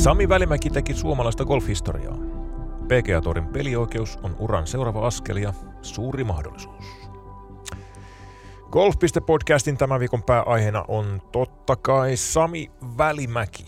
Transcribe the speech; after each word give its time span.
Sami 0.00 0.28
Välimäki 0.28 0.70
teki 0.70 0.94
suomalaista 0.94 1.44
golfhistoriaa. 1.44 2.16
PGA 2.84 3.20
Torin 3.20 3.46
pelioikeus 3.46 4.18
on 4.22 4.36
uran 4.38 4.66
seuraava 4.66 5.06
askel 5.06 5.36
ja 5.36 5.54
suuri 5.82 6.24
mahdollisuus. 6.24 6.84
Golf.podcastin 8.70 9.76
tämän 9.76 10.00
viikon 10.00 10.22
pääaiheena 10.22 10.84
on 10.88 11.22
totta 11.32 11.76
kai 11.76 12.16
Sami 12.16 12.70
Välimäki. 12.98 13.66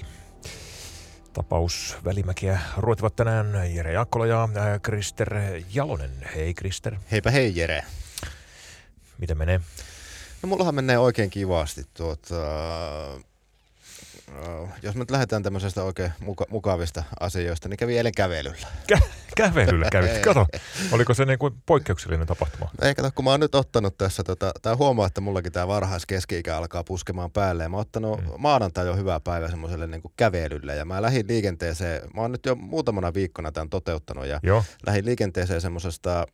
Tapaus 1.33 1.97
Välimäkiä 2.05 2.61
ruotivat 2.77 3.17
tänään 3.17 3.75
Jere 3.75 3.93
Jaakkola 3.93 4.27
ja 4.27 4.43
äh, 4.43 4.81
Krister 4.83 5.35
Jalonen. 5.75 6.13
Hei 6.35 6.55
Krister. 6.55 6.97
Heipä 7.11 7.31
hei 7.31 7.53
Jere. 7.57 7.83
Miten 9.19 9.39
menee? 9.39 9.61
No 10.43 10.47
mullahan 10.49 10.75
menee 10.75 10.99
oikein 10.99 11.31
kivasti. 11.31 11.85
Tuota, 11.95 12.37
jos 14.83 14.95
me 14.95 14.99
nyt 14.99 15.11
lähdetään 15.11 15.43
tämmöisestä 15.43 15.83
oikein 15.83 16.13
muka- 16.21 16.47
mukavista 16.51 17.03
asioista, 17.21 17.69
niin 17.69 17.77
kävi 17.77 17.97
eilen 17.97 18.13
kävelyllä. 18.17 18.67
Kä- 18.93 19.09
kävelyllä 19.37 19.89
kävit. 19.93 20.19
Kato, 20.19 20.47
oliko 20.93 21.15
se 21.15 21.25
niin 21.25 21.39
kuin 21.39 21.55
poikkeuksellinen 21.67 22.27
tapahtuma? 22.27 22.71
Ei 22.83 22.95
kato, 22.95 23.11
kun 23.15 23.25
mä 23.25 23.31
oon 23.31 23.41
nyt 23.41 23.55
ottanut 23.55 23.99
tässä, 23.99 24.25
tota, 24.25 24.53
tää 24.63 24.77
huomaa, 24.77 25.07
että 25.07 25.21
mullakin 25.21 25.53
tämä 25.53 25.69
varhais 25.69 26.07
keski 26.07 26.43
alkaa 26.55 26.85
puskemaan 26.85 27.31
päälle. 27.31 27.63
Ja 27.63 27.69
mä 27.69 27.77
oon 27.77 27.81
ottanut 27.81 28.21
mm. 28.21 28.31
maanantai 28.39 28.87
jo 28.87 28.97
hyvää 28.97 29.21
päivää 29.21 29.51
semmoiselle 29.51 29.87
niin 29.87 30.03
kuin 30.03 30.13
kävelylle. 30.17 30.77
Ja 30.77 30.85
mä 30.85 31.03
lähdin 31.03 31.27
liikenteeseen, 31.29 32.03
mä 32.15 32.21
oon 32.21 32.33
nyt 32.33 32.47
jo 32.47 32.55
muutamana 32.55 33.15
viikkona 33.15 33.53
tämän 33.53 33.69
toteuttanut. 33.69 34.27
Ja 34.27 34.41
Joo. 34.43 34.65
lähdin 34.87 35.05
liikenteeseen 35.05 35.61
semmoisesta 35.61 36.27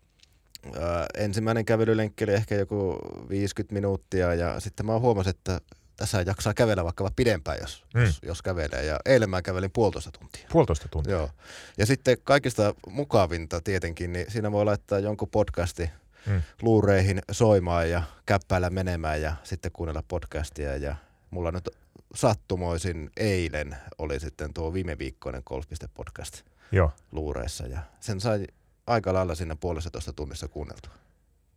ensimmäinen 1.18 1.64
kävelylenkki 1.64 2.24
oli 2.24 2.34
ehkä 2.34 2.54
joku 2.54 2.98
50 3.28 3.74
minuuttia 3.74 4.34
ja 4.34 4.60
sitten 4.60 4.86
mä 4.86 4.98
huomasin, 4.98 5.30
että 5.30 5.60
tässä 5.98 6.22
jaksaa 6.26 6.54
kävellä 6.54 6.84
vaikka 6.84 7.10
pidempään, 7.16 7.58
jos, 7.60 7.84
mm. 7.94 8.00
jos, 8.00 8.18
jos 8.22 8.42
kävelee. 8.42 8.84
Ja 8.84 9.00
eilen 9.04 9.30
mä 9.30 9.42
kävelin 9.42 9.70
puolitoista 9.70 10.10
tuntia. 10.10 10.46
Puolitoista 10.52 10.88
tuntia? 10.88 11.12
Joo. 11.12 11.30
Ja 11.78 11.86
sitten 11.86 12.16
kaikista 12.24 12.74
mukavinta 12.90 13.60
tietenkin, 13.60 14.12
niin 14.12 14.26
siinä 14.28 14.52
voi 14.52 14.64
laittaa 14.64 14.98
jonkun 14.98 15.28
podcasti 15.28 15.90
mm. 16.26 16.42
luureihin 16.62 17.18
soimaan 17.30 17.90
ja 17.90 18.02
käppäillä 18.26 18.70
menemään 18.70 19.22
ja 19.22 19.34
sitten 19.44 19.72
kuunnella 19.72 20.02
podcastia. 20.08 20.76
Ja 20.76 20.96
mulla 21.30 21.50
nyt 21.52 21.68
sattumoisin 22.14 23.10
eilen 23.16 23.76
oli 23.98 24.20
sitten 24.20 24.54
tuo 24.54 24.72
viime 24.72 24.98
viikkoinen 24.98 25.42
Golf.podcast 25.46 26.42
Joo. 26.72 26.92
luureissa. 27.12 27.66
Ja 27.66 27.80
sen 28.00 28.20
sai 28.20 28.46
aika 28.86 29.14
lailla 29.14 29.34
siinä 29.34 29.56
puolessa 29.56 29.90
toista 29.90 30.12
tunnissa 30.12 30.48
kuunneltua. 30.48 30.92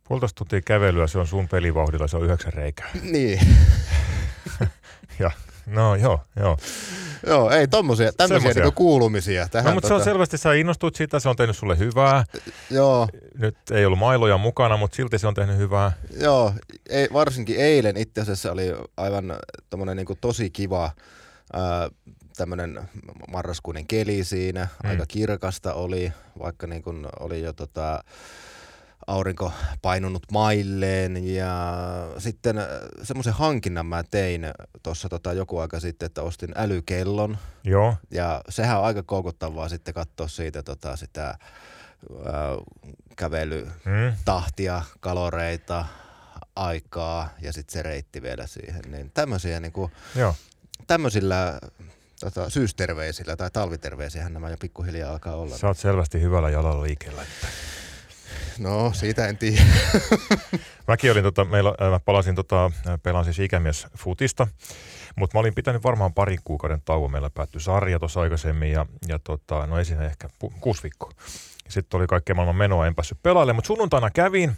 Puolitoista 0.08 0.38
tuntia 0.38 0.60
kävelyä, 0.60 1.06
se 1.06 1.18
on 1.18 1.26
sun 1.26 1.48
pelivauhdilla, 1.48 2.08
se 2.08 2.16
on 2.16 2.24
yhdeksän 2.24 2.52
reikää. 2.52 2.90
Niin. 3.02 3.40
ja, 5.18 5.30
no 5.66 5.94
joo, 5.96 6.20
joo. 6.36 6.56
Joo, 7.26 7.50
ei 7.50 7.68
tommosia, 7.68 8.12
tämmöisiä 8.12 8.52
niinku 8.54 8.72
kuulumisia. 8.72 9.48
Tähän 9.48 9.70
no, 9.70 9.74
mutta 9.74 9.88
tota... 9.88 9.88
se 9.88 9.94
on 9.94 10.00
tota- 10.00 10.12
selvästi, 10.12 10.38
sä 10.38 10.52
innostut 10.52 10.94
siitä, 10.94 11.20
se 11.20 11.28
on 11.28 11.36
tehnyt 11.36 11.56
sulle 11.56 11.78
hyvää. 11.78 12.24
Joo. 12.70 13.08
Nyt 13.38 13.56
ei 13.70 13.86
ollut 13.86 13.98
mailoja 13.98 14.38
mukana, 14.38 14.76
mutta 14.76 14.96
silti 14.96 15.18
se 15.18 15.26
on 15.26 15.34
tehnyt 15.34 15.56
hyvää. 15.56 15.92
Joo, 16.20 16.52
ei, 16.88 17.08
varsinkin 17.12 17.56
eilen 17.56 17.96
itse 17.96 18.20
asiassa 18.20 18.52
oli 18.52 18.74
aivan 18.96 19.36
tommonen 19.70 19.96
niinku 19.96 20.14
tosi 20.20 20.50
kiva 20.50 20.90
tämmöinen 22.36 22.80
marraskuinen 23.28 23.86
keli 23.86 24.24
siinä, 24.24 24.68
mm. 24.82 24.90
aika 24.90 25.04
kirkasta 25.08 25.74
oli, 25.74 26.12
vaikka 26.38 26.66
niin 26.66 26.82
kuin 26.82 27.06
oli 27.20 27.42
jo 27.42 27.52
tota, 27.52 28.04
aurinko 29.06 29.52
painunut 29.82 30.22
mailleen 30.32 31.34
ja 31.34 31.74
sitten 32.18 32.58
äh, 32.58 32.66
semmoisen 33.02 33.32
hankinnan 33.32 33.86
mä 33.86 34.04
tein 34.10 34.46
tuossa 34.82 35.08
tota 35.08 35.32
joku 35.32 35.58
aika 35.58 35.80
sitten, 35.80 36.06
että 36.06 36.22
ostin 36.22 36.52
älykellon. 36.56 37.38
Joo. 37.64 37.96
Ja 38.10 38.40
sehän 38.48 38.78
on 38.78 38.84
aika 38.84 39.02
koukuttavaa 39.02 39.68
sitten 39.68 39.94
katsoa 39.94 40.28
siitä 40.28 40.62
tota 40.62 40.96
sitä 40.96 41.28
äh, 41.28 41.38
kävelytahtia, 43.16 44.78
mm. 44.78 44.98
kaloreita, 45.00 45.84
aikaa 46.56 47.28
ja 47.40 47.52
sitten 47.52 47.72
se 47.72 47.82
reitti 47.82 48.22
vielä 48.22 48.46
siihen. 48.46 48.82
Niin 48.88 49.10
tämmöisiä 49.14 49.60
niin 49.60 49.72
kuin, 49.72 49.92
Joo. 50.16 50.34
tämmöisillä 50.86 51.58
tota, 52.20 52.50
syysterveisillä 52.50 53.36
tai 53.36 53.50
talviterveisiä 53.50 54.28
nämä 54.28 54.50
jo 54.50 54.56
pikkuhiljaa 54.60 55.12
alkaa 55.12 55.36
olla. 55.36 55.58
Sä 55.58 55.66
oot 55.66 55.78
selvästi 55.78 56.20
hyvällä 56.20 56.50
jalalla 56.50 56.82
liikkeellä. 56.82 57.22
Että... 57.22 57.46
No, 58.58 58.92
siitä 58.94 59.26
en 59.26 59.36
tiedä. 59.36 59.62
Mäkin 60.88 61.12
olin, 61.12 61.22
tota, 61.22 61.44
meillä, 61.44 61.74
mä 61.90 62.00
palasin, 62.00 62.34
tota, 62.34 62.70
pelaan 63.02 63.24
siis 63.24 63.38
ikämies 63.38 63.86
futista, 63.98 64.46
mutta 65.16 65.36
mä 65.36 65.40
olin 65.40 65.54
pitänyt 65.54 65.84
varmaan 65.84 66.14
parin 66.14 66.38
kuukauden 66.44 66.82
tauon. 66.84 67.12
Meillä 67.12 67.30
päättyi 67.30 67.60
sarja 67.60 67.98
tuossa 67.98 68.20
aikaisemmin 68.20 68.72
ja, 68.72 68.86
ja 69.08 69.18
tota, 69.18 69.66
no 69.66 69.78
ei 69.78 69.84
siinä 69.84 70.04
ehkä 70.04 70.28
pu, 70.38 70.52
kuusi 70.60 70.82
viikkoa. 70.82 71.10
Sitten 71.68 71.98
oli 71.98 72.06
kaikkea 72.06 72.34
maailman 72.34 72.56
menoa, 72.56 72.86
en 72.86 72.94
päässyt 72.94 73.22
pelaamaan, 73.22 73.56
mutta 73.56 73.66
sunnuntaina 73.66 74.10
kävin 74.10 74.56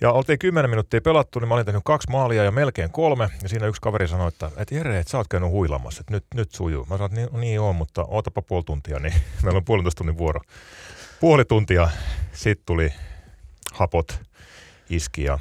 ja 0.00 0.12
oltiin 0.12 0.38
kymmenen 0.38 0.70
minuuttia 0.70 1.00
pelattu, 1.00 1.38
niin 1.38 1.48
mä 1.48 1.54
olin 1.54 1.66
tehnyt 1.66 1.82
kaksi 1.84 2.10
maalia 2.10 2.44
ja 2.44 2.50
melkein 2.50 2.90
kolme. 2.90 3.28
Ja 3.42 3.48
siinä 3.48 3.66
yksi 3.66 3.80
kaveri 3.80 4.08
sanoi, 4.08 4.28
että, 4.28 4.50
että 4.56 4.74
Jere, 4.74 4.98
että 4.98 5.10
sä 5.10 5.18
oot 5.18 5.28
käynyt 5.28 5.50
huilamassa, 5.50 6.00
että 6.00 6.14
nyt, 6.14 6.24
nyt 6.34 6.52
sujuu. 6.52 6.84
Mä 6.90 6.96
sanoin, 6.96 7.18
että 7.18 7.30
niin, 7.32 7.40
niin 7.40 7.60
on, 7.60 7.76
mutta 7.76 8.04
ootapa 8.08 8.42
puoli 8.42 8.64
tuntia, 8.64 8.98
niin 8.98 9.14
meillä 9.42 9.56
on 9.56 9.64
puolentoista 9.64 9.98
tunnin 9.98 10.18
vuoro. 10.18 10.40
Puoli 11.20 11.44
tuntia, 11.44 11.88
sitten 12.32 12.66
tuli 12.66 12.92
hapot, 13.76 14.20
iski 14.90 15.24
ja 15.24 15.38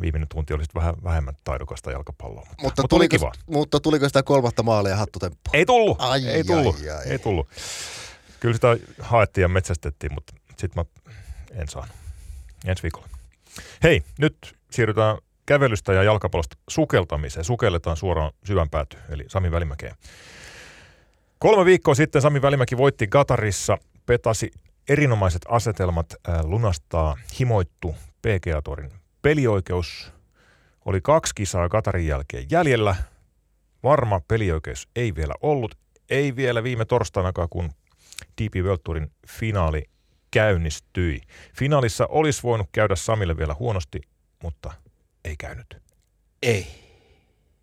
viimeinen 0.00 0.28
tunti 0.28 0.54
oli 0.54 0.64
vähän 0.74 0.94
vähemmän 1.04 1.34
taidokasta 1.44 1.90
jalkapalloa. 1.90 2.44
Mutta, 2.48 2.62
mutta, 2.62 2.82
mutta 2.82 2.88
tuliko, 2.88 3.16
kiva. 3.16 3.32
mutta 3.46 3.80
tuliko 3.80 4.08
sitä 4.08 4.22
kolmatta 4.22 4.62
maalia 4.62 4.96
hattutemppu? 4.96 5.50
Ei 5.52 5.66
tullut, 5.66 5.96
ai, 6.00 6.26
ei 6.26 6.44
tullut, 6.44 6.76
ai, 6.76 6.90
ai. 6.90 7.08
ei 7.08 7.18
tullut. 7.18 7.48
Kyllä 8.40 8.54
sitä 8.54 8.76
haettiin 9.00 9.42
ja 9.42 9.48
metsästettiin, 9.48 10.14
mutta 10.14 10.34
sitten 10.56 10.70
mä 10.74 10.84
en 11.60 11.68
saanut. 11.68 11.96
Ensi 12.64 12.82
viikolla. 12.82 13.08
Hei, 13.82 14.02
nyt 14.18 14.56
siirrytään 14.70 15.18
kävelystä 15.46 15.92
ja 15.92 16.02
jalkapallosta 16.02 16.56
sukeltamiseen. 16.68 17.44
Sukelletaan 17.44 17.96
suoraan 17.96 18.32
syvän 18.44 18.70
pääty, 18.70 18.96
eli 19.08 19.24
Sami 19.28 19.50
Välimäkeen. 19.50 19.94
Kolme 21.38 21.64
viikkoa 21.64 21.94
sitten 21.94 22.22
Sami 22.22 22.42
Välimäki 22.42 22.76
voitti 22.76 23.06
Gatarissa, 23.06 23.78
petasi 24.06 24.50
erinomaiset 24.88 25.42
asetelmat 25.48 26.06
äh, 26.28 26.40
lunastaa 26.44 27.16
himoittu 27.38 27.94
PGA-torin 28.22 28.92
pelioikeus. 29.22 30.12
Oli 30.84 31.00
kaksi 31.00 31.34
kisaa 31.34 31.68
Katarin 31.68 32.06
jälkeen 32.06 32.46
jäljellä. 32.50 32.96
Varma 33.82 34.20
pelioikeus 34.28 34.88
ei 34.96 35.14
vielä 35.14 35.34
ollut. 35.42 35.74
Ei 36.10 36.36
vielä 36.36 36.62
viime 36.62 36.84
torstainakaan, 36.84 37.48
kun 37.48 37.70
DP 38.42 38.54
World 38.64 38.80
Tourin 38.84 39.10
finaali 39.28 39.84
käynnistyi. 40.30 41.20
Finaalissa 41.58 42.06
olisi 42.06 42.42
voinut 42.42 42.68
käydä 42.72 42.96
Samille 42.96 43.36
vielä 43.36 43.56
huonosti, 43.58 44.00
mutta 44.42 44.72
ei 45.24 45.36
käynyt. 45.36 45.82
Ei. 46.42 46.81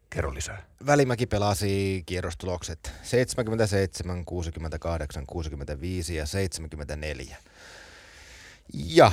Kerro 0.09 0.33
lisää. 0.33 0.65
Välimäki 0.85 1.25
pelasi 1.25 2.03
kierrostulokset 2.05 2.91
77, 3.03 4.25
68, 4.25 5.25
65 5.27 6.15
ja 6.15 6.25
74. 6.25 7.37
Ja 8.73 9.11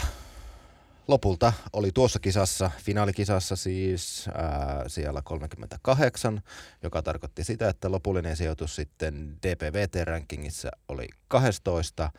lopulta 1.08 1.52
oli 1.72 1.92
tuossa 1.92 2.18
kisassa, 2.18 2.70
finaalikisassa 2.82 3.56
siis 3.56 4.28
ää, 4.34 4.84
siellä 4.88 5.22
38, 5.22 6.42
joka 6.82 7.02
tarkoitti 7.02 7.44
sitä, 7.44 7.68
että 7.68 7.90
lopullinen 7.90 8.36
sijoitus 8.36 8.76
sitten 8.76 9.36
DPVT-rankingissa 9.42 10.70
oli 10.88 11.08
12 11.28 12.10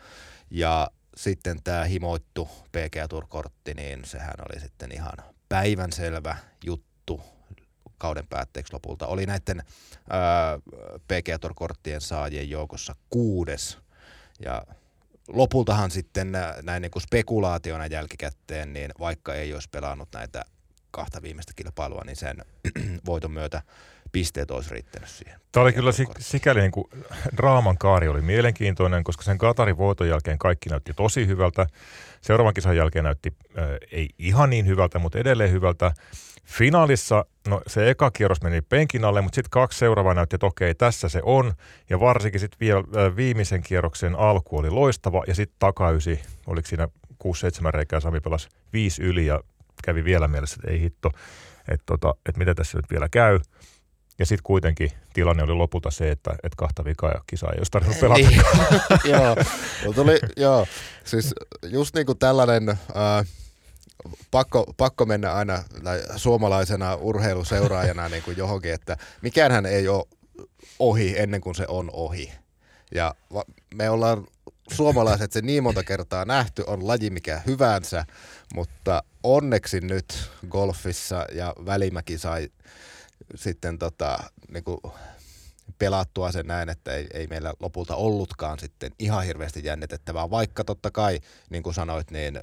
ja 0.50 0.88
sitten 1.16 1.62
tämä 1.62 1.84
himoittu 1.84 2.48
PGA 2.72 3.08
Tour-kortti, 3.08 3.74
niin 3.74 4.04
sehän 4.04 4.34
oli 4.50 4.60
sitten 4.60 4.92
ihan 4.92 5.16
päivänselvä 5.48 6.36
juttu 6.64 7.20
kauden 7.98 8.26
päätteeksi 8.26 8.72
lopulta. 8.72 9.06
Oli 9.06 9.26
näiden 9.26 9.62
PGA 11.08 11.38
Tour-korttien 11.38 12.00
saajien 12.00 12.50
joukossa 12.50 12.94
kuudes. 13.10 13.78
Ja 14.40 14.66
lopultahan 15.28 15.90
sitten 15.90 16.32
näin 16.62 16.82
niin 16.82 16.90
kuin 16.90 17.02
spekulaationa 17.02 17.86
jälkikäteen, 17.86 18.72
niin 18.72 18.90
vaikka 19.00 19.34
ei 19.34 19.54
olisi 19.54 19.68
pelannut 19.70 20.08
näitä 20.14 20.44
kahta 20.90 21.22
viimeistä 21.22 21.52
kilpailua, 21.56 22.02
niin 22.06 22.16
sen 22.16 22.44
voiton 23.06 23.30
myötä 23.30 23.62
pisteet 24.12 24.50
olisi 24.50 24.70
riittänyt 24.70 25.08
siihen. 25.08 25.40
Tämä 25.52 25.64
oli 25.64 25.72
kyllä 25.72 25.90
sikäli 26.18 26.60
niin 26.60 26.70
kuin, 26.70 26.86
draaman 27.36 27.78
kaari 27.78 28.08
oli 28.08 28.20
mielenkiintoinen, 28.20 29.04
koska 29.04 29.22
sen 29.22 29.38
Katarin 29.38 29.78
voiton 29.78 30.08
jälkeen 30.08 30.38
kaikki 30.38 30.70
näytti 30.70 30.92
tosi 30.94 31.26
hyvältä. 31.26 31.66
Seuraavan 32.20 32.54
kisan 32.54 32.76
jälkeen 32.76 33.04
näytti 33.04 33.32
äh, 33.58 33.64
ei 33.92 34.08
ihan 34.18 34.50
niin 34.50 34.66
hyvältä, 34.66 34.98
mutta 34.98 35.18
edelleen 35.18 35.52
hyvältä. 35.52 35.92
Finaalissa, 36.44 37.24
no 37.48 37.62
se 37.66 37.90
eka 37.90 38.10
kierros 38.10 38.42
meni 38.42 38.60
penkin 38.60 39.04
alle, 39.04 39.20
mutta 39.20 39.34
sitten 39.34 39.50
kaksi 39.50 39.78
seuraavaa 39.78 40.14
näytti, 40.14 40.36
että 40.36 40.46
okei, 40.46 40.74
tässä 40.74 41.08
se 41.08 41.20
on. 41.22 41.52
Ja 41.90 42.00
varsinkin 42.00 42.40
sitten 42.40 42.60
vielä 42.60 42.78
äh, 42.78 43.16
viimeisen 43.16 43.62
kierroksen 43.62 44.16
alku 44.16 44.58
oli 44.58 44.70
loistava 44.70 45.24
ja 45.26 45.34
sitten 45.34 45.56
takaysi, 45.58 46.20
oliko 46.46 46.68
siinä 46.68 46.88
6-7 47.24 47.70
reikää, 47.70 48.00
Sami 48.00 48.20
pelasi 48.20 48.48
viisi 48.72 49.02
yli 49.02 49.26
ja 49.26 49.40
kävi 49.84 50.04
vielä 50.04 50.28
mielessä, 50.28 50.56
että 50.60 50.70
ei 50.70 50.80
hitto, 50.80 51.10
että 51.68 51.86
tota, 51.86 52.14
et 52.28 52.36
mitä 52.36 52.54
tässä 52.54 52.78
nyt 52.78 52.90
vielä 52.90 53.08
käy. 53.08 53.40
Ja 54.18 54.26
sitten 54.26 54.42
kuitenkin 54.42 54.90
tilanne 55.12 55.42
oli 55.42 55.54
lopulta 55.54 55.90
se, 55.90 56.10
että, 56.10 56.30
että 56.30 56.56
kahta 56.56 56.84
vikaa 56.84 57.10
ja 57.10 57.20
kisaa 57.26 57.52
ei 57.52 57.58
olisi 57.58 57.70
tarvinnut 57.70 58.00
pelata. 58.00 58.20
Niin. 58.28 58.42
joo, 59.12 59.36
tuli, 59.94 60.18
joo, 60.36 60.66
siis 61.04 61.34
just 61.62 61.94
niin 61.94 62.06
kuin 62.06 62.18
tällainen... 62.18 62.68
Äh, 62.68 63.26
pakko, 64.30 64.74
pakko 64.76 65.06
mennä 65.06 65.32
aina 65.32 65.62
suomalaisena 66.16 66.94
urheiluseuraajana 66.94 68.08
niin 68.08 68.22
kuin 68.22 68.36
johonkin, 68.36 68.72
että 68.72 68.96
mikään 69.22 69.66
ei 69.66 69.88
ole 69.88 70.04
ohi 70.78 71.18
ennen 71.18 71.40
kuin 71.40 71.54
se 71.54 71.64
on 71.68 71.90
ohi. 71.92 72.32
Ja 72.94 73.14
me 73.74 73.90
ollaan 73.90 74.26
suomalaiset 74.72 75.32
se 75.32 75.40
niin 75.40 75.62
monta 75.62 75.84
kertaa 75.84 76.24
nähty, 76.24 76.64
on 76.66 76.86
laji 76.86 77.10
mikä 77.10 77.40
hyvänsä, 77.46 78.04
mutta 78.54 79.02
onneksi 79.22 79.80
nyt 79.80 80.30
golfissa 80.48 81.24
ja 81.32 81.54
Välimäki 81.66 82.18
sai 82.18 82.48
sitten 83.34 83.78
tota, 83.78 84.18
niin 84.52 84.64
kuin 84.64 84.78
pelattua 85.78 86.32
sen 86.32 86.46
näin, 86.46 86.68
että 86.68 86.92
ei, 86.92 87.06
ei 87.12 87.26
meillä 87.26 87.54
lopulta 87.60 87.96
ollutkaan 87.96 88.58
sitten 88.58 88.92
ihan 88.98 89.24
hirveästi 89.24 89.64
jännitettävää, 89.64 90.30
vaikka 90.30 90.64
totta 90.64 90.90
kai, 90.90 91.20
niin 91.50 91.62
kuin 91.62 91.74
sanoit, 91.74 92.10
niin, 92.10 92.40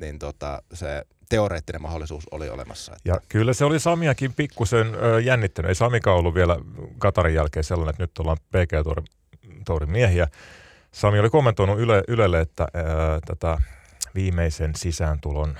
niin 0.00 0.18
tota, 0.18 0.62
se 0.72 1.06
teoreettinen 1.28 1.82
mahdollisuus 1.82 2.24
oli 2.30 2.48
olemassa. 2.48 2.92
Että. 2.92 3.08
Ja 3.08 3.20
kyllä 3.28 3.52
se 3.52 3.64
oli 3.64 3.80
Samiakin 3.80 4.32
pikkusen 4.32 4.86
jännittänyt. 5.24 5.68
Ei 5.68 5.74
Samikaan 5.74 6.18
ollut 6.18 6.34
vielä 6.34 6.56
Katarin 6.98 7.34
jälkeen 7.34 7.64
sellainen, 7.64 7.90
että 7.90 8.02
nyt 8.02 8.18
ollaan 8.18 8.38
PG-tourin 8.52 9.90
miehiä. 9.90 10.28
Sami 10.92 11.18
oli 11.18 11.30
kommentoinut 11.30 11.78
Yle, 11.78 12.02
Ylelle, 12.08 12.40
että 12.40 12.62
ää, 12.74 12.84
tätä 13.26 13.58
viimeisen 14.14 14.74
sisääntulon 14.76 15.58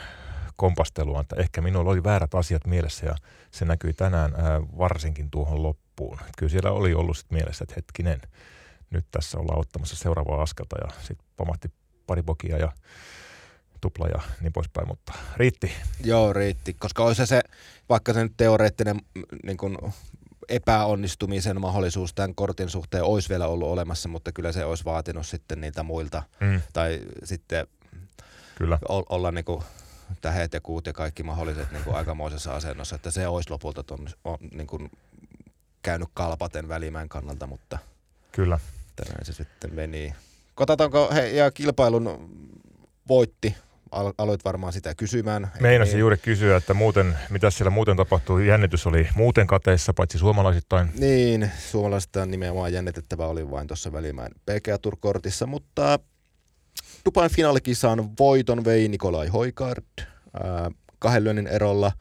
kompastelua, 0.56 1.20
että 1.20 1.36
ehkä 1.38 1.60
minulla 1.60 1.90
oli 1.90 2.04
väärät 2.04 2.34
asiat 2.34 2.66
mielessä 2.66 3.06
ja 3.06 3.14
se 3.56 3.64
näkyi 3.64 3.92
tänään 3.92 4.34
ää, 4.34 4.62
varsinkin 4.62 5.30
tuohon 5.30 5.62
loppuun. 5.62 6.18
Et 6.20 6.32
kyllä 6.38 6.50
siellä 6.50 6.70
oli 6.70 6.94
ollut 6.94 7.16
sit 7.16 7.30
mielessä, 7.30 7.62
että 7.62 7.74
hetkinen, 7.76 8.20
nyt 8.90 9.06
tässä 9.10 9.38
ollaan 9.38 9.60
ottamassa 9.60 9.96
seuraavaa 9.96 10.42
askelta 10.42 10.76
ja 10.84 10.92
sitten 11.00 11.26
pamahti 11.36 11.68
pari 12.06 12.22
bokia 12.22 12.58
ja 12.58 12.72
tupla 13.80 14.06
ja 14.08 14.20
niin 14.40 14.52
poispäin, 14.52 14.88
mutta 14.88 15.12
riitti. 15.36 15.72
Joo, 16.04 16.32
riitti, 16.32 16.74
koska 16.74 17.04
olisi 17.04 17.26
se, 17.26 17.40
vaikka 17.88 18.12
se 18.12 18.22
nyt 18.22 18.32
teoreettinen 18.36 19.00
niin 19.42 19.56
kun 19.56 19.92
epäonnistumisen 20.48 21.60
mahdollisuus 21.60 22.14
tämän 22.14 22.34
kortin 22.34 22.68
suhteen 22.68 23.04
olisi 23.04 23.28
vielä 23.28 23.46
ollut 23.46 23.68
olemassa, 23.68 24.08
mutta 24.08 24.32
kyllä 24.32 24.52
se 24.52 24.64
olisi 24.64 24.84
vaatinut 24.84 25.26
sitten 25.26 25.60
niiltä 25.60 25.82
muilta. 25.82 26.22
Mm. 26.40 26.60
Tai 26.72 27.00
sitten 27.24 27.66
kyllä. 28.54 28.78
olla 28.88 29.32
niin 29.32 29.44
kuin 29.44 29.62
tähet 30.20 30.54
ja 30.54 30.60
kuut 30.60 30.86
ja 30.86 30.92
kaikki 30.92 31.22
mahdolliset 31.22 31.72
niin 31.72 31.84
kuin 31.84 31.96
aikamoisessa 31.96 32.54
asennossa, 32.54 32.96
että 32.96 33.10
se 33.10 33.28
olisi 33.28 33.50
lopulta 33.50 33.82
ton, 33.82 34.08
on, 34.24 34.38
niin 34.52 34.66
kuin 34.66 34.90
käynyt 35.82 36.08
kalpaten 36.14 36.68
välimään 36.68 37.08
kannalta, 37.08 37.46
mutta 37.46 37.78
kyllä. 38.32 38.58
tänään 38.96 39.24
se 39.24 39.32
sitten 39.32 39.74
meni. 39.74 40.14
Katsotaanko, 40.54 41.10
he, 41.14 41.28
ja 41.28 41.50
kilpailun 41.50 42.30
voitti 43.08 43.56
Al- 43.90 44.12
aloit 44.18 44.44
varmaan 44.44 44.72
sitä 44.72 44.94
kysymään. 44.94 45.52
Meinasin 45.60 45.92
niin? 45.92 46.00
juuri 46.00 46.16
kysyä, 46.16 46.56
että 46.56 46.74
muuten, 46.74 47.18
mitä 47.30 47.50
siellä 47.50 47.70
muuten 47.70 47.96
tapahtui. 47.96 48.46
Jännitys 48.46 48.86
oli 48.86 49.08
muuten 49.14 49.46
kateissa, 49.46 49.94
paitsi 49.94 50.18
suomalaisittain. 50.18 50.90
Niin, 50.98 51.50
suomalaisittain 51.58 52.30
nimenomaan 52.30 52.72
jännitettävä 52.72 53.26
oli 53.26 53.50
vain 53.50 53.66
tuossa 53.66 53.92
välimäin 53.92 54.32
PGA 54.32 54.78
Tour-kortissa, 54.78 55.46
mutta 55.46 55.98
Dubain 57.06 57.30
finaalikisan 57.30 58.10
voiton 58.18 58.64
vei 58.64 58.88
Nikolai 58.88 59.28
Hoikard 59.28 59.84
kahden 60.98 61.24
lyönnin 61.24 61.46
erolla. 61.46 61.92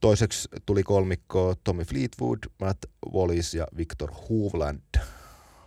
Toiseksi 0.00 0.48
tuli 0.66 0.82
kolmikko 0.82 1.54
Tommy 1.64 1.84
Fleetwood, 1.84 2.38
Matt 2.60 2.84
Wallis 3.12 3.54
ja 3.54 3.66
Victor 3.76 4.12
Hovland. 4.12 4.82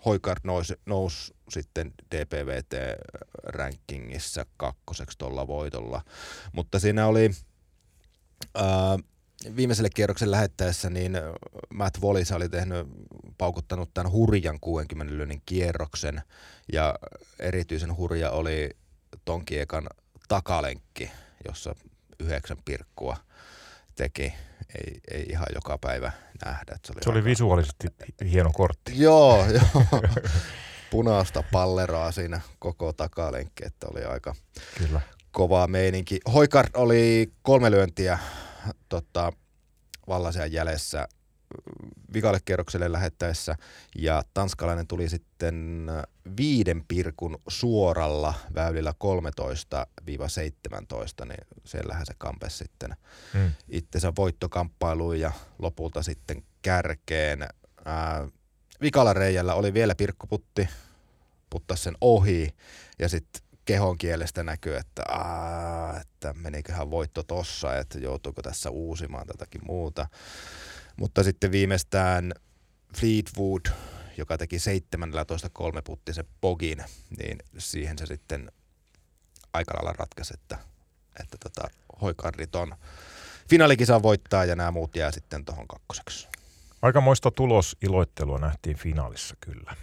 Hoikard 0.06 0.40
nousi, 0.44 0.74
nousi 0.86 1.34
sitten 1.50 1.94
DPVT-rankingissa 2.16 4.46
kakkoseksi 4.58 5.18
tuolla 5.18 5.48
voitolla. 5.48 6.02
Mutta 6.52 6.80
siinä 6.80 7.08
oli 7.08 7.32
ää, 8.56 8.98
viimeiselle 9.56 9.90
kierroksen 9.90 10.32
lähettäessä, 10.32 10.90
niin 10.90 11.18
Matt 11.74 12.02
Wallis 12.02 12.32
oli 12.32 12.50
tehnyt, 12.50 12.88
paukuttanut 13.38 13.94
tämän 13.94 14.12
hurjan 14.12 14.60
60 14.60 15.16
lyönnin 15.16 15.42
kierroksen, 15.46 16.22
ja 16.74 16.96
erityisen 17.40 17.98
hurja 17.98 18.32
oli 18.32 18.70
Tonkiekan 19.26 19.88
takalenkki, 20.28 21.12
jossa 21.48 21.76
yhdeksän 22.20 22.58
pirkkua 22.66 23.18
teki. 23.96 24.34
Ei, 24.76 25.02
ei 25.12 25.26
ihan 25.30 25.48
joka 25.56 25.78
päivä 25.78 26.12
nähdä. 26.46 26.78
se 26.86 26.94
oli, 26.94 27.04
se 27.04 27.10
oli 27.10 27.24
visuaalisesti 27.24 27.88
hieno 28.32 28.52
kortti. 28.54 28.92
Joo, 28.96 29.46
joo. 29.54 30.02
punaista 30.92 31.44
palleraa 31.52 32.12
siinä 32.12 32.42
koko 32.60 32.94
takalenkki, 32.94 33.66
että 33.66 33.88
oli 33.88 34.04
aika 34.04 34.36
Kyllä. 34.78 35.02
kovaa 35.32 35.68
meininki. 35.68 36.20
Hoikard 36.34 36.70
oli 36.74 37.32
kolme 37.42 37.72
lyöntiä 37.72 38.20
tota, 38.90 39.34
Vallasian 40.08 40.52
jäljessä 40.52 41.08
vikalle 42.14 42.40
kierrokselle 42.46 42.92
lähettäessä 42.92 43.56
ja 43.96 44.24
tanskalainen 44.34 44.88
tuli 44.88 45.10
sitten 45.10 45.88
viiden 46.38 46.86
pirkun 46.88 47.38
suoralla 47.48 48.34
väylillä 48.56 48.94
13-17, 49.04 49.06
niin 51.26 51.48
siellähän 51.66 52.06
se 52.06 52.14
kampesi 52.18 52.58
sitten 52.58 52.96
hmm. 53.34 53.52
itsensä 53.70 54.14
voittokamppailuun 54.18 55.20
ja 55.20 55.32
lopulta 55.60 56.04
sitten 56.04 56.44
kärkeen. 56.62 57.48
Ää, 57.86 58.28
vikalla 58.82 59.14
reijällä 59.14 59.54
oli 59.54 59.74
vielä 59.74 59.96
pirkkuputti, 59.96 60.70
puttasi 61.50 61.84
sen 61.84 61.98
ohi 62.02 62.56
ja 63.00 63.10
sitten 63.10 63.49
kehon 63.70 63.98
kielestä 63.98 64.44
näkyy, 64.44 64.78
että, 64.78 65.04
aa, 65.10 66.00
että 66.00 66.34
meniköhän 66.34 66.92
voitto 66.92 67.24
tossa, 67.24 67.78
että 67.78 68.00
joutuuko 68.00 68.42
tässä 68.42 68.70
uusimaan 68.70 69.28
tätäkin 69.28 69.62
muuta. 69.66 70.08
Mutta 70.98 71.24
sitten 71.24 71.52
viimeistään 71.52 72.34
Fleetwood, 72.98 73.62
joka 74.18 74.38
teki 74.38 74.60
17 74.60 75.50
kolmeputtisen 75.50 76.26
pogin, 76.42 76.84
niin 77.18 77.38
siihen 77.58 77.98
se 77.98 78.06
sitten 78.06 78.52
aika 79.54 79.74
lailla 79.74 79.94
ratkaisi, 79.94 80.34
että, 80.34 80.58
että 81.20 81.38
tota, 81.44 81.68
hoikardit 82.02 82.56
on 82.56 82.76
finaalikisan 83.50 84.04
voittaa 84.04 84.46
ja 84.46 84.56
nämä 84.56 84.72
muut 84.72 84.96
jää 84.96 85.12
sitten 85.12 85.46
tuohon 85.46 85.68
kakkoseksi. 85.68 86.28
Aikamoista 86.82 87.32
tulosiloittelua 87.32 88.40
nähtiin 88.40 88.78
finaalissa 88.78 89.36
kyllä. 89.40 89.76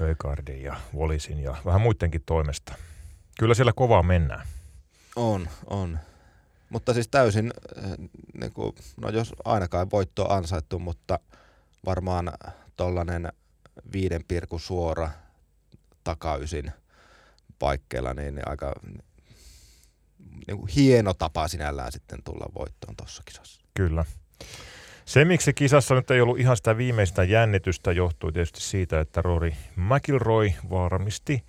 Högardin 0.00 0.62
ja 0.62 0.76
Wallisin 0.96 1.40
ja 1.40 1.56
vähän 1.64 1.80
muidenkin 1.80 2.22
toimesta. 2.26 2.74
Kyllä 3.38 3.54
siellä 3.54 3.72
kovaa 3.72 4.02
mennään. 4.02 4.46
On, 5.16 5.48
on. 5.66 5.98
Mutta 6.70 6.94
siis 6.94 7.08
täysin, 7.08 7.52
eh, 7.76 8.08
niin 8.40 8.52
kuin, 8.52 8.74
no 9.00 9.08
jos 9.08 9.34
ainakaan 9.44 9.90
voitto 9.90 10.24
on 10.24 10.36
ansaittu, 10.36 10.78
mutta 10.78 11.18
varmaan 11.86 12.32
tollainen 12.76 13.32
viiden 13.92 14.24
pirku 14.28 14.58
suora 14.58 15.10
takaysin 16.04 16.72
paikkeilla, 17.58 18.14
niin 18.14 18.40
aika 18.46 18.72
niin 20.46 20.58
kuin 20.58 20.68
hieno 20.76 21.14
tapa 21.14 21.48
sinällään 21.48 21.92
sitten 21.92 22.22
tulla 22.24 22.46
voittoon 22.54 22.96
tuossa 22.96 23.22
kisassa. 23.24 23.60
Kyllä. 23.74 24.04
Se, 25.08 25.24
miksi 25.24 25.54
kisassa 25.54 25.94
nyt 25.94 26.10
ei 26.10 26.20
ollut 26.20 26.38
ihan 26.38 26.56
sitä 26.56 26.76
viimeistä 26.76 27.24
jännitystä, 27.24 27.92
johtui 27.92 28.32
tietysti 28.32 28.60
siitä, 28.60 29.00
että 29.00 29.22
Rory 29.22 29.52
McIlroy 29.76 30.52
varmisti 30.70 31.44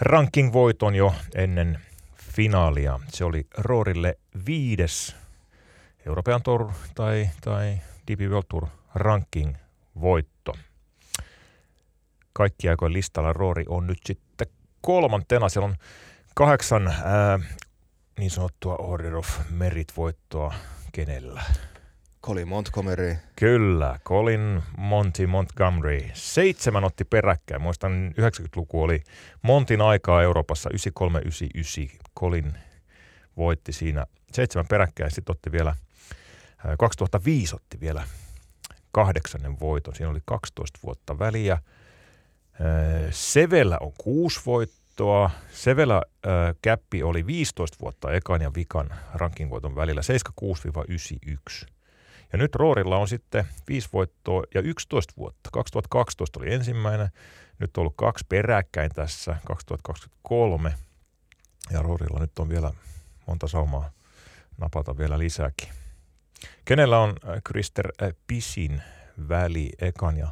ranking-voiton 0.00 0.94
jo 0.94 1.14
ennen 1.34 1.78
finaalia. 2.16 3.00
Se 3.08 3.24
oli 3.24 3.46
Rorille 3.58 4.18
viides 4.46 5.16
Euroopan 6.06 6.42
Tour 6.42 6.72
tai, 6.94 7.30
tai 7.40 7.78
DP 8.10 8.20
World 8.20 8.46
Tour 8.48 8.66
ranking-voitto. 8.94 10.52
Kaikki 12.32 12.68
aikojen 12.68 12.92
listalla 12.92 13.32
Rory 13.32 13.64
on 13.68 13.86
nyt 13.86 13.98
sitten 14.06 14.46
kolmantena. 14.80 15.48
Siellä 15.48 15.68
on 15.68 15.76
kahdeksan 16.34 16.88
ää, 16.88 17.38
niin 18.18 18.30
sanottua 18.30 18.76
Order 18.76 19.16
of 19.16 19.38
Merit-voittoa 19.50 20.54
kenellä? 20.92 21.42
Colin 22.28 22.48
Montgomery. 22.48 23.16
Kyllä, 23.36 23.98
Colin 24.04 24.62
Monty 24.76 25.26
Montgomery. 25.26 26.10
Seitsemän 26.14 26.84
otti 26.84 27.04
peräkkäin. 27.04 27.62
Muistan 27.62 28.14
90-luku 28.20 28.82
oli 28.82 29.02
Montin 29.42 29.80
aikaa 29.80 30.22
Euroopassa 30.22 30.70
9399. 30.70 32.10
Colin 32.18 32.52
voitti 33.36 33.72
siinä 33.72 34.06
seitsemän 34.32 34.66
peräkkäin. 34.68 35.10
Sitten 35.10 35.32
otti 35.32 35.52
vielä, 35.52 35.74
2005 36.78 37.56
otti 37.56 37.80
vielä 37.80 38.04
kahdeksannen 38.92 39.60
voiton. 39.60 39.94
Siinä 39.94 40.10
oli 40.10 40.22
12 40.24 40.78
vuotta 40.82 41.18
väliä. 41.18 41.58
Sevellä 43.10 43.78
on 43.80 43.92
kuusi 43.98 44.40
voittoa. 44.46 45.30
Sevellä 45.52 45.96
äh, 45.96 46.54
käppi 46.62 47.02
oli 47.02 47.26
15 47.26 47.76
vuotta 47.80 48.12
ekan 48.12 48.42
ja 48.42 48.54
vikan 48.54 48.90
rankingvoiton 49.14 49.76
välillä 49.76 50.00
76-91. 51.64 51.77
Ja 52.32 52.38
nyt 52.38 52.54
Roorilla 52.54 52.96
on 52.96 53.08
sitten 53.08 53.44
5 53.68 53.88
voittoa 53.92 54.42
ja 54.54 54.60
11 54.60 55.14
vuotta. 55.16 55.50
2012 55.52 56.40
oli 56.40 56.54
ensimmäinen, 56.54 57.08
nyt 57.58 57.76
on 57.76 57.80
ollut 57.80 57.96
kaksi 57.96 58.26
peräkkäin 58.28 58.90
tässä, 58.94 59.36
2023. 59.46 60.74
Ja 61.70 61.82
Roorilla 61.82 62.20
nyt 62.20 62.38
on 62.38 62.48
vielä 62.48 62.72
monta 63.26 63.48
saumaa 63.48 63.90
napata 64.58 64.98
vielä 64.98 65.18
lisääkin. 65.18 65.68
Kenellä 66.64 66.98
on 66.98 67.16
Krister 67.44 67.92
pisin 68.26 68.82
väli 69.28 69.70
ekan 69.78 70.16
ja 70.16 70.28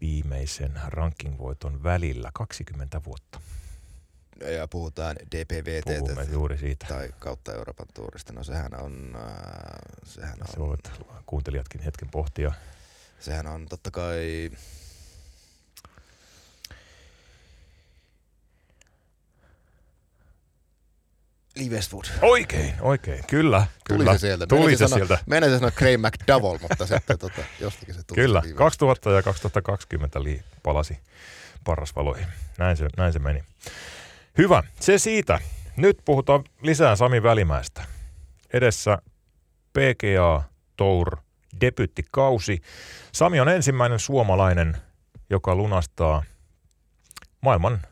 viimeisen 0.00 0.80
rankingvoiton 0.86 1.82
välillä 1.82 2.30
20 2.34 3.04
vuotta? 3.04 3.40
Ja 4.40 4.68
puhutaan 4.68 5.16
DPVT 5.16 5.84
Puhumme 5.84 6.26
juuri 6.32 6.58
siitä. 6.58 6.86
tai 6.88 7.10
kautta 7.18 7.54
Euroopan 7.54 7.86
tuurista, 7.94 8.32
no 8.32 8.44
sehän 8.44 8.80
on... 8.80 9.16
Äh, 9.16 9.22
sehän 10.04 10.38
on 10.40 10.48
Se 10.52 10.58
voivat 10.58 10.92
kuuntelijatkin 11.26 11.80
hetken 11.80 12.08
pohtia. 12.08 12.52
Sehän 13.20 13.46
on 13.46 13.66
totta 13.68 13.90
kai... 13.90 14.50
Lee 21.56 21.68
Westwood. 21.68 22.04
Oikein, 22.22 22.74
oikein. 22.80 23.24
Kyllä, 23.26 23.66
Tuli 23.88 23.98
kyllä. 23.98 24.12
se 24.12 24.18
sieltä. 24.18 24.46
Tuli 24.46 24.60
Meinasin 24.60 24.78
se 24.78 24.88
sanoa, 24.88 25.06
sieltä. 25.06 25.24
Meinasin 25.26 25.58
sanoa 25.58 25.70
Craig 25.70 26.00
McDowell, 26.00 26.58
mutta 26.62 26.86
sitten 26.86 27.18
tota, 27.18 27.42
jostakin 27.60 27.94
se 27.94 28.02
tuli. 28.06 28.16
Kyllä, 28.16 28.40
se 28.40 28.48
Lee 28.48 28.54
2000 28.54 29.10
ja 29.10 29.22
2020 29.22 30.24
Lee 30.24 30.44
palasi 30.62 30.98
parrasvaloihin. 31.64 32.26
Näin 32.58 32.76
se, 32.76 32.88
näin 32.96 33.12
se 33.12 33.18
meni. 33.18 33.44
Hyvä, 34.38 34.62
se 34.80 34.98
siitä. 34.98 35.38
Nyt 35.76 35.98
puhutaan 36.04 36.44
lisää 36.62 36.96
Sami 36.96 37.22
Välimäestä. 37.22 37.84
Edessä 38.52 38.98
PGA 39.72 40.42
Tour 40.76 41.16
debyttikausi. 41.60 42.60
Sami 43.12 43.40
on 43.40 43.48
ensimmäinen 43.48 43.98
suomalainen, 43.98 44.76
joka 45.30 45.54
lunastaa 45.54 46.22
maailman 47.40 47.82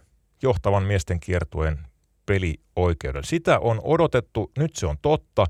johtavan 0.42 0.83
miesten 0.83 1.21
kiertueen 1.21 1.78
pelioikeuden. 2.26 3.25
Sitä 3.25 3.59
on 3.59 3.80
odotettu, 3.83 4.52
nyt 4.59 4.76
se 4.76 4.87
on 4.87 4.97
totta. 5.02 5.47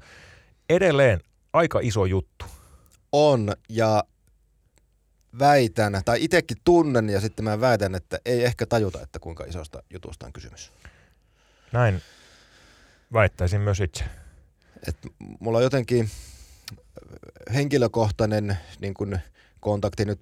Edelleen 0.70 1.20
aika 1.52 1.80
iso 1.82 2.04
juttu. 2.04 2.44
On, 3.12 3.52
ja 3.68 4.04
väitän, 5.38 6.02
tai 6.04 6.24
itsekin 6.24 6.56
tunnen, 6.64 7.08
ja 7.08 7.20
sitten 7.20 7.44
mä 7.44 7.60
väitän, 7.60 7.94
että 7.94 8.18
ei 8.24 8.44
ehkä 8.44 8.66
tajuta, 8.66 9.02
että 9.02 9.18
kuinka 9.18 9.44
isosta 9.44 9.82
jutusta 9.90 10.26
on 10.26 10.32
kysymys. 10.32 10.72
Näin 11.72 12.02
väittäisin 13.12 13.60
myös 13.60 13.80
itse. 13.80 14.04
Et 14.88 14.96
mulla 15.40 15.58
on 15.58 15.64
jotenkin 15.64 16.10
henkilökohtainen 17.54 18.58
niin 18.80 18.94
kun 18.94 19.18
kontakti 19.60 20.04
nyt 20.04 20.20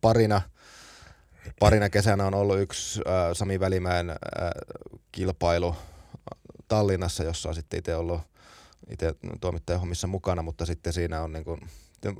parina, 0.00 0.42
parina 1.60 1.90
kesänä 1.90 2.26
on 2.26 2.34
ollut 2.34 2.60
yksi 2.60 3.00
äh, 3.06 3.14
Sami 3.32 3.60
Välimäen 3.60 4.10
äh, 4.10 4.16
kilpailu 5.12 5.76
Tallinnassa, 6.68 7.24
jossa 7.24 7.48
on 7.48 7.54
sitten 7.54 7.78
itse 7.78 7.96
ollut 7.96 8.20
itse 8.90 9.14
toimittajan 9.40 9.80
hommissa 9.80 10.06
mukana, 10.06 10.42
mutta 10.42 10.66
sitten 10.66 10.92
siinä 10.92 11.22
on 11.22 11.32
niin 11.32 11.44
kun, 11.44 11.60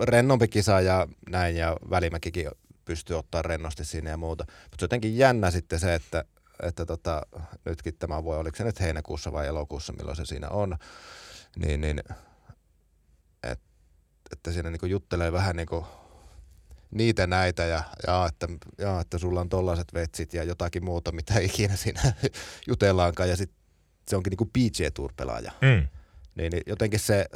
rennompi 0.02 0.48
kisa 0.48 0.80
ja 0.80 1.08
näin, 1.30 1.56
ja 1.56 1.76
Välimäkikin 1.90 2.50
pystyy 2.84 3.18
ottaa 3.18 3.42
rennosti 3.42 3.84
siinä 3.84 4.10
ja 4.10 4.16
muuta. 4.16 4.44
Mutta 4.70 4.84
jotenkin 4.84 5.18
jännä 5.18 5.50
sitten 5.50 5.80
se, 5.80 5.94
että, 5.94 6.24
että 6.62 6.86
tota, 6.86 7.22
nytkin 7.64 7.94
tämä 7.98 8.24
voi, 8.24 8.38
oliko 8.38 8.56
se 8.56 8.64
nyt 8.64 8.80
heinäkuussa 8.80 9.32
vai 9.32 9.46
elokuussa, 9.46 9.92
milloin 9.92 10.16
se 10.16 10.24
siinä 10.24 10.48
on, 10.48 10.76
niin, 11.56 11.80
niin 11.80 12.02
et, 13.42 13.60
että 14.32 14.52
siinä 14.52 14.70
niinku 14.70 14.86
juttelee 14.86 15.32
vähän 15.32 15.56
niinku 15.56 15.86
niitä 16.90 17.26
näitä 17.26 17.64
ja, 17.64 17.82
ja, 18.06 18.26
että, 18.26 18.48
ja 18.78 19.00
että 19.00 19.18
sulla 19.18 19.40
on 19.40 19.48
tollaiset 19.48 19.94
vetsit 19.94 20.34
ja 20.34 20.44
jotakin 20.44 20.84
muuta, 20.84 21.12
mitä 21.12 21.38
ikinä 21.38 21.76
siinä 21.76 22.00
jutellaankaan 22.68 23.28
ja 23.28 23.36
sitten 23.36 23.58
se 24.08 24.16
onkin 24.16 24.30
niinku 24.30 24.44
PGA 24.44 24.90
Tour-pelaaja. 24.94 25.52
Mm. 25.60 25.88
Niin, 26.34 26.52
niin 26.52 26.62
jotenkin 26.66 27.00
se, 27.00 27.26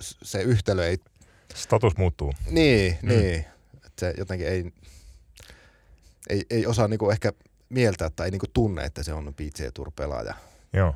se 0.00 0.42
yhtälö 0.42 0.86
ei... 0.86 0.98
Status 1.54 1.96
muuttuu. 1.96 2.32
Niin, 2.50 2.98
mm. 3.02 3.08
niin. 3.08 3.46
Että 3.74 4.00
se 4.00 4.14
jotenkin 4.18 4.48
ei, 4.48 4.72
ei, 6.28 6.42
ei 6.50 6.66
osaa 6.66 6.88
niinku 6.88 7.10
ehkä 7.10 7.32
mieltää 7.68 8.10
tai 8.10 8.26
ei 8.26 8.30
niinku 8.30 8.46
tunne, 8.52 8.84
että 8.84 9.02
se 9.02 9.12
on 9.12 9.34
PGA 9.34 9.70
Tour-pelaaja. 9.74 10.34
Joo. 10.72 10.94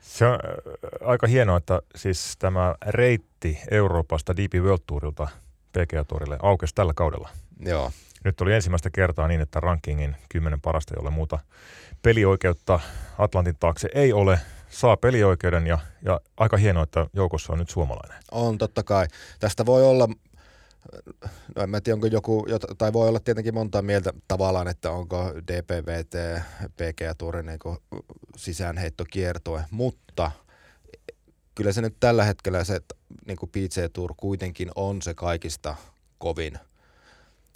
Se 0.00 0.26
on 0.26 0.32
äh, 0.34 1.08
aika 1.08 1.26
hienoa, 1.26 1.56
että 1.56 1.80
siis 1.96 2.36
tämä 2.38 2.74
reitti 2.86 3.58
Euroopasta 3.70 4.36
DP 4.36 4.54
World 4.54 4.82
Tourilta 4.86 5.28
PGA 5.72 6.04
Tourille 6.04 6.38
aukesi 6.42 6.74
tällä 6.74 6.92
kaudella. 6.96 7.28
Joo. 7.60 7.92
Nyt 8.24 8.40
oli 8.40 8.54
ensimmäistä 8.54 8.90
kertaa 8.90 9.28
niin, 9.28 9.40
että 9.40 9.60
rankingin 9.60 10.16
kymmenen 10.28 10.60
parasta, 10.60 10.94
jolle 10.96 11.10
muuta 11.10 11.38
pelioikeutta 12.02 12.80
Atlantin 13.18 13.56
taakse 13.60 13.88
ei 13.94 14.12
ole, 14.12 14.40
saa 14.74 14.96
pelioikeuden 14.96 15.66
ja, 15.66 15.78
ja 16.04 16.20
aika 16.36 16.56
hienoa, 16.56 16.82
että 16.82 17.06
joukossa 17.12 17.52
on 17.52 17.58
nyt 17.58 17.70
suomalainen. 17.70 18.18
On 18.30 18.58
totta 18.58 18.82
kai. 18.82 19.06
Tästä 19.40 19.66
voi 19.66 19.84
olla, 19.84 20.08
no 21.56 21.62
en 21.62 21.70
mä 21.70 21.80
tiedä 21.80 21.94
onko 21.94 22.06
joku, 22.06 22.46
tai 22.78 22.92
voi 22.92 23.08
olla 23.08 23.20
tietenkin 23.20 23.54
monta 23.54 23.82
mieltä 23.82 24.12
tavallaan, 24.28 24.68
että 24.68 24.90
onko 24.90 25.32
DPVT, 25.52 26.42
PGA 26.76 27.14
Tour 27.18 27.42
niin 27.42 27.58
sisäänheittokiertue, 28.36 29.64
mutta 29.70 30.30
kyllä 31.54 31.72
se 31.72 31.80
nyt 31.80 31.96
tällä 32.00 32.24
hetkellä 32.24 32.64
se 32.64 32.80
niin 33.26 33.36
kuin 33.36 33.50
PGA 33.50 33.88
Tour 33.92 34.14
kuitenkin 34.16 34.70
on 34.74 35.02
se 35.02 35.14
kaikista 35.14 35.76
kovin 36.18 36.58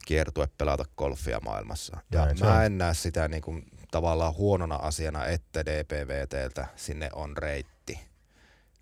kiertue 0.08 0.48
pelata 0.58 0.84
golfia 0.96 1.40
maailmassa. 1.40 1.96
Ja 2.12 2.24
Näin 2.24 2.38
mä 2.40 2.64
en 2.64 2.78
näe 2.78 2.94
sitä 2.94 3.28
niin 3.28 3.42
kuin 3.42 3.64
tavallaan 3.90 4.34
huonona 4.34 4.76
asiana, 4.76 5.26
että 5.26 5.66
DPVTltä 5.66 6.66
sinne 6.76 7.10
on 7.12 7.36
reitti. 7.36 8.00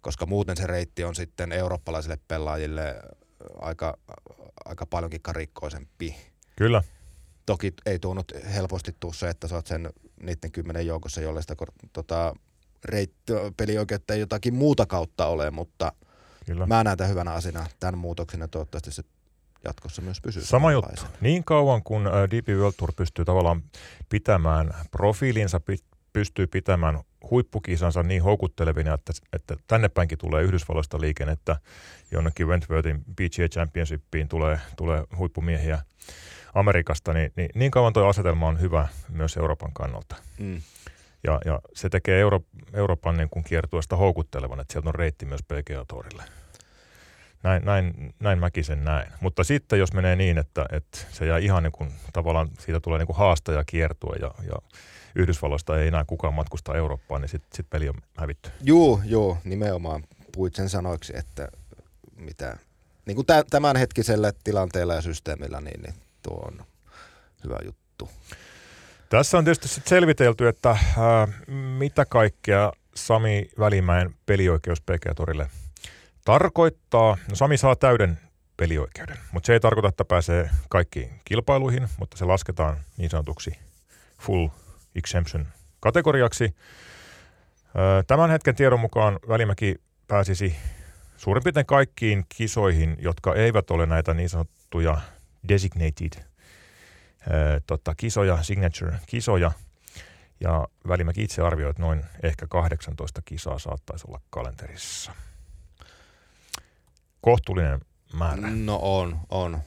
Koska 0.00 0.26
muuten 0.26 0.56
se 0.56 0.66
reitti 0.66 1.04
on 1.04 1.14
sitten 1.14 1.52
eurooppalaisille 1.52 2.18
pelaajille 2.28 3.02
aika, 3.61 3.99
aika 4.64 4.87
paljonkin 4.87 5.23
karikkoisempi. 5.23 6.16
Kyllä, 6.56 6.83
Toki 7.47 7.75
ei 7.87 7.99
tuo 7.99 8.14
nyt 8.14 8.35
helposti 8.54 8.97
tuu 9.00 9.12
se, 9.12 9.28
että 9.28 9.49
sä 9.49 9.54
oot 9.54 9.66
sen 9.66 9.90
niiden 10.23 10.52
kymmenen 10.52 10.87
joukossa, 10.87 11.21
jolle 11.21 11.42
sitä 11.42 11.54
tota, 11.92 12.35
reitti, 12.85 13.33
pelioikeutta 13.56 14.14
ei 14.14 14.21
jotakin 14.21 14.54
muuta 14.54 14.87
kautta 14.87 15.26
ole, 15.26 15.50
mutta 15.50 15.92
kyllä. 16.47 16.66
mä 16.66 16.85
näen 16.85 16.97
tämän 16.97 17.11
hyvänä 17.11 17.33
asiana 17.33 17.66
tämän 17.80 17.99
muutoksen 17.99 18.40
ja 18.40 18.49
toivottavasti 18.49 18.92
se 18.92 19.02
jatkossa 19.66 20.02
myös 20.02 20.20
pysyy. 20.20 20.42
Sama 20.42 20.73
juttu. 20.73 21.02
Niin 21.20 21.44
kauan 21.44 21.82
kun 21.82 22.04
DP 22.04 22.49
World 22.49 22.75
Tour 22.76 22.92
pystyy 22.96 23.25
tavallaan 23.25 23.62
pitämään 24.08 24.75
profiilinsa, 24.90 25.61
pystyy 26.12 26.46
pitämään 26.46 27.00
huippukisansa 27.30 28.02
niin 28.02 28.23
houkuttelevina, 28.23 28.94
että, 28.94 29.12
että 29.32 29.56
tänne 29.66 29.88
päinkin 29.88 30.18
tulee 30.18 30.42
Yhdysvalloista 30.42 31.00
liikennettä, 31.00 31.56
jonnekin 32.11 32.49
Wentworthin 32.49 33.04
PGA 33.04 33.49
Championshipiin 33.52 34.28
tulee, 34.28 34.61
tulee 34.76 35.04
huippumiehiä 35.18 35.78
Amerikasta, 36.54 37.12
niin, 37.12 37.32
niin, 37.37 37.49
niin 37.54 37.70
kauan 37.70 37.92
tuo 37.92 38.06
asetelma 38.06 38.46
on 38.49 38.61
hyvä 38.61 38.88
myös 39.08 39.37
Euroopan 39.37 39.73
kannalta. 39.73 40.16
Mm. 40.38 40.61
Ja, 41.25 41.40
ja 41.44 41.61
se 41.75 41.88
tekee 41.88 42.20
Euro, 42.20 42.40
Euroopan 42.73 43.16
niin 43.16 43.28
kuin 43.30 43.44
kiertueesta 43.44 43.96
houkuttelevan, 43.96 44.61
että 44.61 44.73
sieltä 44.73 44.88
on 44.88 44.94
reitti 44.94 45.26
myös 45.26 45.42
PGA 45.42 45.85
Tourille. 45.88 46.23
Näin, 47.47 47.65
näin, 47.65 48.15
näin 48.21 48.38
mäkin 48.38 48.65
sen 48.65 48.85
näen. 48.85 49.12
Mutta 49.21 49.45
sitten 49.45 49.79
jos 49.79 49.93
menee 49.93 50.17
niin, 50.17 50.38
että, 50.38 50.67
että 50.73 50.99
se 51.11 51.26
jää 51.26 51.38
ihan 51.38 51.62
niin 51.62 51.73
kuin, 51.73 51.93
tavallaan 52.12 52.49
siitä 52.59 52.81
tulee 52.81 52.99
niin 52.99 53.07
kuin 53.07 53.17
haastaja 53.17 53.65
kiertue 53.65 54.17
ja, 54.21 54.31
ja 54.43 54.55
Yhdysvalloista 55.15 55.79
ei 55.81 55.88
enää 55.88 56.05
kukaan 56.05 56.35
matkusta 56.35 56.75
Eurooppaan, 56.75 57.21
niin 57.21 57.29
sitten 57.29 57.57
sit 57.57 57.71
peli 57.71 57.88
on 57.88 57.95
hävitty. 58.17 58.50
Juu, 58.62 59.00
juu, 59.05 59.38
nimenomaan 59.45 60.05
puhuit 60.33 60.55
sen 60.55 60.69
sanoiksi, 60.69 61.12
että 61.17 61.49
mitä, 62.17 62.57
niin 63.07 63.15
kuin 63.15 63.26
tä- 63.26 63.45
tämänhetkisellä 63.50 64.33
tilanteella 64.45 64.95
ja 64.95 65.00
systeemillä, 65.00 65.61
niin, 65.61 65.83
niin 65.83 65.95
tuo 66.23 66.37
on 66.37 66.67
hyvä 67.45 67.59
juttu. 67.65 68.11
Tässä 69.09 69.38
on 69.38 69.45
tietysti 69.45 69.69
sit 69.69 69.87
selvitelty, 69.87 70.49
että 70.49 70.69
ää, 70.99 71.29
mitä 71.79 72.05
kaikkea 72.05 72.73
Sami 72.95 73.49
Välimäen 73.59 74.15
pelioikeus 74.26 74.81
PGA 74.81 75.15
Torille 75.15 75.50
tarkoittaa. 76.26 77.16
No 77.28 77.37
Sami 77.37 77.56
saa 77.56 77.76
täyden 77.76 78.18
pelioikeuden, 78.56 79.16
mutta 79.33 79.47
se 79.47 79.52
ei 79.52 79.61
tarkoita, 79.61 79.88
että 79.88 80.04
pääsee 80.04 80.50
kaikkiin 80.68 81.21
kilpailuihin, 81.25 81.88
mutta 81.99 82.16
se 82.16 82.25
lasketaan 82.25 82.76
niin 82.97 83.11
sanotuksi 83.11 83.59
full 84.21 84.49
exemption 84.95 85.47
kategoriaksi. 85.80 86.54
Tämän 88.06 88.30
hetken 88.30 88.56
tiedon 88.56 88.80
mukaan 88.80 89.18
Välimäki 89.28 89.75
pääsisi 90.09 90.56
suurin 91.16 91.42
piirtein 91.42 91.66
kaikkiin 91.66 92.25
kisoihin, 92.28 92.97
jotka 93.00 93.35
eivät 93.35 93.71
ole 93.71 93.87
näitä 93.87 94.14
niin 94.14 94.28
sanottuja 94.28 95.00
designated 95.49 96.23
tota, 97.66 97.95
kisoja, 97.95 98.42
signature-kisoja. 98.42 99.52
Ja 100.40 100.68
Välimäki 100.88 101.23
itse 101.23 101.42
arvioi, 101.42 101.71
että 101.71 101.83
noin 101.83 102.04
ehkä 102.23 102.47
18 102.47 103.23
kisaa 103.25 103.59
saattaisi 103.59 104.04
olla 104.09 104.21
kalenterissa. 104.30 105.12
Kohtuullinen 107.26 107.80
määrä. 108.12 108.50
No 108.50 108.78
on, 108.83 109.18
on. 109.28 109.61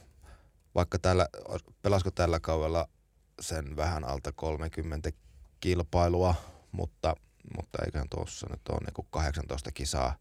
Vaikka 0.74 0.98
tällä, 0.98 1.28
pelasko 1.82 2.10
tällä 2.10 2.40
kaudella 2.40 2.88
sen 3.40 3.76
vähän 3.76 4.04
alta 4.04 4.32
30 4.32 5.10
kilpailua, 5.60 6.34
mutta, 6.72 7.16
mutta 7.56 7.78
eiköhän 7.84 8.08
tuossa 8.10 8.46
nyt 8.50 8.60
ole 8.68 8.78
niin 8.78 9.06
18 9.10 9.72
kisaa 9.72 10.16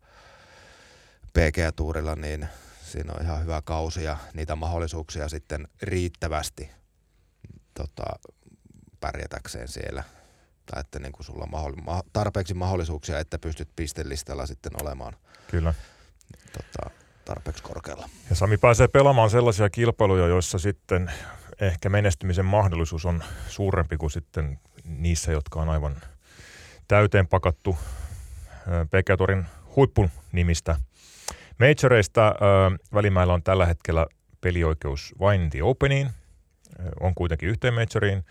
PG-tuurilla, 1.34 2.16
niin 2.16 2.48
siinä 2.84 3.14
on 3.14 3.26
ihan 3.26 3.42
hyvä 3.42 3.62
kausi 3.62 4.04
ja 4.04 4.18
niitä 4.34 4.56
mahdollisuuksia 4.56 5.30
sitten 5.30 5.68
riittävästi 5.82 6.70
tota, 7.74 8.20
pärjätäkseen 9.00 9.68
siellä. 9.68 10.04
Tai 10.66 10.82
että 10.82 11.00
niin 11.00 11.12
kuin 11.12 11.26
sulla 11.26 11.48
on 11.52 12.04
tarpeeksi 12.14 12.54
mahdollisuuksia, 12.54 13.20
että 13.20 13.40
pystyt 13.40 13.70
pistelistalla 13.76 14.46
sitten 14.46 14.82
olemaan 14.82 15.16
Kyllä. 15.48 15.74
Tota, 16.54 16.90
tarpeeksi 17.30 17.64
korkealla. 17.64 18.10
Ja 18.30 18.36
Sami 18.36 18.58
pääsee 18.58 18.88
pelaamaan 18.88 19.30
sellaisia 19.30 19.70
kilpailuja, 19.70 20.28
joissa 20.28 20.60
sitten 20.60 21.12
ehkä 21.62 21.90
menestymisen 21.90 22.46
mahdollisuus 22.46 23.06
on 23.06 23.24
suurempi 23.48 23.98
kuin 23.98 24.12
sitten 24.12 24.60
niissä, 24.84 25.32
jotka 25.32 25.60
on 25.60 25.70
aivan 25.70 25.96
täyteen 26.88 27.28
pakattu 27.28 27.78
PK-torin 28.86 29.46
huippun 29.76 30.10
nimistä. 30.32 30.76
Majoreista 31.60 32.36
Välimäellä 32.94 33.34
on 33.34 33.44
tällä 33.44 33.66
hetkellä 33.66 34.08
pelioikeus 34.42 35.16
vain 35.20 35.50
The 35.50 35.64
Openiin, 35.64 36.10
on 37.00 37.16
kuitenkin 37.16 37.50
yhteen 37.50 37.74
Majoriin, 37.74 38.26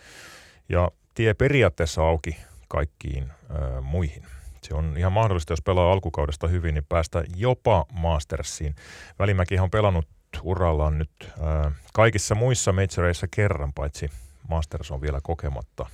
ja 0.68 0.90
tie 1.14 1.34
periaatteessa 1.34 2.02
auki 2.02 2.36
kaikkiin 2.68 3.22
äh, 3.22 3.82
muihin. 3.82 4.22
Se 4.68 4.74
on 4.74 4.94
ihan 4.96 5.12
mahdollista, 5.12 5.52
jos 5.52 5.62
pelaa 5.62 5.92
alkukaudesta 5.92 6.48
hyvin, 6.48 6.74
niin 6.74 6.86
päästä 6.88 7.24
jopa 7.36 7.86
Mastersiin. 7.92 8.74
Välimäki 9.18 9.58
on 9.58 9.70
pelannut 9.70 10.08
urallaan 10.42 10.98
nyt 10.98 11.10
äh, 11.22 11.72
kaikissa 11.94 12.34
muissa 12.34 12.72
majoreissa 12.72 13.26
kerran, 13.30 13.72
paitsi 13.72 14.10
Masters 14.48 14.90
on 14.90 15.00
vielä 15.00 15.20
kokematta. 15.22 15.86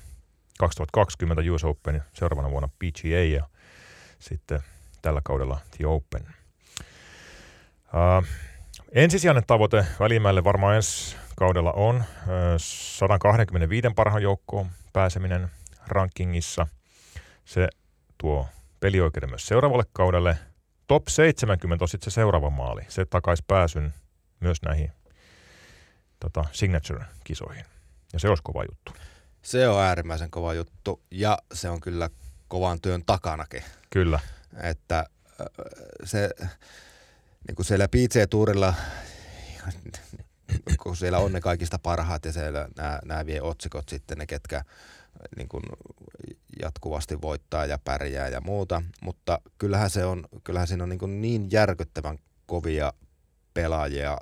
2020 0.59 1.53
US 1.53 1.65
Open, 1.65 2.03
seuraavana 2.13 2.51
vuonna 2.51 2.69
PGA 2.69 3.25
ja 3.35 3.45
sitten 4.19 4.61
tällä 5.03 5.21
kaudella 5.25 5.61
The 5.77 5.87
Open. 5.87 6.27
Äh, 7.87 8.29
ensisijainen 8.93 9.45
tavoite 9.47 9.87
Välimäelle 10.01 10.45
varmaan 10.45 10.77
ensi 10.77 11.17
kaudella 11.37 11.73
on 11.73 11.97
äh, 11.97 12.05
125 12.57 13.89
parhaan 13.97 14.23
joukkoon 14.23 14.67
pääseminen 14.93 15.51
rankingissa. 15.87 16.67
Se 17.45 17.69
tuo 18.19 18.49
pelioikeuden 18.85 19.31
myös 19.31 19.47
seuraavalle 19.47 19.85
kaudelle. 19.93 20.39
Top 20.87 21.09
70 21.09 21.85
on 21.85 21.89
sitten 21.89 22.11
se 22.11 22.15
seuraava 22.15 22.51
maali. 22.51 22.83
Se 22.89 23.05
takaisi 23.05 23.45
pääsyn 23.47 23.95
myös 24.41 24.63
näihin 24.63 24.93
tota, 26.21 26.45
signature-kisoihin. 26.53 27.65
Ja 28.13 28.19
se 28.19 28.29
olisi 28.29 28.43
kova 28.43 28.65
juttu. 28.71 28.93
Se 29.43 29.69
on 29.69 29.83
äärimmäisen 29.83 30.31
kova 30.31 30.55
juttu 30.55 31.03
ja 31.11 31.39
se 31.55 31.71
on 31.71 31.81
kyllä 31.81 32.11
kovan 32.49 32.81
työn 32.81 33.03
takanakin. 33.07 33.63
Kyllä. 33.91 34.21
Että 34.63 35.07
se, 36.05 36.31
niin 37.49 37.57
kuin 37.57 37.67
siellä 37.67 37.89
PG-tuurilla, 37.89 38.75
kun 40.83 40.97
siellä 40.97 41.19
on 41.19 41.33
ne 41.33 41.41
kaikista 41.41 41.79
parhaat 41.79 42.25
ja 42.25 42.33
siellä 42.33 42.69
nämä, 42.77 42.99
nämä 43.05 43.27
vie 43.27 43.43
otsikot 43.43 43.89
sitten 43.89 44.19
ne, 44.19 44.27
ketkä 44.27 44.65
niin 45.37 45.49
kuin 45.49 45.63
jatkuvasti 46.63 47.23
voittaa 47.23 47.67
ja 47.67 47.79
pärjää 47.85 48.29
ja 48.29 48.41
muuta, 48.41 48.83
mutta 49.01 49.41
kyllähän, 49.59 49.91
se 49.91 50.05
on, 50.05 50.27
kyllähän 50.45 50.69
siinä 50.69 50.83
on 50.83 50.89
niin, 50.89 51.21
niin 51.21 51.51
järkyttävän 51.51 52.19
kovia 52.47 52.93
pelaajia 53.55 54.19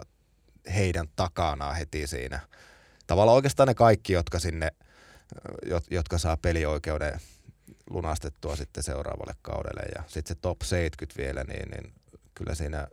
heidän 0.74 1.06
takanaan 1.16 1.76
heti 1.76 2.06
siinä. 2.06 2.40
Tavallaan 3.06 3.36
oikeastaan 3.36 3.66
ne 3.66 3.74
kaikki, 3.74 4.12
jotka 4.12 4.38
sinne, 4.38 4.68
jotka 5.90 6.18
saa 6.18 6.36
pelioikeuden 6.36 7.20
lunastettua 7.90 8.56
sitten 8.56 8.82
seuraavalle 8.82 9.34
kaudelle 9.42 9.82
ja 9.96 10.02
sitten 10.06 10.36
se 10.36 10.40
top 10.42 10.62
70 10.62 11.22
vielä, 11.22 11.44
niin, 11.44 11.70
niin 11.70 11.94
kyllä 12.34 12.54
siinä 12.54 12.88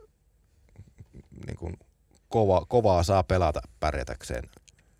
niin 1.46 1.56
kuin 1.56 1.76
kova, 2.28 2.66
kovaa 2.68 3.02
saa 3.02 3.22
pelata 3.22 3.60
pärjätäkseen 3.80 4.50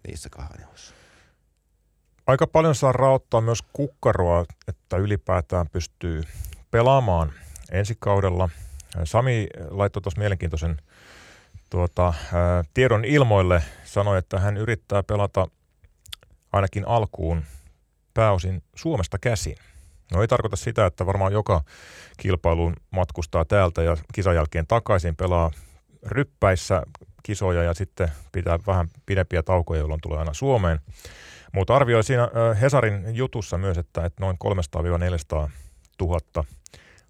niissä 0.08 0.28
kahvioissa 0.30 0.99
aika 2.26 2.46
paljon 2.46 2.74
saa 2.74 2.92
raottaa 2.92 3.40
myös 3.40 3.62
kukkaroa, 3.72 4.44
että 4.68 4.96
ylipäätään 4.96 5.68
pystyy 5.68 6.22
pelaamaan 6.70 7.32
ensi 7.72 7.96
kaudella. 7.98 8.48
Sami 9.04 9.46
laittoi 9.70 10.02
tuossa 10.02 10.20
mielenkiintoisen 10.20 10.76
tuota, 11.70 12.14
tiedon 12.74 13.04
ilmoille, 13.04 13.62
sanoi, 13.84 14.18
että 14.18 14.40
hän 14.40 14.56
yrittää 14.56 15.02
pelata 15.02 15.48
ainakin 16.52 16.88
alkuun 16.88 17.42
pääosin 18.14 18.62
Suomesta 18.74 19.18
käsin. 19.18 19.56
No 20.12 20.22
ei 20.22 20.28
tarkoita 20.28 20.56
sitä, 20.56 20.86
että 20.86 21.06
varmaan 21.06 21.32
joka 21.32 21.64
kilpailuun 22.16 22.76
matkustaa 22.90 23.44
täältä 23.44 23.82
ja 23.82 23.96
kisan 24.14 24.34
jälkeen 24.34 24.66
takaisin 24.66 25.16
pelaa 25.16 25.50
ryppäissä 26.06 26.82
kisoja 27.22 27.62
ja 27.62 27.74
sitten 27.74 28.08
pitää 28.32 28.58
vähän 28.66 28.88
pidempiä 29.06 29.42
taukoja, 29.42 29.80
jolloin 29.80 30.00
tulee 30.00 30.18
aina 30.18 30.34
Suomeen. 30.34 30.80
Mutta 31.52 31.76
arvioi 31.76 32.04
siinä 32.04 32.28
Hesarin 32.60 33.16
jutussa 33.16 33.58
myös, 33.58 33.78
että, 33.78 34.04
että 34.04 34.24
noin 34.24 34.36
300-400 35.46 35.50
000 36.00 36.44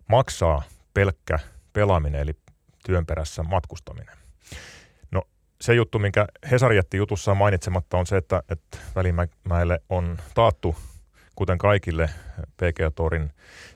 maksaa 0.09 0.63
pelkkä 0.95 1.39
pelaaminen, 1.73 2.21
eli 2.21 2.33
työn 2.87 3.07
perässä 3.07 3.43
matkustaminen. 3.43 4.17
No 5.11 5.23
se 5.61 5.75
juttu, 5.75 5.99
minkä 5.99 6.27
Hesari 6.51 6.77
jätti 6.77 6.97
jutussaan 6.97 7.37
mainitsematta, 7.37 7.97
on 7.97 8.07
se, 8.07 8.17
että, 8.17 8.43
että 8.49 8.79
Välimäelle 8.97 9.83
on 9.89 10.19
taattu, 10.35 10.77
kuten 11.35 11.59
kaikille 11.59 12.11
PG-torin 12.57 13.31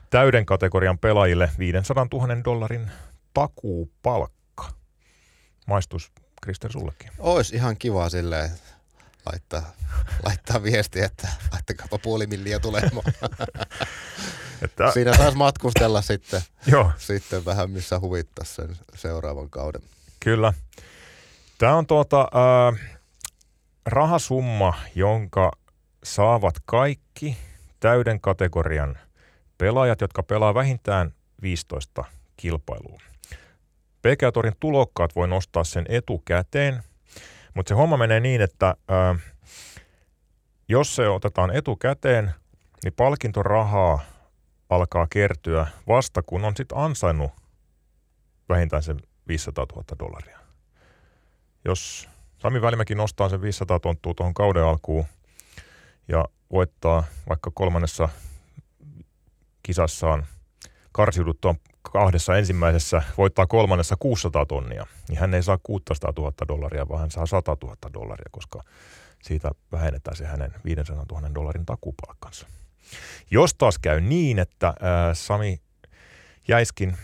täyden 0.09 0.45
kategorian 0.45 0.97
pelaajille, 0.97 1.49
500 1.59 2.07
000 2.13 2.43
dollarin 2.45 2.91
takuupalkka. 3.33 4.69
Maistus 5.67 6.11
Krister 6.41 6.71
sullekin. 6.71 7.11
Olisi 7.19 7.55
ihan 7.55 7.77
kiva 7.77 8.09
silleen, 8.09 8.49
laittaa, 9.31 9.71
laittaa 10.25 10.63
viesti, 10.63 11.01
että 11.01 11.27
laittakaapa 11.51 11.97
puoli 11.97 12.27
milliä 12.27 12.59
tulemaan. 12.59 13.03
että... 14.61 14.91
Siinä 14.91 15.17
saisi 15.17 15.37
matkustella 15.37 16.01
sitten, 16.01 16.41
Joo. 16.71 16.91
sitten 16.97 17.45
vähän 17.45 17.69
missä 17.69 17.99
huvittaa 17.99 18.45
sen 18.45 18.77
seuraavan 18.95 19.49
kauden. 19.49 19.81
Kyllä. 20.19 20.53
Tämä 21.57 21.75
on 21.75 21.87
tuota, 21.87 22.21
äh, 22.21 22.97
rahasumma, 23.85 24.73
jonka 24.95 25.51
saavat 26.03 26.55
kaikki 26.65 27.37
täyden 27.79 28.21
kategorian 28.21 28.97
pelaajat, 29.57 30.01
jotka 30.01 30.23
pelaa 30.23 30.53
vähintään 30.53 31.13
15 31.41 32.03
kilpailua. 32.37 32.99
PK-torin 34.01 34.55
tulokkaat 34.59 35.15
voi 35.15 35.27
nostaa 35.27 35.63
sen 35.63 35.85
etukäteen– 35.89 36.83
mutta 37.55 37.69
se 37.69 37.75
homma 37.75 37.97
menee 37.97 38.19
niin, 38.19 38.41
että 38.41 38.75
ää, 38.87 39.15
jos 40.67 40.95
se 40.95 41.07
otetaan 41.07 41.55
etukäteen, 41.55 42.31
niin 42.83 42.93
palkintorahaa 42.93 43.99
alkaa 44.69 45.07
kertyä 45.09 45.67
vasta 45.87 46.21
kun 46.21 46.45
on 46.45 46.53
sitten 46.57 46.77
ansainnut 46.77 47.31
vähintään 48.49 48.83
sen 48.83 48.99
500 49.27 49.65
000 49.75 49.83
dollaria. 49.99 50.39
Jos 51.65 52.09
Sami 52.37 52.61
Välimäki 52.61 52.95
nostaa 52.95 53.29
sen 53.29 53.41
500 53.41 53.79
tonttua 53.79 54.13
tuohon 54.13 54.33
kauden 54.33 54.63
alkuun 54.63 55.05
ja 56.07 56.25
voittaa 56.51 57.03
vaikka 57.29 57.51
kolmannessa 57.53 58.09
kisassaan 59.63 60.25
karsiuduttua 60.91 61.55
kahdessa 61.91 62.37
ensimmäisessä 62.37 63.01
voittaa 63.17 63.47
kolmannessa 63.47 63.95
600 63.99 64.45
tonnia, 64.45 64.85
niin 65.09 65.19
hän 65.19 65.33
ei 65.33 65.43
saa 65.43 65.59
600 65.63 66.13
000 66.17 66.33
dollaria, 66.47 66.89
vaan 66.89 66.99
hän 66.99 67.11
saa 67.11 67.25
100 67.25 67.57
000 67.63 67.75
dollaria, 67.93 68.29
koska 68.31 68.63
siitä 69.23 69.51
vähennetään 69.71 70.17
se 70.17 70.25
hänen 70.25 70.53
500 70.65 71.05
000 71.11 71.35
dollarin 71.35 71.65
takupalkkansa. 71.65 72.47
Jos 73.31 73.53
taas 73.53 73.79
käy 73.79 74.01
niin, 74.01 74.39
että 74.39 74.73
ää, 74.81 75.13
Sami 75.13 75.61
jäiskin 76.47 76.97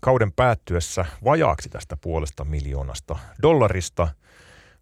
kauden 0.00 0.32
päättyessä 0.32 1.04
vajaaksi 1.24 1.68
tästä 1.68 1.96
puolesta 1.96 2.44
miljoonasta 2.44 3.18
dollarista– 3.42 4.08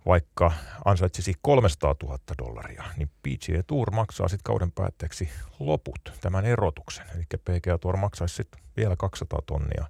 vaikka 0.09 0.53
ansaitsisi 0.85 1.35
300 1.42 1.94
000 2.03 2.18
dollaria, 2.38 2.85
niin 2.97 3.09
PGA 3.09 3.62
Tour 3.66 3.90
maksaa 3.90 4.29
sitten 4.29 4.44
kauden 4.44 4.73
päätteeksi 4.73 5.29
loput, 5.59 6.12
tämän 6.21 6.47
erotuksen. 6.47 7.07
Eli 7.14 7.25
PGA 7.25 7.79
Tour 7.79 7.97
maksaisi 7.97 8.35
sitten 8.35 8.61
vielä 8.77 8.97
200 8.97 9.42
tonnia 9.47 9.87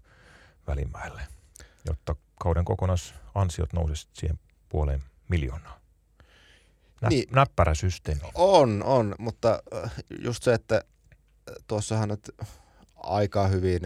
välimäelle, 0.67 1.23
jotta 1.89 2.17
kauden 2.41 2.65
kokonaisansiot 2.65 3.73
nousisivat 3.73 4.17
siihen 4.17 4.39
puoleen 4.69 5.03
miljoonaa. 5.29 5.79
Nä, 7.01 7.09
niin, 7.09 7.29
näppärä 7.31 7.75
systeemi. 7.75 8.21
On, 8.35 8.83
on, 8.83 9.15
mutta 9.19 9.63
äh, 9.75 9.93
just 10.23 10.43
se, 10.43 10.55
että 10.55 10.77
äh, 10.77 11.57
tuossahan 11.67 12.09
nyt 12.09 12.31
aika 12.97 13.47
hyvin 13.47 13.81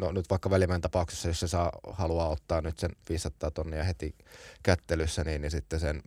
no 0.00 0.12
nyt 0.12 0.30
vaikka 0.30 0.50
välimään 0.50 0.80
tapauksessa, 0.80 1.28
jos 1.28 1.40
se 1.40 1.48
saa, 1.48 1.72
haluaa 1.92 2.28
ottaa 2.28 2.60
nyt 2.60 2.78
sen 2.78 2.90
500 3.08 3.50
tonnia 3.50 3.84
heti 3.84 4.14
kättelyssä, 4.62 5.24
niin, 5.24 5.42
niin 5.42 5.50
sitten 5.50 5.80
sen 5.80 6.02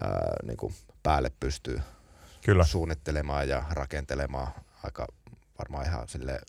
ää, 0.00 0.36
niin 0.42 0.56
kuin 0.56 0.74
päälle 1.02 1.32
pystyy 1.40 1.80
Kyllä. 2.44 2.64
suunnittelemaan 2.64 3.48
ja 3.48 3.62
rakentelemaan 3.70 4.48
aika 4.84 5.06
varmaan 5.58 5.86
ihan 5.86 6.08
sille 6.08 6.40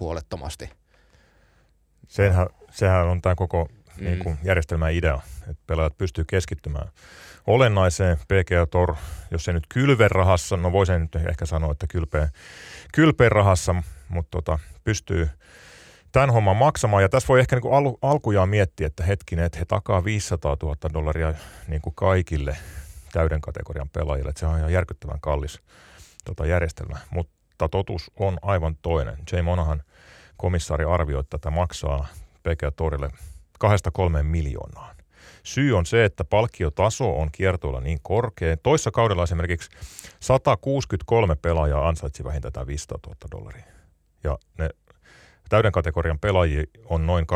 huolettomasti. 0.00 0.70
Sehän, 2.08 2.46
sehän 2.70 3.06
on 3.06 3.22
tämä 3.22 3.34
koko 3.34 3.68
mm. 3.96 4.04
niin 4.04 4.18
kuin, 4.18 4.38
järjestelmän 4.42 4.92
idea, 4.92 5.20
että 5.40 5.62
pelaajat 5.66 5.98
pystyy 5.98 6.24
keskittymään 6.24 6.88
olennaiseen. 7.46 8.16
PGA 8.18 8.66
Tor, 8.70 8.94
jos 9.30 9.44
se 9.44 9.52
nyt 9.52 9.66
kylven 9.68 10.10
rahassa, 10.10 10.56
no 10.56 10.72
voisin 10.72 11.00
nyt 11.00 11.16
ehkä 11.28 11.46
sanoa, 11.46 11.72
että 11.72 11.86
kylpeen, 11.86 12.28
kylpeen 12.94 13.32
rahassa, 13.32 13.74
mutta 14.12 14.30
tota, 14.30 14.58
pystyy 14.84 15.28
tämän 16.12 16.30
homman 16.30 16.56
maksamaan. 16.56 17.02
Ja 17.02 17.08
tässä 17.08 17.28
voi 17.28 17.40
ehkä 17.40 17.56
niin 17.56 17.62
kuin 17.62 17.74
al- 17.74 18.10
alkujaan 18.10 18.48
miettiä, 18.48 18.86
että 18.86 19.04
hetkinen, 19.04 19.44
että 19.44 19.58
he 19.58 19.64
takaa 19.64 20.04
500 20.04 20.56
000 20.62 20.76
dollaria 20.94 21.34
niin 21.68 21.82
kuin 21.82 21.94
kaikille 21.94 22.56
täyden 23.12 23.40
kategorian 23.40 23.88
pelaajille. 23.88 24.28
Että 24.30 24.40
se 24.40 24.46
on 24.46 24.58
ihan 24.58 24.72
järkyttävän 24.72 25.20
kallis 25.20 25.60
tota, 26.24 26.46
järjestelmä. 26.46 26.98
Mutta 27.10 27.68
totuus 27.68 28.10
on 28.16 28.38
aivan 28.42 28.76
toinen. 28.82 29.18
Jay 29.32 29.42
Monahan 29.42 29.82
komissaari 30.36 30.84
arvioi, 30.84 31.20
että 31.20 31.38
tätä 31.38 31.50
maksaa 31.50 32.06
PGA 32.42 32.70
Torille 32.70 33.10
kahdesta 33.58 33.90
kolmeen 33.90 34.26
miljoonaan. 34.26 34.96
Syy 35.42 35.76
on 35.76 35.86
se, 35.86 36.04
että 36.04 36.24
palkkiotaso 36.24 37.16
on 37.18 37.28
kiertoilla 37.32 37.80
niin 37.80 37.98
korkea. 38.02 38.56
Toissa 38.56 38.90
kaudella 38.90 39.22
esimerkiksi 39.22 39.70
163 40.20 41.34
pelaajaa 41.34 41.88
ansaitsi 41.88 42.24
vähintään 42.24 42.52
tämä 42.52 42.66
500 42.66 42.98
000 43.06 43.16
dollaria. 43.30 43.64
Ja 44.24 44.38
ne 44.58 44.70
täyden 45.48 45.72
kategorian 45.72 46.18
pelaajia 46.18 46.64
on 46.84 47.06
noin 47.06 47.26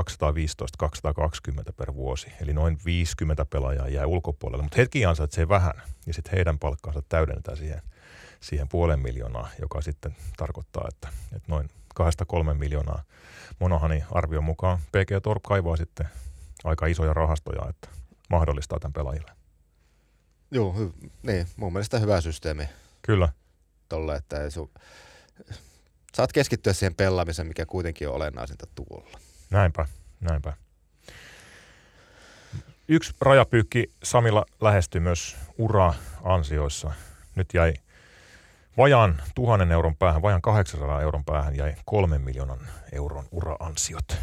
215-220 1.69 1.73
per 1.77 1.95
vuosi. 1.95 2.33
Eli 2.41 2.53
noin 2.53 2.79
50 2.85 3.45
pelaajaa 3.45 3.89
jää 3.89 4.07
ulkopuolelle. 4.07 4.63
Mutta 4.63 4.77
hetki 4.77 5.07
ansaitsee 5.07 5.49
vähän 5.49 5.75
ja 6.07 6.15
sitten 6.15 6.33
heidän 6.35 6.59
palkkaansa 6.59 7.03
täydennetään 7.09 7.57
siihen, 7.57 7.83
siihen 8.41 8.69
puolen 8.69 9.01
miljoonaa, 9.01 9.49
joka 9.61 9.81
sitten 9.81 10.17
tarkoittaa, 10.37 10.85
että, 10.89 11.09
että 11.37 11.49
noin 11.49 11.71
kahdesta 11.95 12.25
kolme 12.25 12.55
miljoonaa 12.55 13.03
Monahani 13.59 14.05
arvion 14.13 14.45
mukaan 14.45 14.79
PG 14.79 15.23
Torp 15.23 15.43
kaivaa 15.43 15.77
sitten 15.77 16.09
aika 16.65 16.87
isoja 16.87 17.15
rahastoja, 17.15 17.69
että 17.69 17.89
mahdollistaa 18.31 18.81
tämän 18.81 18.93
pelaajille. 18.93 19.31
Joo, 20.51 20.75
hy- 20.79 21.11
niin, 21.23 21.47
mun 21.57 21.73
mielestä 21.73 21.99
hyvä 21.99 22.21
systeemi. 22.21 22.69
Kyllä. 23.03 23.29
Tolle, 23.89 24.17
että 24.17 24.43
ei 24.43 24.49
su- 24.49 24.81
saat 26.17 26.33
keskittyä 26.33 26.73
siihen 26.73 26.95
pelaamiseen, 26.95 27.49
mikä 27.49 27.67
kuitenkin 27.67 28.09
on 28.09 28.15
olennaisinta 28.15 28.67
tuolla. 28.75 29.19
Näinpä, 29.51 29.87
näinpä. 30.21 30.53
Yksi 32.89 33.15
rajapyykki 33.21 33.91
Samilla 34.03 34.45
lähestyi 34.61 35.01
myös 35.01 35.37
ura-ansioissa. 35.59 36.93
Nyt 37.35 37.49
jäi 37.55 37.75
vajaan 38.77 39.23
tuhannen 39.35 39.73
euron 39.73 39.97
päähän, 39.97 40.23
vajaan 40.23 40.43
800 40.43 41.03
euron 41.03 41.25
päähän 41.25 41.57
jäi 41.57 41.75
kolmen 41.85 42.21
miljoonan 42.21 42.61
euron 42.93 43.25
ura-ansiot. 43.31 44.17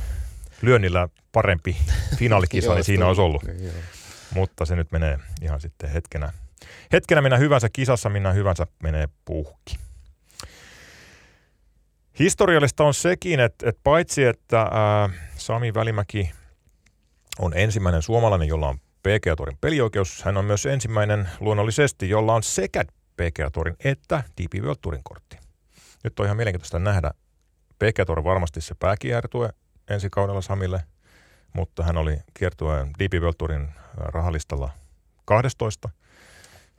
Lyönnillä 0.62 1.08
parempi 1.32 1.78
finaalikisa, 2.20 2.74
niin 2.74 2.84
siinä 2.84 3.08
olisi 3.08 3.22
ollut. 3.22 3.44
Joo. 3.44 3.74
Mutta 4.34 4.66
se 4.66 4.76
nyt 4.76 4.92
menee 4.92 5.20
ihan 5.42 5.62
sitten 5.62 5.90
hetkenä. 5.90 6.34
Hetkenä 6.92 7.22
minä 7.22 7.38
hyvänsä 7.38 7.70
kisassa, 7.74 8.10
minä 8.10 8.32
hyvänsä 8.32 8.68
menee 8.84 9.10
puhki. 9.26 9.78
Historiallista 12.20 12.84
on 12.84 12.94
sekin, 12.94 13.40
että, 13.40 13.70
että 13.70 13.82
paitsi 13.84 14.24
että 14.24 14.62
ää, 14.62 15.10
Sami 15.36 15.74
Välimäki 15.74 16.32
on 17.40 17.58
ensimmäinen 17.58 18.02
suomalainen, 18.02 18.48
jolla 18.48 18.68
on 18.68 18.80
PGA 18.80 19.36
Torin 19.36 19.58
pelioikeus, 19.62 20.24
hän 20.24 20.38
on 20.38 20.46
myös 20.46 20.66
ensimmäinen 20.66 21.30
luonnollisesti, 21.40 22.10
jolla 22.10 22.34
on 22.34 22.44
sekä 22.44 22.84
PGA 23.16 23.52
Torin 23.52 23.76
että 23.84 24.24
DP 24.42 24.64
World 24.64 24.78
Tourin 24.82 25.04
kortti. 25.04 25.38
Nyt 26.04 26.20
on 26.20 26.26
ihan 26.26 26.38
mielenkiintoista 26.38 26.80
nähdä. 26.80 27.12
PGA 27.80 28.06
Tour 28.06 28.24
varmasti 28.24 28.62
se 28.62 28.76
pääkiertue 28.80 29.50
ensi 29.90 30.10
kaudella 30.10 30.42
Samille, 30.42 30.84
mutta 31.54 31.84
hän 31.84 31.98
oli 31.98 32.18
kiertueen 32.34 32.92
DP 33.00 33.14
World 33.14 33.36
Tourin 33.38 33.70
rahalistalla 33.98 34.70
12. 35.26 35.90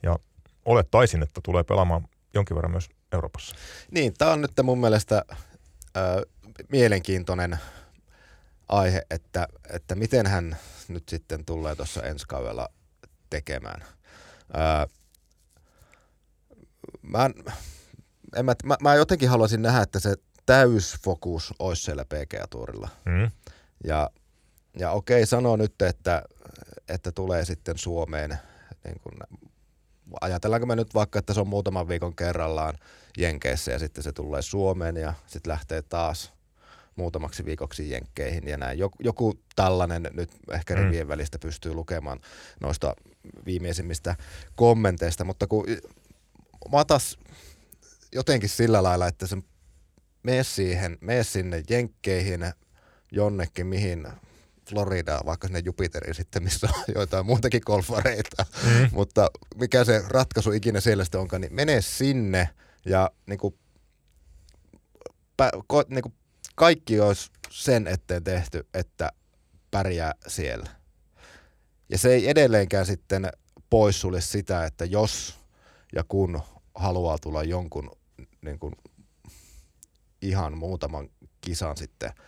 Ja 0.02 0.18
olettaisin, 0.64 1.22
että 1.22 1.40
tulee 1.44 1.64
pelaamaan 1.64 2.08
jonkin 2.34 2.54
verran 2.56 2.70
myös 2.70 2.88
Euroopassa. 3.14 3.56
Niin, 3.90 4.14
tämä 4.18 4.30
on 4.32 4.40
nyt 4.40 4.52
mun 4.62 4.80
mielestä 4.80 5.24
äh, 5.28 6.02
mielenkiintoinen 6.72 7.58
aihe, 8.68 9.02
että, 9.10 9.48
että 9.70 9.94
miten 9.94 10.26
hän 10.26 10.56
nyt 10.88 11.08
sitten 11.08 11.44
tulee 11.44 11.76
tuossa 11.76 12.02
ensi 12.02 12.26
kaudella 12.28 12.68
tekemään. 13.30 13.84
Äh, 14.56 14.88
mä, 17.02 17.30
en, 18.36 18.44
mä, 18.44 18.54
mä, 18.64 18.76
mä 18.82 18.94
jotenkin 18.94 19.28
haluaisin 19.28 19.62
nähdä, 19.62 19.82
että 19.82 20.00
se 20.00 20.14
täysfokus 20.46 21.54
olisi 21.58 21.82
siellä 21.82 22.04
PGA-tuurilla. 22.04 22.88
Mm. 23.04 23.30
Ja, 23.84 24.10
ja 24.78 24.90
okei, 24.90 25.26
sanoo 25.26 25.56
nyt, 25.56 25.82
että, 25.82 26.22
että 26.88 27.12
tulee 27.12 27.44
sitten 27.44 27.78
Suomeen 27.78 28.38
niin 28.84 29.00
kun 29.00 29.12
ajatellaanko 30.20 30.66
me 30.66 30.76
nyt 30.76 30.94
vaikka, 30.94 31.18
että 31.18 31.34
se 31.34 31.40
on 31.40 31.48
muutaman 31.48 31.88
viikon 31.88 32.16
kerrallaan 32.16 32.74
Jenkeissä 33.18 33.72
ja 33.72 33.78
sitten 33.78 34.04
se 34.04 34.12
tulee 34.12 34.42
Suomeen 34.42 34.96
ja 34.96 35.14
sitten 35.26 35.50
lähtee 35.52 35.82
taas 35.82 36.32
muutamaksi 36.96 37.44
viikoksi 37.44 37.90
Jenkkeihin 37.90 38.48
ja 38.48 38.56
näin. 38.56 38.78
Joku, 38.78 38.96
joku 39.00 39.34
tällainen 39.56 40.10
nyt 40.12 40.30
ehkä 40.52 40.74
mm. 40.74 40.82
rivien 40.82 41.08
välistä 41.08 41.38
pystyy 41.38 41.74
lukemaan 41.74 42.20
noista 42.60 42.94
viimeisimmistä 43.46 44.16
kommenteista, 44.56 45.24
mutta 45.24 45.46
kun 45.46 45.66
mä 46.72 46.84
taas 46.84 47.18
jotenkin 48.12 48.48
sillä 48.48 48.82
lailla, 48.82 49.06
että 49.06 49.26
se 49.26 49.36
mene 50.22 50.44
siihen, 50.44 50.98
mene 51.00 51.24
sinne 51.24 51.62
Jenkkeihin 51.70 52.40
jonnekin, 53.12 53.66
mihin 53.66 54.06
Florida, 54.70 55.20
vaikka 55.26 55.46
sinne 55.46 55.62
Jupiteriin 55.64 56.14
sitten, 56.14 56.42
missä 56.42 56.68
on 56.74 56.84
joitain 56.94 57.26
muutakin 57.26 57.62
golfareita. 57.66 58.46
Mm. 58.64 58.88
Mutta 58.92 59.30
mikä 59.54 59.84
se 59.84 60.04
ratkaisu 60.08 60.52
ikinä 60.52 60.80
siellä 60.80 61.04
sitten 61.04 61.20
onkaan, 61.20 61.40
niin 61.40 61.54
mene 61.54 61.80
sinne 61.80 62.48
ja 62.84 63.10
niin 63.26 63.38
kuin, 63.38 63.58
pä, 65.36 65.50
ko, 65.66 65.84
niin 65.88 66.02
kuin 66.02 66.14
kaikki 66.54 67.00
olisi 67.00 67.30
sen 67.50 67.86
eteen 67.86 68.24
tehty, 68.24 68.66
että 68.74 69.12
pärjää 69.70 70.12
siellä. 70.26 70.70
Ja 71.88 71.98
se 71.98 72.14
ei 72.14 72.28
edelleenkään 72.28 72.86
sitten 72.86 73.30
poissulje 73.70 74.20
sitä, 74.20 74.64
että 74.64 74.84
jos 74.84 75.40
ja 75.94 76.04
kun 76.08 76.40
haluaa 76.74 77.18
tulla 77.18 77.42
jonkun 77.42 77.90
niin 78.42 78.58
kuin, 78.58 78.72
ihan 80.22 80.58
muutaman 80.58 81.08
kisan 81.40 81.76
sitten– 81.76 82.10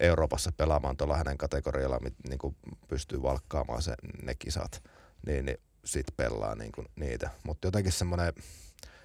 Euroopassa 0.00 0.52
pelaamaan 0.56 0.96
tuolla 0.96 1.16
hänen 1.16 1.38
kategorialla, 1.38 1.98
niin 2.28 2.38
kuin 2.38 2.56
pystyy 2.88 3.22
valkkaamaan 3.22 3.82
se, 3.82 3.94
ne 4.22 4.34
kisat, 4.34 4.82
niin, 5.26 5.44
niin 5.44 5.58
sitten 5.84 6.14
pelaa 6.16 6.54
niin 6.54 6.72
kuin 6.72 6.86
niitä. 6.96 7.30
Mutta 7.44 7.66
jotenkin 7.66 7.92
semmoinen, 7.92 8.32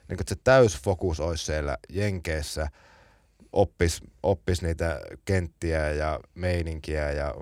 niin 0.10 0.21
että 0.21 0.36
se 0.36 0.41
täysfokus 0.43 1.19
olisi 1.19 1.45
siellä 1.45 1.77
Jenkeissä, 1.89 2.67
oppis, 3.51 4.01
oppis 4.23 4.62
niitä 4.62 4.99
kenttiä 5.25 5.91
ja 5.91 6.19
meininkiä 6.36 7.12
ja 7.12 7.34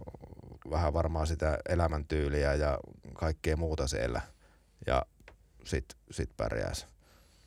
vähän 0.69 0.93
varmaan 0.93 1.27
sitä 1.27 1.57
elämäntyyliä 1.69 2.53
ja 2.53 2.79
kaikkea 3.13 3.57
muuta 3.57 3.87
siellä. 3.87 4.21
Ja 4.87 5.05
sit, 5.65 5.85
sit 6.11 6.29
pärjäisi. 6.37 6.85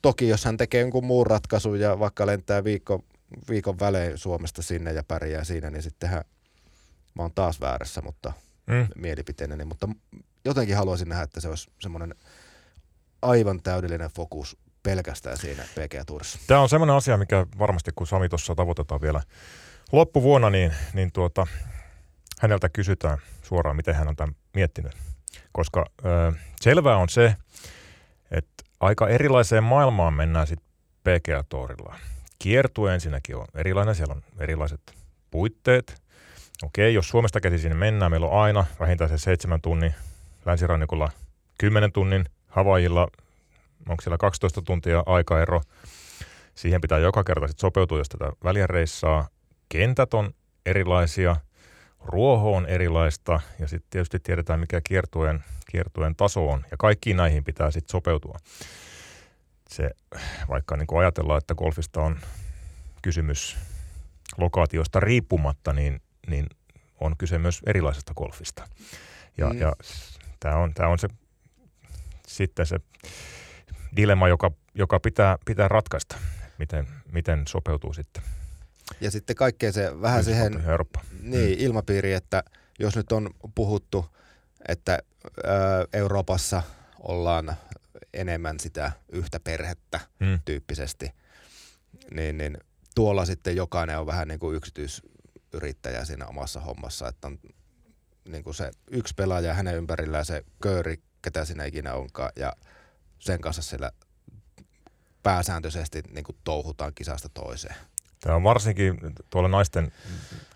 Toki 0.03 0.29
jos 0.29 0.45
hän 0.45 0.57
tekee 0.57 0.81
jonkun 0.81 1.05
muun 1.05 1.27
ratkaisun 1.27 1.81
ja 1.81 1.99
vaikka 1.99 2.27
lentää 2.27 2.65
viikko 2.65 3.05
viikon 3.49 3.79
välein 3.79 4.19
Suomesta 4.19 4.63
sinne 4.63 4.93
ja 4.93 5.05
pärjää 5.05 5.45
siinä, 5.45 5.71
niin 5.71 5.83
sittenhän 5.83 6.25
mä 7.15 7.23
oon 7.23 7.33
taas 7.35 7.61
väärässä, 7.61 8.03
mutta 8.03 8.33
mm. 8.67 8.89
mielipiteenäni, 8.97 9.65
mutta 9.65 9.89
jotenkin 10.45 10.77
haluaisin 10.77 11.09
nähdä, 11.09 11.25
että 11.25 11.41
se 11.41 11.49
olisi 11.49 11.71
semmoinen 11.81 12.15
aivan 13.23 13.63
täydellinen 13.63 14.11
fokus 14.11 14.57
pelkästään 14.83 15.37
siinä 15.37 15.63
PGA 15.63 16.05
Tourissa. 16.05 16.39
Tämä 16.47 16.61
on 16.61 16.69
semmoinen 16.69 16.97
asia, 16.97 17.17
mikä 17.17 17.47
varmasti 17.59 17.91
kun 17.97 18.07
Sami 18.07 18.29
tuossa 18.29 18.55
tavoitetaan 18.55 19.01
vielä 19.01 19.23
loppuvuonna, 19.93 20.51
niin, 20.51 20.73
niin 20.95 21.13
tuota, 21.13 21.47
häneltä 22.41 22.69
kysytään 22.69 23.19
suoraan, 23.43 23.77
miten 23.77 23.95
hän 23.95 24.09
on 24.09 24.17
tämän 24.17 24.35
miettinyt. 24.55 24.93
Koska 25.53 25.87
ö, 26.05 26.33
selvää 26.61 26.97
on 26.97 27.09
se, 27.09 27.37
että 28.31 28.65
aika 28.81 29.09
erilaiseen 29.09 29.65
maailmaan 29.65 30.15
mennään 30.15 30.47
sitten 30.47 30.69
PGA 31.05 31.45
Tourilla 31.49 31.97
kiertue 32.39 32.95
ensinnäkin 32.95 33.37
on 33.37 33.47
erilainen, 33.55 33.95
siellä 33.95 34.15
on 34.15 34.23
erilaiset 34.41 34.81
puitteet. 35.31 36.03
Okei, 36.63 36.95
jos 36.95 37.09
Suomesta 37.09 37.41
käsi 37.41 37.59
sinne 37.59 37.77
mennään, 37.77 38.13
meillä 38.13 38.27
on 38.27 38.43
aina 38.43 38.65
vähintään 38.81 39.11
se 39.11 39.19
seitsemän 39.19 39.61
tunnin, 39.61 39.95
länsirannikolla 40.47 41.11
10 41.59 41.93
tunnin, 41.93 42.25
Havaijilla 42.47 43.09
onko 43.89 44.03
siellä 44.03 44.19
12 44.19 44.63
tuntia 44.63 45.03
aikaero. 45.07 45.61
Siihen 46.55 46.81
pitää 46.81 46.99
joka 46.99 47.25
kerta 47.25 47.47
sitten 47.47 47.61
sopeutua, 47.61 47.99
jos 47.99 48.09
tätä 48.09 48.33
väliä 48.45 48.67
reissaa. 48.67 49.29
kentät 49.69 50.15
on 50.15 50.31
erilaisia, 50.67 51.37
ruoho 52.05 52.57
on 52.57 52.67
erilaista 52.67 53.41
ja 53.59 53.69
sitten 53.69 53.91
tietysti 53.91 54.21
tiedetään, 54.21 54.61
mikä 54.61 54.81
kiertueen, 54.85 55.45
kiertueen 55.71 56.17
taso 56.17 56.49
on. 56.49 56.65
Ja 56.71 56.77
kaikkiin 56.77 57.17
näihin 57.17 57.45
pitää 57.45 57.71
sitten 57.71 57.93
sopeutua. 57.93 58.39
Se, 59.69 59.91
vaikka 60.49 60.77
niin 60.77 60.87
kuin 60.87 61.01
ajatellaan, 61.01 61.39
että 61.39 61.55
golfista 61.55 62.01
on 62.01 62.19
kysymys 63.03 63.57
lokaatiosta 64.39 65.01
riippumatta, 65.01 65.73
niin, 65.73 66.03
niin 66.27 66.47
on 67.01 67.17
kyse 67.17 67.39
myös 67.39 67.61
erilaisesta 67.67 68.15
golfista. 68.15 68.69
Ja, 69.39 69.51
mm. 69.51 69.61
ja 69.61 69.73
tämä 70.41 70.57
on, 70.57 70.75
tää 70.75 70.89
on 70.89 70.99
se 70.99 71.09
sitten 72.27 72.67
se 72.67 72.77
dilemma, 73.97 74.29
joka, 74.29 74.51
joka 74.75 75.01
pitää, 75.01 75.39
pitää 75.45 75.69
ratkaista, 75.69 76.17
miten, 76.59 76.89
miten 77.13 77.43
sopeutuu 77.49 77.93
sitten. 77.93 78.23
Ja 79.01 79.11
sitten 79.11 79.37
kaikkea 79.37 79.73
se 79.73 80.01
vähän 80.01 80.25
siihen 80.25 80.53
niin, 81.21 81.49
mm. 81.59 81.65
ilmapiiriin, 81.65 82.17
että 82.17 82.43
jos 82.79 82.97
nyt 82.97 83.13
on 83.13 83.31
puhuttu, 83.55 84.07
että 84.69 84.99
ö, 85.39 85.41
Euroopassa 85.93 86.63
ollaan 86.99 87.57
enemmän 88.17 88.61
sitä 88.61 88.93
yhtä 89.09 89.41
perhettä 89.41 90.01
mm. 90.21 90.41
tyyppisesti, 90.45 91.13
niin, 92.11 92.39
niin 92.39 92.59
tuolla 92.95 93.25
sitten 93.25 93.57
jokainen 93.57 93.99
on 93.99 94.07
vähän 94.07 94.29
niin 94.29 94.41
kuin 94.41 94.57
yksityisyrittäjä 94.57 96.05
siinä 96.05 96.27
omassa 96.27 96.61
hommassa, 96.61 97.09
että 97.09 97.27
on 97.27 97.39
niin 98.29 98.45
kuin 98.45 98.55
se 98.55 98.71
yksi 98.91 99.15
pelaaja 99.15 99.55
hänen 99.55 99.77
ympärillään 99.77 100.25
se 100.25 100.45
kööri, 100.63 100.97
ketä 101.23 101.45
siinä 101.45 101.65
ikinä 101.65 101.95
onkaan, 101.95 102.33
ja 102.37 102.53
sen 103.19 103.41
kanssa 103.41 103.63
siellä 103.63 103.93
pääsääntöisesti 105.23 106.03
niin 106.11 106.25
kuin 106.25 106.37
touhutaan 106.45 106.95
kisasta 106.95 107.29
toiseen. 107.29 107.77
Tämä 108.21 108.37
on 108.37 108.43
varsinkin 108.43 108.99
tuolla 109.31 109.49
naisten 109.49 109.93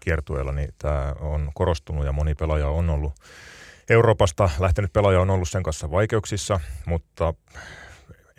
kiertueella, 0.00 0.52
niin 0.52 0.74
tämä 0.78 1.14
on 1.20 1.50
korostunut 1.54 2.04
ja 2.04 2.12
moni 2.12 2.34
pelaaja 2.34 2.68
on 2.68 2.90
ollut 2.90 3.14
Euroopasta 3.90 4.50
lähtenyt 4.58 4.92
pelaaja 4.92 5.20
on 5.20 5.30
ollut 5.30 5.48
sen 5.48 5.62
kanssa 5.62 5.90
vaikeuksissa, 5.90 6.60
mutta 6.86 7.34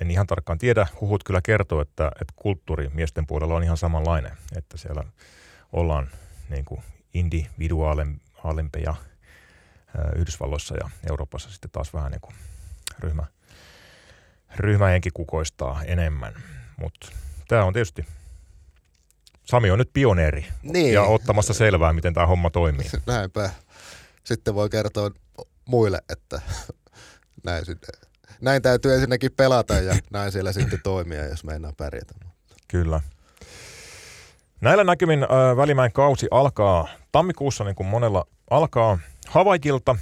en 0.01 0.11
ihan 0.11 0.27
tarkkaan 0.27 0.57
tiedä. 0.57 0.87
Huhut 1.01 1.23
kyllä 1.23 1.41
kertoo, 1.43 1.81
että, 1.81 2.07
että 2.07 2.33
kulttuuri 2.35 2.89
miesten 2.93 3.27
puolella 3.27 3.55
on 3.55 3.63
ihan 3.63 3.77
samanlainen, 3.77 4.31
että 4.55 4.77
siellä 4.77 5.03
ollaan 5.73 6.09
niin 6.49 6.65
kuin 6.65 6.81
individuaalempeja 7.13 8.95
Yhdysvalloissa 10.15 10.75
ja 10.75 10.89
Euroopassa 11.09 11.51
sitten 11.51 11.71
taas 11.71 11.93
vähän 11.93 12.11
niin 12.11 12.21
kuin 12.21 12.35
ryhmä, 12.99 13.23
ryhmähenki 14.55 15.09
kukoistaa 15.13 15.83
enemmän. 15.83 16.33
Mutta 16.77 17.07
tämä 17.47 17.63
on 17.63 17.73
tietysti, 17.73 18.05
Sami 19.43 19.71
on 19.71 19.79
nyt 19.79 19.89
pioneeri 19.93 20.45
niin. 20.63 20.93
ja 20.93 21.03
ottamassa 21.03 21.53
selvää, 21.53 21.93
miten 21.93 22.13
tämä 22.13 22.27
homma 22.27 22.49
toimii. 22.49 22.89
Näinpä. 23.05 23.49
Sitten 24.23 24.55
voi 24.55 24.69
kertoa 24.69 25.11
muille, 25.71 26.01
että 26.09 26.41
näin, 27.43 27.63
näin 28.41 28.61
täytyy 28.61 28.93
ensinnäkin 28.93 29.31
pelata 29.31 29.73
ja 29.73 29.95
näin 30.11 30.31
siellä 30.31 30.51
sitten 30.51 30.79
toimia, 30.83 31.25
jos 31.25 31.43
meinaa 31.43 31.73
pärjätä. 31.77 32.13
Kyllä. 32.67 33.01
Näillä 34.61 34.83
näkymin 34.83 35.23
äh, 35.23 35.57
Välimäen 35.57 35.91
kausi 35.91 36.27
alkaa 36.31 36.87
tammikuussa, 37.11 37.63
niin 37.63 37.75
kuin 37.75 37.87
monella 37.87 38.25
alkaa 38.49 38.99
Havaikilta 39.27 39.95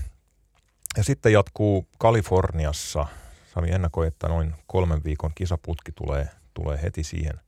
ja 0.97 1.03
sitten 1.03 1.33
jatkuu 1.33 1.87
Kaliforniassa. 1.97 3.05
Sami 3.53 3.71
ennakoi, 3.71 4.07
että 4.07 4.27
noin 4.27 4.53
kolmen 4.67 5.03
viikon 5.03 5.31
kisaputki 5.35 5.91
tulee, 5.91 6.29
tulee 6.53 6.81
heti 6.81 7.03
siihen 7.03 7.39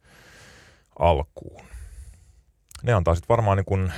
alkuun. 0.99 1.65
Ne 2.83 2.93
antaa 2.93 3.15
sitten 3.15 3.29
varmaan, 3.29 3.57
niin 3.57 3.65
kun, 3.65 3.91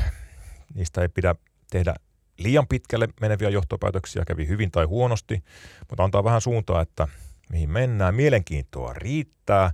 niistä 0.73 1.01
ei 1.01 1.09
pidä 1.09 1.35
tehdä 1.71 1.95
liian 2.43 2.67
pitkälle 2.67 3.07
meneviä 3.21 3.49
johtopäätöksiä, 3.49 4.23
kävi 4.27 4.47
hyvin 4.47 4.71
tai 4.71 4.85
huonosti, 4.85 5.43
mutta 5.89 6.03
antaa 6.03 6.23
vähän 6.23 6.41
suuntaa, 6.41 6.81
että 6.81 7.07
mihin 7.49 7.69
mennään. 7.69 8.15
Mielenkiintoa 8.15 8.93
riittää. 8.93 9.71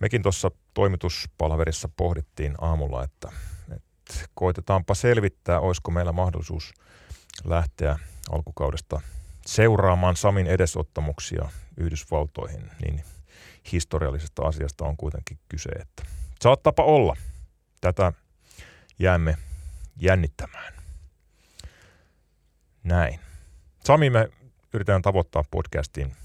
Mekin 0.00 0.22
tuossa 0.22 0.50
toimituspalverissa 0.74 1.88
pohdittiin 1.96 2.54
aamulla, 2.60 3.04
että, 3.04 3.32
että 3.76 4.14
koitetaanpa 4.34 4.94
selvittää, 4.94 5.60
olisiko 5.60 5.90
meillä 5.90 6.12
mahdollisuus 6.12 6.72
lähteä 7.44 7.98
alkukaudesta 8.30 9.00
seuraamaan 9.46 10.16
Samin 10.16 10.46
edesottamuksia 10.46 11.48
Yhdysvaltoihin, 11.76 12.70
niin 12.82 13.04
historiallisesta 13.72 14.42
asiasta 14.42 14.84
on 14.84 14.96
kuitenkin 14.96 15.38
kyse, 15.48 15.68
että 15.68 16.02
saattapa 16.42 16.82
olla. 16.82 17.16
Tätä 17.80 18.12
jäämme 18.98 19.36
jännittämään. 20.00 20.79
Näin. 22.84 23.20
Sami, 23.84 24.10
me 24.10 24.28
yritetään 24.72 25.02
tavoittaa 25.02 25.44
podcastiin, 25.50 26.16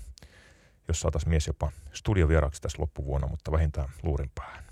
jos 0.88 1.00
saataisiin 1.00 1.30
mies 1.30 1.48
jopa 1.48 1.72
studiovieraaksi 1.94 2.62
tässä 2.62 2.82
loppuvuonna, 2.82 3.28
mutta 3.28 3.52
vähintään 3.52 3.90
luurin 4.04 4.32
päähän. 4.36 4.64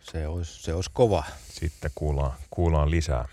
Se 0.00 0.26
olisi, 0.26 0.62
se 0.62 0.74
olisi 0.74 0.90
kova. 0.92 1.24
Sitten 1.48 1.90
kuullaan, 1.94 2.32
kuullaan 2.50 2.90
lisää 2.90 3.28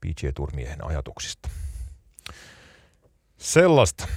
PJ-turmiehen 0.00 0.84
ajatuksista. 0.84 1.48
Sellaista. 3.38 4.08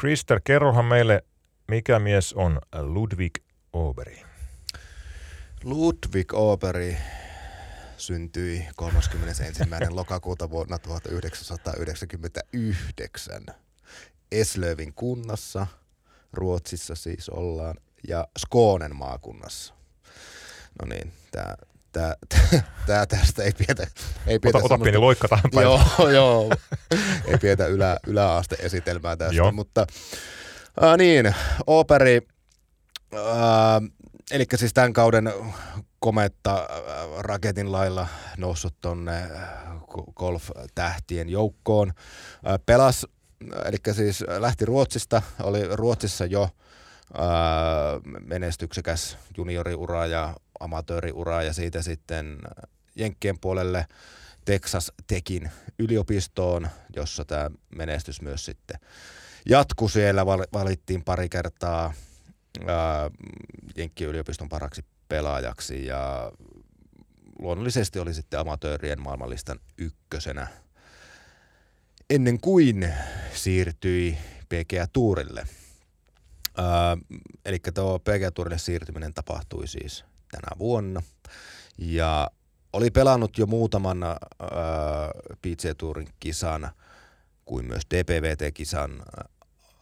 Krister, 0.00 0.40
kerrohan 0.44 0.84
meille, 0.84 1.24
mikä 1.68 1.98
mies 1.98 2.32
on 2.32 2.60
Ludwig 2.82 3.34
Oberi? 3.72 4.22
Ludwig 5.64 6.34
Oberi 6.34 6.96
syntyi 7.98 8.68
31. 8.76 9.44
lokakuuta 9.90 10.50
vuonna 10.50 10.78
1999 10.78 13.46
Eslövin 14.32 14.94
kunnassa, 14.94 15.66
Ruotsissa 16.32 16.94
siis 16.94 17.28
ollaan, 17.28 17.74
ja 18.08 18.28
Skånen 18.38 18.96
maakunnassa. 18.96 19.74
No 20.82 20.88
niin, 20.88 21.12
tämä 21.30 21.54
tää, 21.92 22.14
tää 22.86 23.06
tästä 23.06 23.42
ei 23.42 23.52
pietä... 23.52 23.86
Ei 24.26 24.38
pietä 24.38 24.58
ota, 24.58 24.74
ota 24.74 24.82
pieni 24.82 24.98
loikka 24.98 25.28
tähän 25.28 25.50
päin. 25.54 25.64
Joo, 25.64 26.08
joo. 26.08 26.50
ei 27.24 27.38
pietä 27.40 27.66
ylä, 27.66 27.96
yläaste-esitelmää 28.06 29.16
tästä, 29.16 29.34
joo. 29.34 29.52
mutta 29.52 29.86
äh, 30.82 30.96
niin, 30.98 31.34
operi, 31.66 32.20
äh, 33.14 33.20
eli 34.30 34.44
siis 34.56 34.74
tämän 34.74 34.92
kauden 34.92 35.32
kometta 35.98 36.54
äh, 36.54 36.68
raketin 37.18 37.72
lailla 37.72 38.06
noussut 38.36 38.74
tonne 38.80 39.22
äh, 39.22 39.48
golf-tähtien 40.14 41.28
joukkoon. 41.28 41.88
Äh, 41.88 42.58
pelas, 42.66 43.06
eli 43.64 43.94
siis 43.94 44.24
lähti 44.38 44.64
Ruotsista, 44.64 45.22
oli 45.42 45.76
Ruotsissa 45.76 46.24
jo 46.26 46.48
menestyksekäs 48.26 49.18
junioriura 49.36 50.06
ja 50.06 50.36
amatööriura 50.60 51.42
ja 51.42 51.52
siitä 51.52 51.82
sitten 51.82 52.38
Jenkkien 52.96 53.38
puolelle 53.40 53.86
Texas 54.44 54.92
Tekin 55.06 55.50
yliopistoon, 55.78 56.68
jossa 56.96 57.24
tämä 57.24 57.50
menestys 57.74 58.22
myös 58.22 58.44
sitten 58.44 58.80
jatkui 59.48 59.90
siellä, 59.90 60.26
valittiin 60.26 61.04
pari 61.04 61.28
kertaa 61.28 61.92
Jenkkien 63.76 64.10
yliopiston 64.10 64.48
paraksi 64.48 64.84
pelaajaksi 65.08 65.86
ja 65.86 66.32
luonnollisesti 67.38 67.98
oli 67.98 68.14
sitten 68.14 68.40
amatöörien 68.40 69.00
maailmanlistan 69.02 69.60
ykkösenä 69.78 70.46
ennen 72.10 72.40
kuin 72.40 72.94
siirtyi 73.34 74.18
PGA 74.48 74.86
Tourille. 74.92 75.46
Eli 77.44 77.58
tuo 77.74 77.98
PGA 77.98 78.30
Tourille 78.34 78.58
siirtyminen 78.58 79.14
tapahtui 79.14 79.68
siis 79.68 80.04
tänä 80.30 80.58
vuonna 80.58 81.02
ja 81.78 82.30
oli 82.72 82.90
pelannut 82.90 83.38
jo 83.38 83.46
muutaman 83.46 83.98
PGA 85.42 85.74
Tourin 85.78 86.08
kisan 86.20 86.70
kuin 87.44 87.66
myös 87.66 87.82
DPVT-kisan 87.94 89.02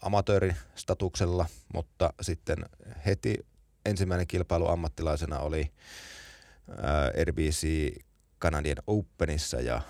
amatööristatuksella, 0.03 1.47
mutta 1.75 2.12
sitten 2.21 2.59
heti 3.07 3.47
ensimmäinen 3.87 4.27
kilpailu 4.27 4.68
ammattilaisena 4.68 5.38
oli 5.38 5.72
äh, 6.70 7.25
RBC 7.25 7.94
Canadian 8.40 8.77
Openissa 8.87 9.61
ja 9.61 9.81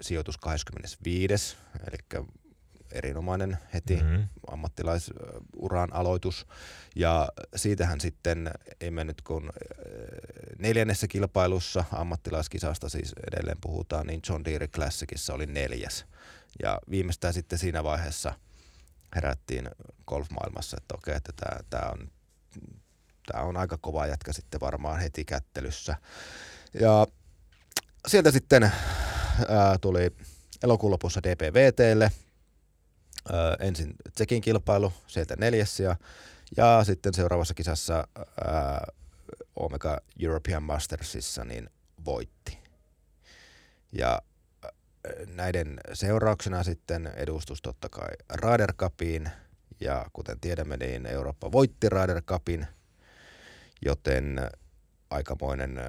sijoitus 0.00 0.38
25. 0.38 1.56
Eli 1.88 2.22
erinomainen 2.92 3.58
heti 3.74 3.96
mm-hmm. 3.96 4.28
ammattilaisuran 4.46 5.92
aloitus. 5.92 6.46
Ja 6.96 7.28
siitähän 7.56 8.00
sitten 8.00 8.50
ei 8.80 8.90
mennyt 8.90 9.22
kun 9.22 9.44
äh, 9.44 9.50
neljännessä 10.58 11.08
kilpailussa 11.08 11.84
ammattilaiskisasta 11.92 12.88
siis 12.88 13.14
edelleen 13.32 13.58
puhutaan, 13.60 14.06
niin 14.06 14.20
John 14.28 14.44
Deere 14.44 14.68
Classicissa 14.68 15.34
oli 15.34 15.46
neljäs. 15.46 16.06
Ja 16.62 16.78
viimeistään 16.90 17.34
sitten 17.34 17.58
siinä 17.58 17.84
vaiheessa 17.84 18.34
herättiin 19.14 19.70
golfmaailmassa, 20.06 20.76
että 20.80 20.94
okei, 20.94 21.14
että 21.14 21.32
tämä 21.70 21.90
on 21.90 22.10
tämä 23.26 23.44
on 23.44 23.56
aika 23.56 23.78
kova 23.80 24.06
jätkä 24.06 24.32
sitten 24.32 24.60
varmaan 24.60 25.00
heti 25.00 25.24
kättelyssä. 25.24 25.96
Ja 26.80 27.06
sieltä 28.08 28.30
sitten 28.30 28.62
ää, 28.62 29.78
tuli 29.80 30.10
elokuun 30.62 30.90
lopussa 30.92 31.22
DPVTlle, 31.22 32.12
ää, 33.32 33.56
ensin 33.60 33.94
Tsekin 34.14 34.42
kilpailu, 34.42 34.92
sieltä 35.06 35.36
neljäs 35.36 35.80
ja, 35.80 35.96
ja 36.56 36.84
sitten 36.84 37.14
seuraavassa 37.14 37.54
kisassa 37.54 38.08
ää, 38.44 38.86
Omega 39.56 40.00
European 40.22 40.62
Mastersissa 40.62 41.44
niin 41.44 41.70
voitti. 42.04 42.58
Ja 43.92 44.22
näiden 45.26 45.80
seurauksena 45.92 46.62
sitten 46.62 47.06
edustus 47.16 47.62
totta 47.62 47.88
kai 47.88 48.10
Ryder 48.34 48.72
Cupiin, 48.72 49.30
ja 49.80 50.06
kuten 50.12 50.40
tiedämme, 50.40 50.76
niin 50.76 51.06
Eurooppa 51.06 51.52
voitti 51.52 51.88
Ryder 51.88 52.22
Cupin, 52.22 52.66
joten 53.84 54.40
aikamoinen 55.10 55.78
äh, 55.78 55.84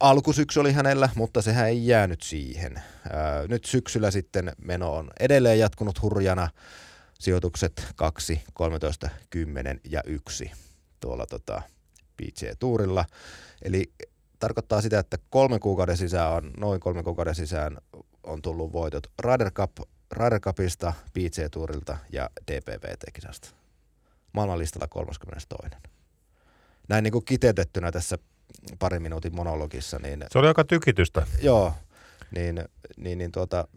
alkusyksy 0.00 0.60
oli 0.60 0.72
hänellä, 0.72 1.08
mutta 1.14 1.42
sehän 1.42 1.68
ei 1.68 1.86
jäänyt 1.86 2.22
siihen. 2.22 2.76
Äh, 2.76 2.82
nyt 3.48 3.64
syksyllä 3.64 4.10
sitten 4.10 4.52
meno 4.64 4.92
on 4.92 5.10
edelleen 5.20 5.58
jatkunut 5.58 6.02
hurjana. 6.02 6.48
Sijoitukset 7.20 7.86
2, 7.96 8.42
13, 8.52 9.08
10 9.30 9.80
ja 9.90 10.02
1 10.06 10.52
tuolla 11.00 11.26
tota, 11.26 11.62
PGA-tuurilla. 12.16 13.04
Eli 13.62 13.92
tarkoittaa 14.38 14.80
sitä, 14.80 14.98
että 14.98 15.18
kolmen 15.30 15.60
kuukauden 15.60 15.96
sisään 15.96 16.32
on, 16.32 16.50
noin 16.56 16.80
kolmen 16.80 17.04
kuukauden 17.04 17.34
sisään 17.34 17.78
on 18.22 18.42
tullut 18.42 18.72
voitot 18.72 19.06
Ryder, 19.18 19.50
Cup, 19.50 19.72
Ryder 20.12 20.40
Cupista, 20.40 20.92
PGA-tuurilta 21.12 21.96
ja 22.12 22.30
DPVT-kisasta. 22.50 23.48
Maailmanlistalla 24.32 24.86
32. 24.88 25.91
Näin 26.88 27.04
niin 27.04 27.12
kuin 27.12 27.24
kiteytettynä 27.24 27.92
tässä 27.92 28.18
parin 28.78 29.02
minuutin 29.02 29.36
monologissa. 29.36 29.98
Niin, 29.98 30.24
Se 30.30 30.38
oli 30.38 30.48
aika 30.48 30.64
tykitystä. 30.64 31.26
Joo, 31.42 31.74
niin, 32.30 32.64
niin, 32.96 33.18
niin 33.18 33.32
tuota, 33.32 33.68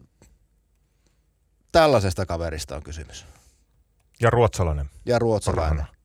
tällaisesta 1.72 2.26
kaverista 2.26 2.76
on 2.76 2.82
kysymys. 2.82 3.26
Ja 4.20 4.30
ruotsalainen. 4.30 4.90
Ja 5.06 5.18
ruotsalainen. 5.18 5.76
Parhana. 5.76 5.96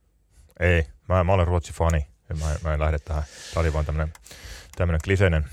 Ei, 0.60 0.88
mä, 1.10 1.24
mä 1.24 1.34
olen 1.34 1.48
Ruotsi-fani. 1.48 2.06
Mä, 2.40 2.56
mä 2.64 2.74
en 2.74 2.80
lähde 2.80 3.00
tähän. 3.00 3.24
Tämä 3.54 3.62
oli 3.62 3.74
vaan 3.74 3.86
tämmöinen, 3.86 4.14
tämmöinen 4.76 5.02
kliseinen. 5.04 5.46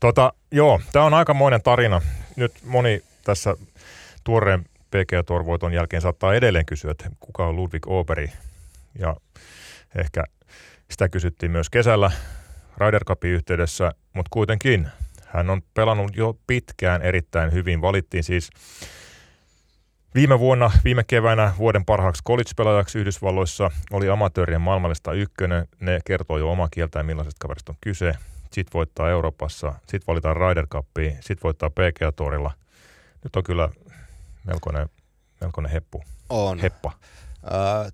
Tota, 0.00 0.32
joo, 0.52 0.80
tämä 0.92 1.04
on 1.04 1.14
aikamoinen 1.14 1.62
tarina. 1.62 2.02
Nyt 2.36 2.52
moni 2.64 3.04
tässä 3.24 3.56
tuoreen 4.24 4.64
PGA 4.64 5.22
Tour-voiton 5.22 5.72
jälkeen 5.72 6.02
saattaa 6.02 6.34
edelleen 6.34 6.66
kysyä, 6.66 6.90
että 6.90 7.10
kuka 7.20 7.46
on 7.46 7.56
Ludwig 7.56 7.86
Oberi. 7.86 8.32
Ja 8.98 9.16
ehkä 9.94 10.24
sitä 10.90 11.08
kysyttiin 11.08 11.52
myös 11.52 11.70
kesällä 11.70 12.10
Ryder 12.78 13.04
Cupin 13.04 13.30
yhteydessä, 13.30 13.92
mutta 14.12 14.28
kuitenkin 14.30 14.88
hän 15.26 15.50
on 15.50 15.62
pelannut 15.74 16.16
jo 16.16 16.38
pitkään 16.46 17.02
erittäin 17.02 17.52
hyvin. 17.52 17.82
Valittiin 17.82 18.24
siis 18.24 18.50
Viime 20.14 20.38
vuonna, 20.38 20.70
viime 20.84 21.04
keväänä 21.04 21.54
vuoden 21.58 21.84
parhaaksi 21.84 22.24
college-pelaajaksi 22.24 22.98
Yhdysvalloissa 22.98 23.70
oli 23.90 24.08
amatöörien 24.08 24.60
maailmallista 24.60 25.12
ykkönen. 25.12 25.68
Ne 25.80 26.00
kertoo 26.04 26.38
jo 26.38 26.50
omaa 26.50 26.68
kieltään, 26.70 27.06
millaisesta 27.06 27.38
kaverista 27.40 27.72
on 27.72 27.78
kyse. 27.80 28.14
Sitten 28.52 28.72
voittaa 28.74 29.10
Euroopassa, 29.10 29.72
sitten 29.78 30.06
valitaan 30.06 30.36
Ryder 30.36 30.66
Cupiin, 30.66 31.12
sitten 31.12 31.42
voittaa 31.44 31.70
PGA 31.70 32.12
Tourilla. 32.12 32.50
Nyt 33.24 33.36
on 33.36 33.42
kyllä 33.42 33.68
melkoinen, 34.44 34.88
melkoinen 35.40 35.72
heppu. 35.72 36.02
On. 36.28 36.58
Heppa. 36.58 36.92
Äh, 37.44 37.92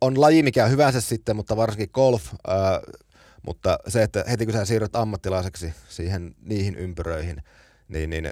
on 0.00 0.20
laji 0.20 0.42
mikä 0.42 0.66
hyvänsä 0.66 1.00
sitten, 1.00 1.36
mutta 1.36 1.56
varsinkin 1.56 1.90
golf. 1.92 2.26
Äh, 2.26 3.00
mutta 3.46 3.78
se, 3.88 4.02
että 4.02 4.24
heti 4.30 4.46
kun 4.46 4.52
sä 4.52 4.64
siirryt 4.64 4.96
ammattilaiseksi 4.96 5.74
siihen 5.88 6.34
niihin 6.42 6.76
ympyröihin, 6.76 7.42
niin, 7.88 8.10
niin 8.10 8.30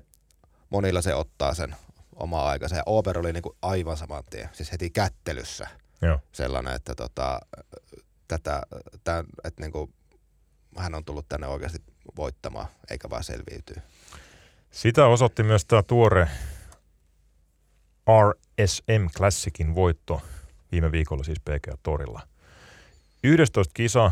monilla 0.70 1.02
se 1.02 1.14
ottaa 1.14 1.54
sen 1.54 1.76
oma 2.16 2.48
aikansa. 2.48 2.76
Ja 2.76 2.82
Ober 2.86 3.18
oli 3.18 3.32
niinku 3.32 3.56
aivan 3.62 3.96
saman 3.96 4.24
tien, 4.30 4.48
siis 4.52 4.72
heti 4.72 4.90
kättelyssä 4.90 5.66
Joo. 6.02 6.18
sellainen, 6.32 6.74
että 6.74 6.94
tota, 6.94 7.40
tätä, 8.28 8.62
tämän, 9.04 9.26
että 9.44 9.62
niinku, 9.62 9.90
hän 10.76 10.94
on 10.94 11.04
tullut 11.04 11.28
tänne 11.28 11.46
oikeasti 11.46 11.78
voittamaan, 12.16 12.66
eikä 12.90 13.10
vaan 13.10 13.24
selviytyä. 13.24 13.82
Sitä 14.70 15.06
osoitti 15.06 15.42
myös 15.42 15.64
tämä 15.64 15.82
tuore 15.82 16.28
RSM 18.10 19.06
Classicin 19.16 19.74
voitto 19.74 20.22
viime 20.72 20.92
viikolla 20.92 21.24
siis 21.24 21.40
PGA 21.40 21.78
Torilla. 21.82 22.20
11 23.24 23.74
kisa 23.74 24.10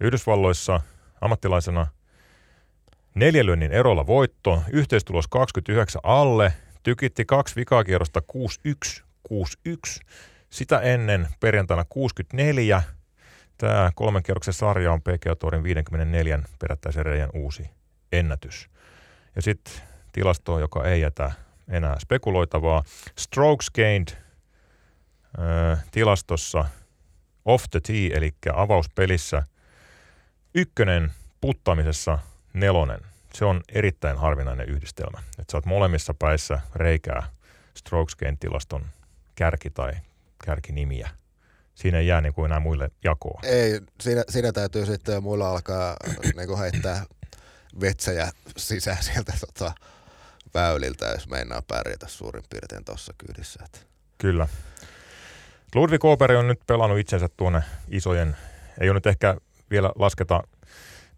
Yhdysvalloissa 0.00 0.80
ammattilaisena 1.20 1.86
neljälyönnin 3.14 3.72
erolla 3.72 4.06
voitto, 4.06 4.62
yhteistulos 4.72 5.28
29 5.28 6.00
alle, 6.04 6.52
tykitti 6.82 7.24
kaksi 7.24 7.56
vikakierrosta 7.56 8.22
6-1, 8.98 9.02
6-1, 9.32 10.00
sitä 10.50 10.80
ennen 10.80 11.28
perjantaina 11.40 11.84
64. 11.88 12.82
Tämä 13.58 13.92
kolmen 13.94 14.22
kierroksen 14.22 14.54
sarja 14.54 14.92
on 14.92 15.02
PGA 15.02 15.36
Tourin 15.36 15.62
54 15.62 16.42
perättäisen 16.58 17.06
reijän 17.06 17.30
uusi 17.34 17.70
ennätys. 18.12 18.68
Ja 19.36 19.42
sitten 19.42 19.74
tilasto, 20.12 20.60
joka 20.60 20.84
ei 20.84 21.00
jätä 21.00 21.32
enää 21.68 21.98
spekuloitavaa. 21.98 22.84
Strokes 23.18 23.70
gained 23.70 24.08
tilastossa 25.90 26.64
off 27.44 27.64
the 27.70 27.80
tee, 27.80 28.10
eli 28.14 28.34
avauspelissä 28.54 29.42
ykkönen 30.54 31.12
puttamisessa 31.40 32.18
nelonen. 32.52 33.00
Se 33.34 33.44
on 33.44 33.60
erittäin 33.68 34.18
harvinainen 34.18 34.68
yhdistelmä. 34.68 35.18
Että 35.38 35.52
sä 35.52 35.56
oot 35.56 35.66
molemmissa 35.66 36.14
päissä 36.14 36.60
reikää 36.74 37.26
strokes 37.74 38.16
tilaston 38.40 38.86
kärki 39.34 39.70
tai 39.70 39.92
kärkinimiä. 40.44 41.10
Siinä 41.74 41.98
ei 41.98 42.06
jää 42.06 42.20
niin 42.20 42.34
kuin 42.34 42.46
enää 42.46 42.60
muille 42.60 42.90
jakoa. 43.04 43.40
Ei, 43.42 43.80
siinä, 44.00 44.24
siinä 44.28 44.52
täytyy 44.52 44.86
sitten 44.86 45.22
muilla 45.22 45.50
alkaa 45.50 45.96
niin 46.36 46.58
heittää 46.58 47.04
vetsejä 47.80 48.30
sisään 48.56 49.02
sieltä 49.02 49.32
tota, 49.40 49.72
väyliltä, 50.54 51.06
jos 51.06 51.28
meinaa 51.28 51.62
pärjätä 51.62 52.08
suurin 52.08 52.44
piirtein 52.50 52.84
tuossa 52.84 53.14
kyydissä. 53.18 53.60
Että. 53.64 53.78
Kyllä. 54.18 54.48
Ludwig 55.74 56.04
Operi 56.04 56.36
on 56.36 56.48
nyt 56.48 56.60
pelannut 56.66 56.98
itsensä 56.98 57.28
tuonne 57.36 57.62
isojen, 57.88 58.36
ei 58.80 58.88
ole 58.88 58.96
nyt 58.96 59.06
ehkä 59.06 59.36
vielä 59.70 59.92
lasketa 59.96 60.42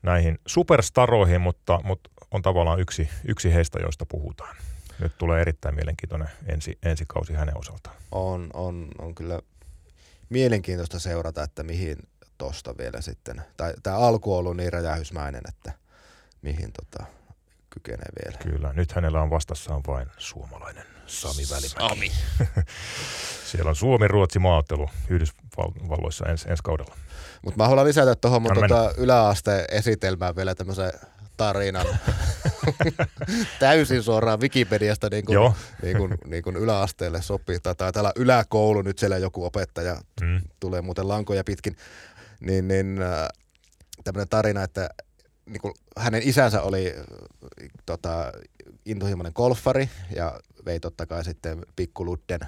näihin 0.02 0.38
superstaroihin, 0.46 1.40
mutta, 1.40 1.80
mutta 1.84 2.10
on 2.30 2.42
tavallaan 2.42 2.80
yksi, 2.80 3.08
yksi 3.28 3.54
heistä, 3.54 3.78
joista 3.78 4.06
puhutaan. 4.06 4.56
Nyt 4.98 5.18
tulee 5.18 5.40
erittäin 5.40 5.74
mielenkiintoinen 5.74 6.28
ensi, 6.46 6.78
ensikausi 6.82 7.32
hänen 7.32 7.58
osaltaan. 7.58 7.96
On, 8.12 8.50
on, 8.52 8.88
on 8.98 9.14
kyllä 9.14 9.40
mielenkiintoista 10.28 10.98
seurata, 10.98 11.42
että 11.42 11.62
mihin 11.62 11.96
tosta 12.38 12.74
vielä 12.78 13.00
sitten, 13.00 13.42
tai 13.56 13.74
tämä 13.82 13.96
alku 13.96 14.32
on 14.32 14.38
ollut 14.38 14.56
niin 14.56 14.72
räjähysmäinen, 14.72 15.42
että 15.48 15.72
mihin 16.42 16.72
tota, 16.72 17.04
kykenee 17.70 18.08
vielä. 18.24 18.38
Kyllä, 18.38 18.72
nyt 18.72 18.92
hänellä 18.92 19.22
on 19.22 19.30
vastassaan 19.30 19.82
vain 19.86 20.08
suomalainen 20.18 20.93
Sami 21.06 21.42
Välimäki. 21.50 21.88
Sami. 21.88 22.12
Siellä 23.50 23.68
on 23.68 23.76
Suomi-Ruotsi 23.76 24.38
maaottelu 24.38 24.90
Yhdysvalloissa 25.08 26.26
ens, 26.26 26.46
ensi 26.46 26.62
kaudella. 26.62 26.94
Mutta 27.42 27.58
mä 27.62 27.68
haluan 27.68 27.86
lisätä 27.86 28.14
tuohon 28.14 28.42
mun 28.42 28.50
Anna 28.52 28.68
tota 28.68 28.92
yläasteen 28.96 29.64
esitelmään 29.70 30.36
vielä 30.36 30.54
tämmöisen 30.54 30.92
tarinan 31.36 31.86
täysin 33.58 34.02
suoraan 34.02 34.40
Wikipediasta 34.40 35.08
niin 35.10 35.24
kuin, 35.24 35.34
Joo. 35.34 35.54
niin 35.82 35.96
kuin, 35.96 36.14
niin 36.26 36.42
kuin 36.42 36.56
yläasteelle 36.56 37.22
sopii. 37.22 37.60
Tai 37.60 37.92
täällä 37.92 38.12
yläkoulu, 38.16 38.82
nyt 38.82 38.98
siellä 38.98 39.18
joku 39.18 39.44
opettaja 39.44 40.00
Mm. 40.20 40.40
tulee 40.60 40.80
muuten 40.82 41.08
lankoja 41.08 41.44
pitkin. 41.44 41.76
Niin, 42.40 42.68
niin 42.68 43.02
äh, 43.02 43.28
tämmöinen 44.04 44.28
tarina, 44.28 44.62
että 44.62 44.90
niin 45.46 45.60
kuin 45.60 45.74
hänen 45.96 46.22
isänsä 46.24 46.62
oli 46.62 46.94
äh, 46.98 47.04
tota, 47.86 48.32
intohimoinen 48.84 49.32
golfari 49.36 49.90
ja 50.16 50.40
vei 50.64 50.80
totta 50.80 51.06
kai 51.06 51.24
sitten 51.24 51.62
pikku 51.76 52.04
Ludden 52.04 52.40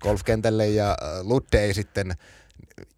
golfkentälle 0.00 0.68
ja 0.68 0.90
äh, 0.90 1.26
Ludde 1.26 1.60
ei 1.60 1.74
sitten 1.74 2.14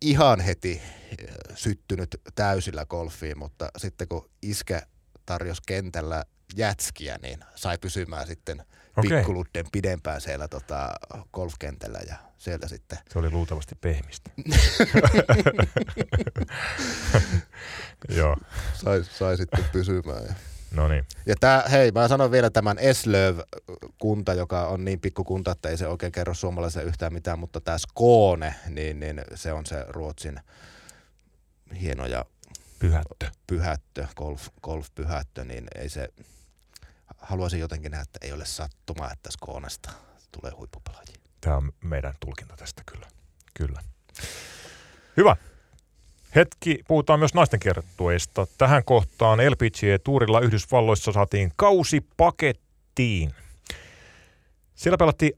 ihan 0.00 0.40
heti 0.40 0.80
äh, 0.82 1.56
syttynyt 1.56 2.20
täysillä 2.34 2.86
golfiin, 2.86 3.38
mutta 3.38 3.68
sitten 3.76 4.08
kun 4.08 4.30
iskä 4.42 4.82
tarjosi 5.26 5.62
kentällä 5.66 6.24
jätskiä, 6.56 7.18
niin 7.22 7.44
sai 7.54 7.78
pysymään 7.78 8.26
sitten 8.26 8.64
Okei. 8.96 9.10
pikkuludden 9.18 9.66
pidempään 9.72 10.20
siellä 10.20 10.48
tota, 10.48 10.90
golfkentällä 11.32 11.98
ja 12.08 12.16
sieltä 12.38 12.68
sitten 12.68 12.98
Se 13.12 13.18
oli 13.18 13.30
luultavasti 13.30 13.74
pehmistä. 13.80 14.30
Joo. 18.16 18.36
sai, 18.74 19.04
sai 19.04 19.36
sitten 19.36 19.64
pysymään. 19.72 20.24
Ja 20.26 20.34
No 20.70 20.88
niin. 20.88 21.04
Ja 21.26 21.34
tää, 21.40 21.64
hei, 21.70 21.92
mä 21.92 22.08
sanon 22.08 22.30
vielä 22.30 22.50
tämän 22.50 22.78
Eslöv-kunta, 22.78 24.34
joka 24.34 24.66
on 24.66 24.84
niin 24.84 25.00
pikku 25.00 25.24
kunta, 25.24 25.50
että 25.52 25.68
ei 25.68 25.76
se 25.76 25.86
oikein 25.86 26.12
kerro 26.12 26.34
suomalaisen 26.34 26.84
yhtään 26.84 27.12
mitään, 27.12 27.38
mutta 27.38 27.60
tämä 27.60 27.78
Skåne, 27.78 28.54
niin, 28.68 29.00
niin 29.00 29.22
se 29.34 29.52
on 29.52 29.66
se 29.66 29.84
Ruotsin 29.88 30.40
hieno 31.80 32.06
ja 32.06 32.24
Pyhättö. 32.78 33.26
pyhättö, 33.46 34.06
golf, 34.16 34.48
golf-pyhättö, 34.62 35.44
niin 35.44 35.66
ei 35.74 35.88
se, 35.88 36.08
haluaisin 37.20 37.60
jotenkin 37.60 37.90
nähdä, 37.90 38.02
että 38.02 38.18
ei 38.22 38.32
ole 38.32 38.44
sattumaa, 38.44 39.12
että 39.12 39.30
Skånesta 39.30 39.90
tulee 40.32 40.52
huippupelaajia. 40.56 41.14
Tämä 41.40 41.56
on 41.56 41.72
meidän 41.84 42.14
tulkinta 42.20 42.56
tästä 42.56 42.82
kyllä. 42.86 43.06
Kyllä. 43.54 43.80
Hyvä. 45.16 45.36
Hetki, 46.34 46.78
puhutaan 46.88 47.18
myös 47.18 47.34
naisten 47.34 47.60
kiertueista. 47.60 48.46
Tähän 48.58 48.84
kohtaan 48.84 49.38
LPGA-tuurilla 49.38 50.40
Yhdysvalloissa 50.40 51.12
saatiin 51.12 51.52
kausi 51.56 52.06
pakettiin. 52.16 53.34
Siellä 54.74 54.96
pelattiin 54.96 55.32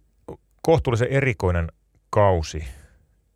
kohtuullisen 0.63 1.09
erikoinen 1.09 1.73
kausi. 2.11 2.65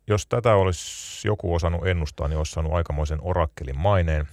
Jos 0.07 0.27
tätä 0.27 0.55
olisi 0.55 1.27
joku 1.27 1.55
osannut 1.55 1.87
ennustaa, 1.87 2.27
niin 2.27 2.37
olisi 2.37 2.51
saanut 2.51 2.73
aikamoisen 2.73 3.19
orakkelin 3.21 3.79
maineen. 3.79 4.27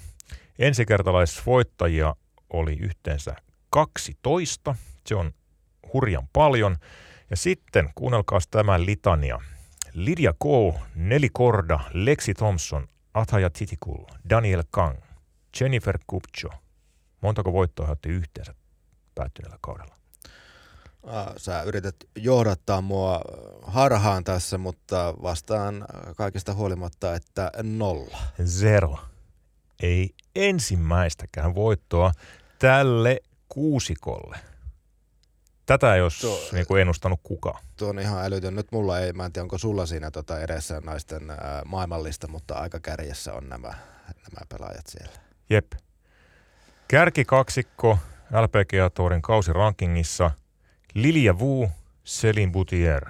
Ensikertalaisvoittajia 0.58 2.14
oli 2.50 2.76
yhteensä 2.80 3.36
12. 3.74 4.74
Se 5.06 5.14
on 5.14 5.32
hurjan 5.92 6.28
paljon. 6.32 6.76
Ja 7.30 7.36
sitten 7.36 7.90
kuunnelkaas 7.94 8.48
tämän 8.48 8.86
litania. 8.86 9.40
Lydia 9.94 10.34
Ko, 10.38 10.74
Nelly 10.94 11.28
Korda, 11.32 11.80
Lexi 11.92 12.34
Thompson, 12.34 12.88
Athaja 13.14 13.50
Titikul, 13.50 14.04
Daniel 14.30 14.64
Kang, 14.70 14.98
Jennifer 15.60 15.98
Kupcho. 16.06 16.48
Montako 17.20 17.52
voittoa 17.52 17.86
he 17.86 17.96
yhteensä 18.04 18.54
päättyneellä 19.14 19.58
kaudella? 19.60 19.96
Sä 21.36 21.62
yrität 21.62 21.96
johdattaa 22.16 22.80
mua 22.80 23.20
harhaan 23.62 24.24
tässä, 24.24 24.58
mutta 24.58 25.14
vastaan 25.22 25.84
kaikesta 26.16 26.54
huolimatta, 26.54 27.14
että 27.14 27.50
nolla. 27.62 28.18
Zero. 28.44 28.98
Ei 29.82 30.10
ensimmäistäkään 30.36 31.54
voittoa 31.54 32.12
tälle 32.58 33.20
kuusikolle. 33.54 34.38
Tätä 35.66 35.94
ei 35.94 36.00
olisi 36.02 36.26
Tuo- 36.26 36.52
niin 36.52 36.66
kuin 36.66 36.80
ennustanut 36.80 37.20
kukaan. 37.22 37.64
Tuo 37.76 37.88
on 37.88 37.98
ihan 37.98 38.24
älytön. 38.24 38.54
Nyt 38.54 38.72
mulla 38.72 38.98
ei, 38.98 39.12
mä 39.12 39.24
en 39.24 39.32
tiedä 39.32 39.44
onko 39.44 39.58
sulla 39.58 39.86
siinä 39.86 40.10
tota 40.10 40.40
edessä 40.40 40.80
naisten 40.84 41.30
ää, 41.30 41.62
maailmallista, 41.64 42.28
mutta 42.28 42.54
aika 42.54 42.80
kärjessä 42.80 43.34
on 43.34 43.48
nämä, 43.48 43.68
nämä 44.08 44.46
pelaajat 44.48 44.86
siellä. 44.86 45.12
Jep. 45.50 45.72
Kärkikaksikko 46.88 47.98
LPGA 48.30 48.90
Tourin 48.90 49.22
kausirankingissa 49.22 50.30
Lilia 50.94 51.32
Wu, 51.32 51.70
Selin 52.04 52.52
Boutier. 52.52 53.06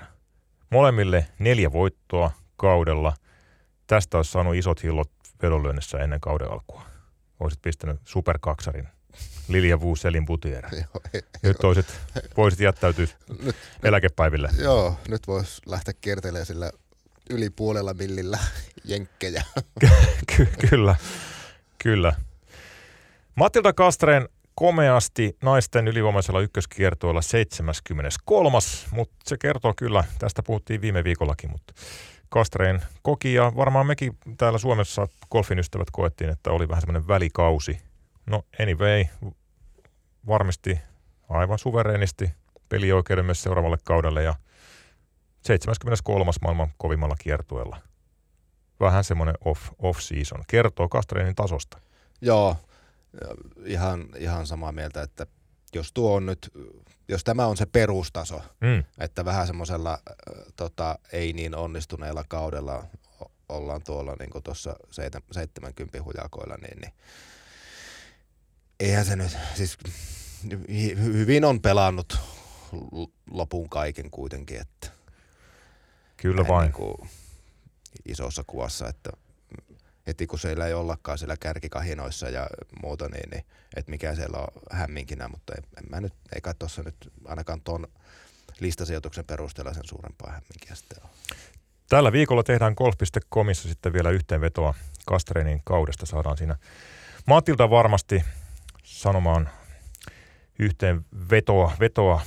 Molemmille 0.71 1.27
neljä 1.39 1.73
voittoa 1.73 2.31
kaudella. 2.57 3.15
Tästä 3.87 4.17
olisi 4.17 4.33
saanut 4.33 4.55
isot 4.55 4.83
hillot 4.83 5.11
vedonlyönnissä 5.43 5.99
ennen 5.99 6.21
kauden 6.21 6.51
alkua. 6.51 6.83
Olisit 7.41 7.63
pistänyt 7.63 8.01
superkaksarin. 8.05 8.89
Lilia 9.49 9.77
Wu, 9.77 9.97
Selin 9.97 10.27
Boutier. 10.27 10.65
Nyt 11.43 11.65
olisit, 11.65 11.87
voisit 12.37 12.61
jättäytyä 12.61 13.07
Nyt, 13.43 13.57
eläkepäiville. 13.83 14.49
joo, 14.59 14.99
nyt 15.09 15.27
voisi 15.29 15.63
lähteä 15.67 15.95
kiertelemään 16.01 16.47
sillä 16.47 16.71
yli 17.31 17.51
puolella 17.51 17.95
millillä 17.95 18.39
jenkkejä. 18.85 19.43
Ky- 20.37 20.49
kyllä, 20.71 20.97
kyllä. 21.79 22.13
Matilda 23.35 23.73
Kastreen 23.73 24.29
komeasti 24.55 25.37
naisten 25.43 25.89
ylivoimaisella 25.89 26.41
ykköskiertoilla 26.41 27.23
73. 27.23 28.59
Mutta 28.91 29.15
se 29.27 29.37
kertoo 29.39 29.75
kyllä, 29.77 30.05
tästä 30.19 30.43
puhuttiin 30.43 30.81
viime 30.81 31.05
viikollakin, 31.05 31.51
mutta 31.51 31.75
Kastreen 32.29 32.83
koki 33.03 33.35
ja 33.35 33.53
varmaan 33.57 33.87
mekin 33.87 34.19
täällä 34.39 34.59
Suomessa 34.59 35.09
golfin 35.31 35.59
ystävät 35.59 35.89
koettiin, 35.93 36.31
että 36.31 36.51
oli 36.51 36.69
vähän 36.69 36.81
semmoinen 36.81 37.09
välikausi. 37.09 37.79
No 38.27 38.43
anyway, 38.63 39.05
varmisti 40.27 40.79
aivan 41.29 41.59
suvereenisti 41.59 42.31
pelioikeuden 42.69 43.25
myös 43.25 43.43
seuraavalle 43.43 43.79
kaudelle 43.85 44.23
ja 44.23 44.35
73. 45.43 46.31
maailman 46.43 46.73
kovimmalla 46.79 47.17
kiertueella 47.19 47.81
vähän 48.81 49.05
semmoinen 49.05 49.35
off, 49.45 49.61
off-season. 49.79 50.45
Kertoo 50.49 50.89
Kastreenin 50.89 51.35
tasosta. 51.35 51.79
joo, 52.21 52.57
ihan, 53.65 54.07
ihan 54.19 54.47
samaa 54.47 54.73
mieltä, 54.73 55.03
että 55.03 55.27
jos 55.75 55.93
tuo 55.93 56.15
on 56.15 56.27
nyt, 56.27 56.51
jos 57.09 57.25
tämä 57.25 57.47
on 57.47 57.57
se 57.57 57.67
perustaso, 57.67 58.41
Mm. 58.61 58.85
että 58.99 59.25
vähän 59.25 59.47
semmoisella 59.47 59.93
äh, 59.93 60.45
tota, 60.57 60.99
ei 61.13 61.33
niin 61.33 61.55
onnistuneella 61.57 62.25
kaudella 62.29 62.85
ollaan 63.49 63.83
tuolla 63.83 64.17
niin 64.19 64.43
tuossa 64.45 64.77
70 65.33 66.03
hujakoilla, 66.03 66.57
niin, 66.57 66.81
niin 66.81 66.93
eihän 68.81 69.05
se 69.05 69.17
nyt, 69.17 69.37
siis 69.55 69.79
hy- 70.49 70.99
hyvin 70.99 71.45
on 71.45 71.61
pelannut 71.61 72.19
lopun 73.31 73.69
kaiken 73.69 74.11
kuitenkin, 74.11 74.61
että 74.61 74.89
Kyllä 76.17 76.49
vain. 76.49 76.63
Niin 76.63 76.73
kuin 76.73 76.95
isossa 78.07 78.45
kuvassa, 78.47 78.89
että 78.89 79.11
heti 80.07 80.27
kun 80.27 80.39
siellä 80.39 80.67
ei 80.67 80.75
ollakaan 80.75 81.19
siellä 81.19 81.37
kärkikahinoissa 81.37 82.29
ja 82.29 82.47
muuta, 82.83 83.09
niin, 83.09 83.31
niin 83.31 83.45
että 83.77 83.91
mikä 83.91 84.15
siellä 84.15 84.39
on 84.39 84.49
hämminkinä, 84.71 85.29
mutta 85.29 85.53
en, 85.59 85.65
en 85.79 85.85
mä 85.91 86.01
nyt, 86.01 86.13
ei 86.35 86.41
kai 86.41 86.55
tuossa 86.59 86.83
nyt 86.83 87.13
ainakaan 87.25 87.61
ton 87.61 87.89
listasijoituksen 88.61 89.25
perusteella 89.25 89.75
sen 89.75 89.89
suurempaa 89.89 90.31
hämminkiä 90.33 90.75
sitten 90.75 90.99
ole. 91.03 91.11
Tällä 91.89 92.13
viikolla 92.13 92.43
tehdään 92.43 92.75
golf.comissa 92.77 93.69
sitten 93.69 93.93
vielä 93.93 94.11
yhteenvetoa 94.11 94.75
Kastreenin 95.07 95.61
kaudesta. 95.65 96.07
Saadaan 96.07 96.37
siinä 96.37 96.57
Matilda 97.27 97.71
varmasti 97.71 98.25
sanomaan 98.85 99.49
yhteenvetoa 100.59 101.73
vetoa 101.81 102.21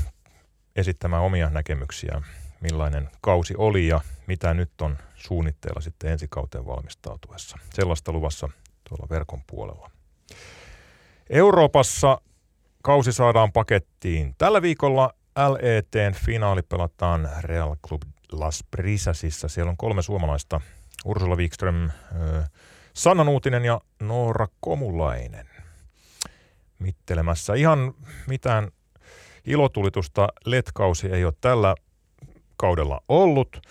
esittämään 0.76 1.24
omia 1.24 1.50
näkemyksiä, 1.50 2.22
millainen 2.62 3.10
kausi 3.22 3.54
oli 3.58 3.88
ja 3.88 4.02
mitä 4.28 4.54
nyt 4.54 4.82
on 4.82 4.98
suunnitteilla 5.16 5.82
sitten 5.82 6.12
ensi 6.12 6.28
kauteen 6.30 6.66
valmistautuessa. 6.66 7.58
Sellaista 7.74 8.12
luvassa 8.12 8.50
tuolla 8.90 9.08
verkon 9.10 9.42
puolella. 9.48 9.92
Euroopassa 11.30 12.22
kausi 12.84 13.12
saadaan 13.12 13.52
pakettiin. 13.52 14.36
Tällä 14.38 14.62
viikolla 14.62 15.14
LETn 15.38 16.16
finaali 16.26 16.62
pelataan 16.62 17.30
Real 17.42 17.76
Club 17.88 18.02
Las 18.32 18.64
Brisasissa. 18.72 19.48
Siellä 19.48 19.70
on 19.70 19.78
kolme 19.78 20.02
suomalaista. 20.02 20.62
Ursula 21.06 21.36
Wikström, 21.36 21.90
Sanna 22.94 23.24
Nuutinen 23.24 23.66
ja 23.66 23.82
Noora 24.00 24.48
Komulainen 24.60 25.50
mittelemässä. 26.80 27.54
Ihan 27.54 27.94
mitään 28.28 28.72
ilotulitusta 29.46 30.28
letkausi 30.46 31.08
ei 31.08 31.26
ole 31.26 31.34
tällä 31.42 31.76
kaudella 32.58 33.02
ollut. 33.08 33.62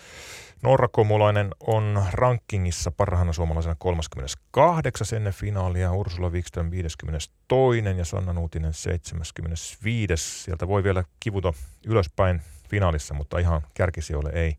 Noora 0.63 0.87
Komulainen 0.87 1.49
on 1.59 2.03
rankingissa 2.11 2.91
parhaana 2.91 3.33
suomalaisena 3.33 3.75
38 3.79 5.07
ennen 5.15 5.33
finaalia, 5.33 5.93
Ursula 5.93 6.29
Wikström 6.29 6.71
52 6.71 7.79
ja 7.97 8.05
Sanna 8.05 8.33
Nuutinen 8.33 8.73
75. 8.73 10.17
Sieltä 10.17 10.67
voi 10.67 10.83
vielä 10.83 11.03
kivuta 11.19 11.53
ylöspäin 11.85 12.41
finaalissa, 12.69 13.13
mutta 13.13 13.39
ihan 13.39 13.61
kärkisijoille 13.73 14.29
ei. 14.33 14.55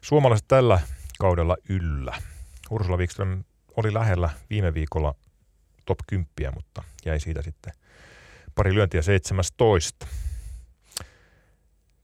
Suomalaiset 0.00 0.48
tällä 0.48 0.80
kaudella 1.18 1.56
yllä. 1.68 2.14
Ursula 2.70 2.96
Wikström 2.96 3.44
oli 3.76 3.94
lähellä 3.94 4.30
viime 4.50 4.74
viikolla 4.74 5.14
top 5.90 5.98
10, 6.06 6.54
mutta 6.54 6.82
jäi 7.04 7.20
siitä 7.20 7.42
sitten 7.42 7.72
pari 8.54 8.74
lyöntiä 8.74 9.02
17. 9.02 10.06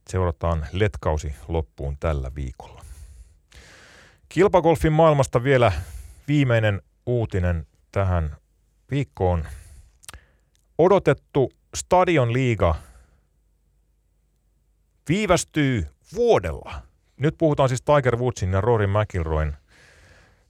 Seurataan 0.08 0.66
letkausi 0.72 1.34
loppuun 1.48 1.96
tällä 1.98 2.34
viikolla. 2.34 2.84
Kilpagolfin 4.28 4.92
maailmasta 4.92 5.42
vielä 5.42 5.72
viimeinen 6.28 6.82
uutinen 7.06 7.66
tähän 7.92 8.36
viikkoon. 8.90 9.44
Odotettu 10.78 11.52
Stadion 11.74 12.32
liiga 12.32 12.74
viivästyy 15.08 15.86
vuodella. 16.14 16.82
Nyt 17.16 17.34
puhutaan 17.38 17.68
siis 17.68 17.82
Tiger 17.82 18.16
Woodsin 18.16 18.52
ja 18.52 18.60
Rory 18.60 18.86
McIlroyn 18.86 19.56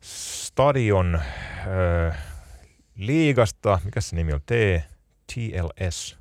Stadion 0.00 1.20
liigasta. 2.96 3.78
Mikä 3.84 4.00
se 4.00 4.16
nimi 4.16 4.32
on? 4.32 4.40
T, 4.46 4.50
TLS. 5.34 6.18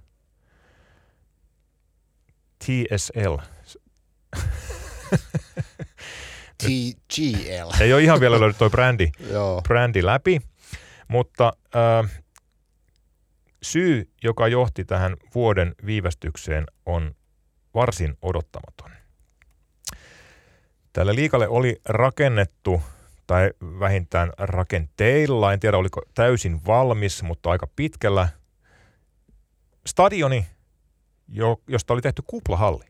TSL. 2.59 3.37
TGL. 6.63 7.69
Ei 7.81 7.93
ole 7.93 8.03
ihan 8.03 8.19
vielä 8.19 8.39
löydetty 8.39 8.59
toi 8.59 8.69
brändi, 8.69 9.11
brändi 9.67 10.05
läpi, 10.05 10.41
mutta 11.07 11.53
äh, 11.75 12.23
syy, 13.63 14.09
joka 14.23 14.47
johti 14.47 14.85
tähän 14.85 15.15
vuoden 15.35 15.75
viivästykseen, 15.85 16.65
on 16.85 17.15
varsin 17.75 18.17
odottamaton. 18.21 18.91
Tällä 20.93 21.15
liikalle 21.15 21.47
oli 21.47 21.81
rakennettu, 21.85 22.81
tai 23.27 23.51
vähintään 23.61 24.31
rakenteilla, 24.37 25.53
en 25.53 25.59
tiedä 25.59 25.77
oliko 25.77 26.01
täysin 26.13 26.65
valmis, 26.65 27.23
mutta 27.23 27.49
aika 27.49 27.67
pitkällä, 27.75 28.27
stadioni, 29.87 30.47
josta 31.67 31.93
oli 31.93 32.01
tehty 32.01 32.21
kuplahalli. 32.27 32.83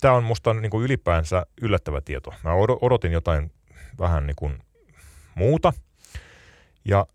Tämä 0.00 0.14
on 0.14 0.24
musta 0.24 0.54
niin 0.54 0.70
kuin 0.70 0.84
ylipäänsä 0.84 1.46
yllättävä 1.62 2.00
tieto. 2.00 2.34
Mä 2.44 2.50
odotin 2.80 3.12
jotain 3.12 3.52
vähän 3.98 4.26
niin 4.26 4.36
kuin 4.36 4.58
muuta. 5.34 5.72
Ja 6.84 7.06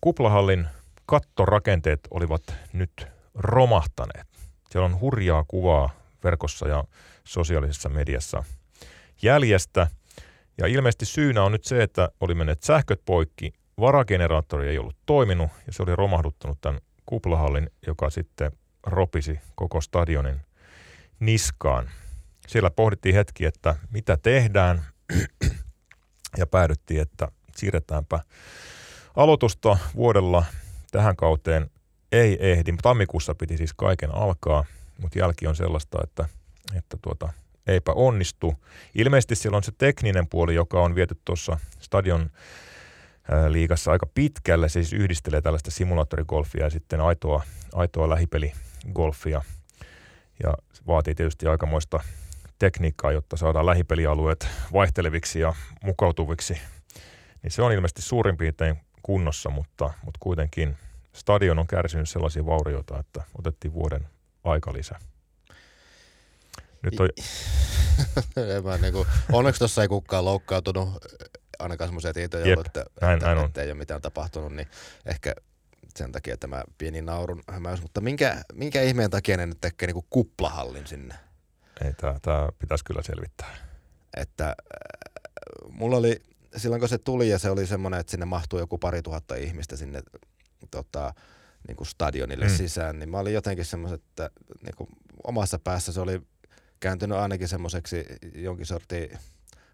kuplahallin 0.00 0.66
kattorakenteet 1.06 2.00
olivat 2.10 2.54
nyt 2.72 3.06
romahtaneet. 3.34 4.26
Siellä 4.70 4.86
on 4.86 5.00
hurjaa 5.00 5.44
kuvaa 5.48 5.90
verkossa 6.24 6.68
ja 6.68 6.84
sosiaalisessa 7.24 7.88
mediassa 7.88 8.44
jäljestä. 9.22 9.86
Ja 10.60 10.66
ilmeisesti 10.66 11.06
syynä 11.06 11.42
on 11.42 11.52
nyt 11.52 11.64
se, 11.64 11.82
että 11.82 12.10
oli 12.20 12.34
menneet 12.34 12.62
sähköt 12.62 13.00
poikki, 13.04 13.52
varageneraattori 13.80 14.68
ei 14.68 14.78
ollut 14.78 14.96
toiminut 15.06 15.50
ja 15.66 15.72
se 15.72 15.82
oli 15.82 15.96
romahduttanut 15.96 16.58
tämän 16.60 16.80
kuplahallin, 17.06 17.70
joka 17.86 18.10
sitten 18.10 18.52
ropisi 18.86 19.40
koko 19.54 19.80
stadionin 19.80 20.40
niskaan. 21.20 21.90
Siellä 22.48 22.70
pohdittiin 22.70 23.14
hetki, 23.14 23.44
että 23.44 23.76
mitä 23.90 24.16
tehdään 24.16 24.84
ja 26.38 26.46
päädyttiin, 26.46 27.00
että 27.00 27.28
siirretäänpä 27.56 28.20
aloitusta 29.16 29.78
vuodella 29.96 30.44
tähän 30.90 31.16
kauteen 31.16 31.70
ei 32.12 32.50
ehdi. 32.50 32.72
Tammikuussa 32.82 33.34
piti 33.34 33.56
siis 33.56 33.74
kaiken 33.74 34.14
alkaa, 34.14 34.64
mutta 34.98 35.18
jälki 35.18 35.46
on 35.46 35.56
sellaista, 35.56 35.98
että, 36.04 36.28
että 36.76 36.96
tuota, 37.02 37.32
eipä 37.70 37.92
onnistu. 37.92 38.54
Ilmeisesti 38.94 39.34
siellä 39.34 39.56
on 39.56 39.62
se 39.62 39.72
tekninen 39.78 40.26
puoli, 40.28 40.54
joka 40.54 40.80
on 40.80 40.94
viety 40.94 41.16
tuossa 41.24 41.58
stadion 41.80 42.30
liigassa 43.48 43.92
aika 43.92 44.06
pitkälle. 44.14 44.68
Se 44.68 44.72
siis 44.72 44.92
yhdistelee 44.92 45.40
tällaista 45.40 45.70
simulaattorigolfia 45.70 46.64
ja 46.64 46.70
sitten 46.70 47.00
aitoa, 47.00 47.42
aitoa 47.74 48.08
lähipeligolfia. 48.08 49.42
Ja 50.42 50.54
vaatii 50.86 51.14
tietysti 51.14 51.46
aikamoista 51.46 52.00
tekniikkaa, 52.58 53.12
jotta 53.12 53.36
saadaan 53.36 53.66
lähipelialueet 53.66 54.48
vaihteleviksi 54.72 55.40
ja 55.40 55.54
mukautuviksi. 55.84 56.60
Niin 57.42 57.50
se 57.50 57.62
on 57.62 57.72
ilmeisesti 57.72 58.02
suurin 58.02 58.36
piirtein 58.36 58.76
kunnossa, 59.02 59.50
mutta, 59.50 59.90
mutta 60.04 60.18
kuitenkin 60.20 60.76
stadion 61.12 61.58
on 61.58 61.66
kärsinyt 61.66 62.08
sellaisia 62.08 62.46
vaurioita, 62.46 62.98
että 62.98 63.22
otettiin 63.38 63.74
vuoden 63.74 64.08
aika 64.44 64.72
lisää. 64.72 64.98
Nyt 66.82 67.00
on... 67.00 67.08
niin 68.82 68.92
kuin, 68.92 69.08
onneksi 69.32 69.58
tuossa 69.58 69.82
ei 69.82 69.88
kukaan 69.88 70.24
loukkaantunut, 70.24 70.88
ainakaan 71.58 71.88
semmoisia 71.88 72.12
tietoja 72.12 72.46
Jep, 72.46 72.58
ollut, 72.58 72.66
että, 72.66 72.84
näin, 73.00 73.14
että, 73.14 73.26
näin 73.26 73.38
on. 73.38 73.44
että 73.46 73.62
ei 73.62 73.70
ole 73.70 73.78
mitään 73.78 74.02
tapahtunut, 74.02 74.52
niin 74.52 74.68
ehkä 75.06 75.34
sen 75.96 76.12
takia 76.12 76.36
tämä 76.36 76.62
pieni 76.78 77.02
naurun 77.02 77.42
hämäys. 77.48 77.82
Mutta 77.82 78.00
minkä, 78.00 78.42
minkä 78.52 78.82
ihmeen 78.82 79.10
takia 79.10 79.36
ne 79.36 79.46
nyt 79.46 79.60
tekee 79.60 79.86
niin 79.92 80.04
kuplahallin 80.10 80.86
sinne? 80.86 81.14
Ei, 81.84 81.92
tämä 82.22 82.48
pitäisi 82.58 82.84
kyllä 82.84 83.02
selvittää. 83.02 83.56
Että 84.16 84.48
äh, 84.48 84.54
mulla 85.68 85.96
oli, 85.96 86.22
silloin 86.56 86.80
kun 86.80 86.88
se 86.88 86.98
tuli 86.98 87.28
ja 87.28 87.38
se 87.38 87.50
oli 87.50 87.66
semmoinen, 87.66 88.00
että 88.00 88.10
sinne 88.10 88.26
mahtuu 88.26 88.58
joku 88.58 88.78
pari 88.78 89.02
tuhatta 89.02 89.34
ihmistä 89.34 89.76
sinne 89.76 90.02
tota, 90.70 91.14
niin 91.68 91.76
kuin 91.76 91.86
stadionille 91.86 92.46
mm. 92.46 92.54
sisään, 92.54 92.98
niin 92.98 93.08
mä 93.08 93.18
olin 93.18 93.34
jotenkin 93.34 93.64
semmoisen, 93.64 93.98
että 93.98 94.30
niin 94.62 94.74
kuin 94.76 94.88
omassa 95.24 95.58
päässä 95.58 95.92
se 95.92 96.00
oli 96.00 96.22
kääntynyt 96.80 97.18
ainakin 97.18 97.48
semmoiseksi 97.48 98.04
jonkin 98.34 98.66
sortin 98.66 99.18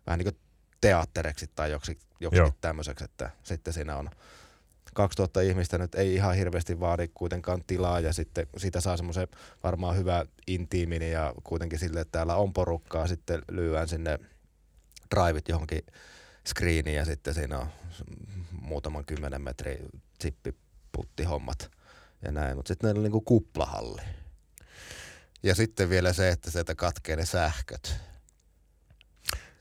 vähän 0.06 0.18
niin 0.18 0.32
kuin 0.32 0.40
teattereksi 0.80 1.50
tai 1.54 1.70
joksi, 1.70 1.98
joksi 2.20 2.40
tämmöiseksi, 2.60 3.04
että 3.04 3.30
sitten 3.42 3.72
siinä 3.72 3.96
on 3.96 4.10
2000 4.94 5.40
ihmistä 5.40 5.78
nyt 5.78 5.94
ei 5.94 6.14
ihan 6.14 6.34
hirveästi 6.34 6.80
vaadi 6.80 7.08
kuitenkaan 7.14 7.64
tilaa 7.66 8.00
ja 8.00 8.12
sitten 8.12 8.46
siitä 8.56 8.80
saa 8.80 8.96
semmoisen 8.96 9.28
varmaan 9.62 9.96
hyvä 9.96 10.26
intiimin 10.46 11.02
ja 11.02 11.34
kuitenkin 11.44 11.78
sille, 11.78 12.00
että 12.00 12.12
täällä 12.12 12.36
on 12.36 12.52
porukkaa, 12.52 13.06
sitten 13.06 13.42
lyöään 13.50 13.88
sinne 13.88 14.18
drivit 15.14 15.48
johonkin 15.48 15.82
screeniin 16.48 16.96
ja 16.96 17.04
sitten 17.04 17.34
siinä 17.34 17.58
on 17.58 17.66
muutaman 18.60 19.04
kymmenen 19.04 19.42
metri 19.42 19.78
hommat 21.28 21.70
ja 22.22 22.32
näin, 22.32 22.56
mutta 22.56 22.68
sitten 22.68 22.88
meillä 22.88 22.98
on 22.98 23.02
niinku 23.02 23.20
kuplahalli. 23.20 24.02
Ja 25.42 25.54
sitten 25.54 25.90
vielä 25.90 26.12
se, 26.12 26.28
että 26.28 26.50
sieltä 26.50 26.74
katkee 26.74 27.16
ne 27.16 27.26
sähköt. 27.26 27.96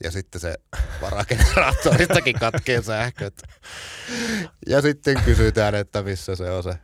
Ja 0.03 0.11
sitten 0.11 0.41
se 0.41 0.55
varageneraattoristakin 1.01 2.35
katkee 2.39 2.81
sähköt. 2.81 3.41
Ja 4.67 4.81
sitten 4.81 5.21
kysytään, 5.25 5.75
että 5.75 6.03
missä 6.03 6.35
se 6.35 6.51
on 6.51 6.63
se 6.63 6.77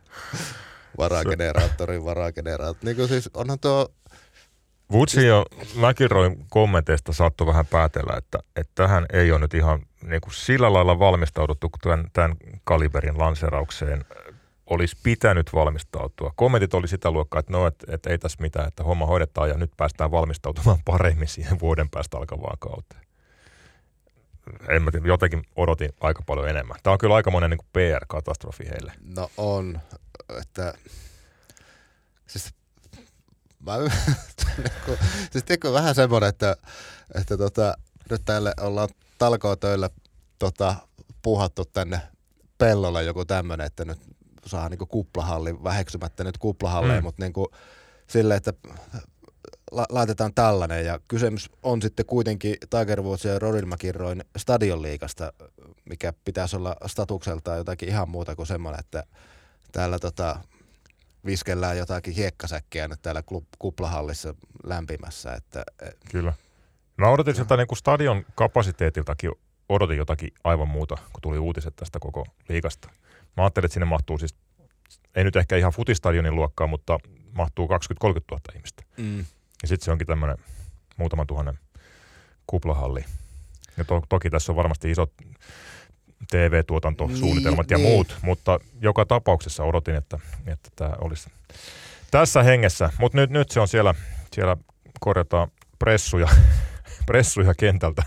varageneraattorin 0.98 2.04
varageneraattori. 2.04 2.86
Niin 2.86 2.96
kuin 2.96 3.08
siis 3.08 3.30
onhan 3.34 3.60
tuo... 3.60 3.88
Woodsin 4.92 5.26
ja 5.26 5.46
McIlroyn 5.74 6.46
kommenteista 6.50 7.12
saattoi 7.12 7.46
vähän 7.46 7.66
päätellä, 7.66 8.16
että, 8.16 8.38
että 8.56 8.72
tähän 8.74 9.06
ei 9.12 9.32
ole 9.32 9.40
nyt 9.40 9.54
ihan 9.54 9.86
niin 10.02 10.20
kuin 10.20 10.34
sillä 10.34 10.72
lailla 10.72 10.98
valmistauduttu 10.98 11.70
tämän, 11.82 12.04
tämän 12.12 12.36
kaliberin 12.64 13.18
lanseraukseen 13.18 14.04
olisi 14.66 14.96
pitänyt 15.02 15.52
valmistautua. 15.52 16.32
Kommentit 16.36 16.74
oli 16.74 16.88
sitä 16.88 17.10
luokkaa, 17.10 17.40
että 17.40 17.52
no, 17.52 17.66
että, 17.66 17.86
että 17.94 18.10
ei 18.10 18.18
tässä 18.18 18.38
mitään, 18.40 18.68
että 18.68 18.84
homma 18.84 19.06
hoidetaan 19.06 19.48
ja 19.48 19.56
nyt 19.56 19.70
päästään 19.76 20.10
valmistautumaan 20.10 20.78
paremmin 20.90 21.28
siihen 21.28 21.60
vuoden 21.60 21.90
päästä 21.90 22.16
alkavaan 22.16 22.58
kauteen. 22.58 23.02
En 24.68 24.82
mä 24.82 24.90
tiedä, 24.90 25.06
jotenkin 25.06 25.42
odotin 25.56 25.90
aika 26.00 26.22
paljon 26.26 26.48
enemmän. 26.48 26.76
Tämä 26.82 26.92
on 26.92 26.98
kyllä 26.98 27.14
aikamoinen 27.14 27.50
niin 27.50 27.66
PR-katastrofi 27.72 28.64
heille. 28.70 28.92
No 29.16 29.30
on, 29.36 29.80
että 30.40 30.74
siis 32.26 32.54
mä, 33.60 33.72
siis 35.32 35.44
tiedätkö, 35.44 35.72
vähän 35.72 35.94
semmoinen, 35.94 36.28
että, 36.28 36.56
että 37.14 37.36
tota, 37.36 37.74
nyt 38.10 38.22
täällä 38.24 38.54
ollaan 38.60 38.88
talkootöillä 39.18 39.90
tota, 40.38 40.74
puhattu 41.22 41.64
tänne 41.64 42.00
pellolle 42.58 43.02
joku 43.02 43.24
tämmöinen, 43.24 43.66
että 43.66 43.84
nyt 43.84 43.98
saa 44.46 44.68
niinku 44.68 44.86
kuplahalli, 44.86 45.64
väheksymättä 45.64 46.24
nyt 46.24 46.38
kuplahalleja, 46.38 47.00
mm. 47.00 47.04
mutta 47.04 47.22
niinku 47.22 47.50
silleen, 48.06 48.36
että 48.36 48.52
la- 49.70 49.86
laitetaan 49.88 50.34
tällainen 50.34 50.86
ja 50.86 51.00
kysymys 51.08 51.50
on 51.62 51.82
sitten 51.82 52.06
kuitenkin 52.06 52.56
Tiger 52.70 53.02
Woods 53.02 53.24
ja 53.24 53.38
Rory 53.38 53.62
McIlroyn 53.62 54.24
stadionliikasta, 54.38 55.32
mikä 55.84 56.12
pitäisi 56.24 56.56
olla 56.56 56.76
statukseltaan 56.86 57.58
jotakin 57.58 57.88
ihan 57.88 58.08
muuta 58.08 58.36
kuin 58.36 58.46
semmoinen, 58.46 58.80
että 58.80 59.04
täällä 59.72 59.98
tota, 59.98 60.38
viskellään 61.26 61.78
jotakin 61.78 62.14
hiekkasäkkiä 62.14 62.88
nyt 62.88 63.02
täällä 63.02 63.22
kuplahallissa 63.58 64.34
lämpimässä. 64.64 65.34
Että, 65.34 65.64
e- 65.82 65.90
Kyllä. 66.10 66.32
Mä 66.96 67.08
odotin 67.08 67.34
sieltä 67.34 67.56
niin 67.56 67.76
stadion 67.76 68.24
kapasiteetiltakin 68.34 69.30
odotin 69.68 69.98
jotakin 69.98 70.30
aivan 70.44 70.68
muuta, 70.68 70.96
kun 71.12 71.20
tuli 71.20 71.38
uutiset 71.38 71.76
tästä 71.76 71.98
koko 72.00 72.26
liikasta. 72.48 72.88
Mä 73.36 73.42
ajattelin, 73.42 73.64
että 73.64 73.74
sinne 73.74 73.86
mahtuu 73.86 74.18
siis, 74.18 74.34
ei 75.14 75.24
nyt 75.24 75.36
ehkä 75.36 75.56
ihan 75.56 75.72
futistadionin 75.72 76.36
luokkaa, 76.36 76.66
mutta 76.66 76.98
mahtuu 77.32 77.66
20-30 77.66 77.70
000 78.30 78.40
ihmistä. 78.54 78.82
Mm. 78.96 79.18
Ja 79.62 79.68
sitten 79.68 79.84
se 79.84 79.92
onkin 79.92 80.06
tämmöinen 80.06 80.38
muutaman 80.96 81.26
tuhannen 81.26 81.58
kuplahalli. 82.46 83.04
Ja 83.76 83.84
to, 83.84 84.02
toki 84.08 84.30
tässä 84.30 84.52
on 84.52 84.56
varmasti 84.56 84.90
isot 84.90 85.12
TV-tuotantosuunnitelmat 86.30 87.66
niin, 87.66 87.74
ja 87.74 87.78
niin. 87.78 87.88
muut, 87.88 88.16
mutta 88.22 88.60
joka 88.80 89.06
tapauksessa 89.06 89.64
odotin, 89.64 89.94
että, 89.94 90.18
että 90.46 90.70
tämä 90.76 90.92
olisi 91.00 91.30
tässä 92.10 92.42
hengessä. 92.42 92.90
Mutta 92.98 93.18
nyt, 93.18 93.30
nyt 93.30 93.50
se 93.50 93.60
on 93.60 93.68
siellä, 93.68 93.94
siellä 94.32 94.56
korjataan 95.00 95.48
pressuja, 95.78 96.28
pressuja 97.06 97.54
kentältä. 97.54 98.02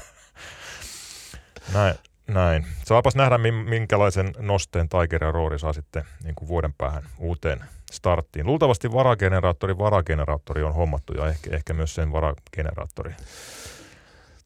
Näin, 1.74 1.96
näin. 2.28 2.66
Saapas 2.86 3.16
nähdä, 3.16 3.38
minkälaisen 3.70 4.34
nosteen 4.40 4.90
Tiger 4.90 5.24
ja 5.24 5.32
Roori 5.32 5.60
saa 5.60 5.74
sitten 5.74 6.04
niin 6.24 6.36
kuin 6.36 6.48
vuoden 6.48 6.74
päähän 6.74 7.04
uuteen 7.18 7.64
starttiin. 7.92 8.46
Luultavasti 8.46 8.92
varageneraattori, 8.92 9.78
varageneraattori 9.78 10.64
on 10.64 10.74
hommattu 10.74 11.14
ja 11.14 11.28
ehkä, 11.28 11.56
ehkä 11.56 11.74
myös 11.74 11.96
sen 11.96 12.12
varageneraattori. 12.12 13.14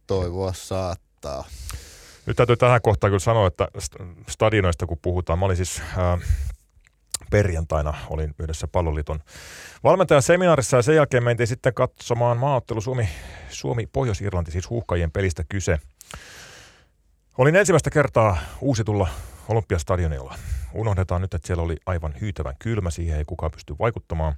Toivoa 0.08 0.54
saattaa. 0.54 1.46
Nyt 2.26 2.38
täytyy 2.38 2.58
tähän 2.58 2.82
kohtaan 2.82 3.12
kyllä 3.12 3.20
sanoa, 3.20 3.48
että 3.48 3.68
stadionoista 4.30 4.86
kun 4.86 4.98
puhutaan, 5.02 5.40
mä 5.40 5.46
olin 5.46 5.58
siis 5.58 5.82
ää, 5.98 6.18
perjantaina 7.32 7.94
olin 8.10 8.36
yhdessä 8.40 8.68
palloliiton 8.68 9.20
valmentajan 9.84 10.22
seminaarissa 10.22 10.78
ja 10.78 10.84
sen 10.84 10.96
jälkeen 10.96 11.24
mentiin 11.24 11.48
sitten 11.48 11.74
katsomaan 11.74 12.38
maaottelu 12.38 12.82
Suomi, 12.82 13.10
Suomi 13.50 13.88
Pohjois-Irlanti, 13.94 14.52
siis 14.52 14.70
huuhkajien 14.70 15.12
pelistä 15.12 15.44
kyse. 15.50 15.80
Olin 17.40 17.56
ensimmäistä 17.56 17.90
kertaa 17.90 18.38
uusitulla 18.62 19.08
Olympiastadionilla. 19.48 20.36
Unohdetaan 20.74 21.22
nyt, 21.22 21.34
että 21.34 21.48
siellä 21.48 21.64
oli 21.64 21.78
aivan 21.86 22.14
hyytävän 22.22 22.56
kylmä, 22.60 22.90
siihen 22.90 23.18
ei 23.18 23.26
kukaan 23.26 23.52
pysty 23.52 23.76
vaikuttamaan. 23.80 24.36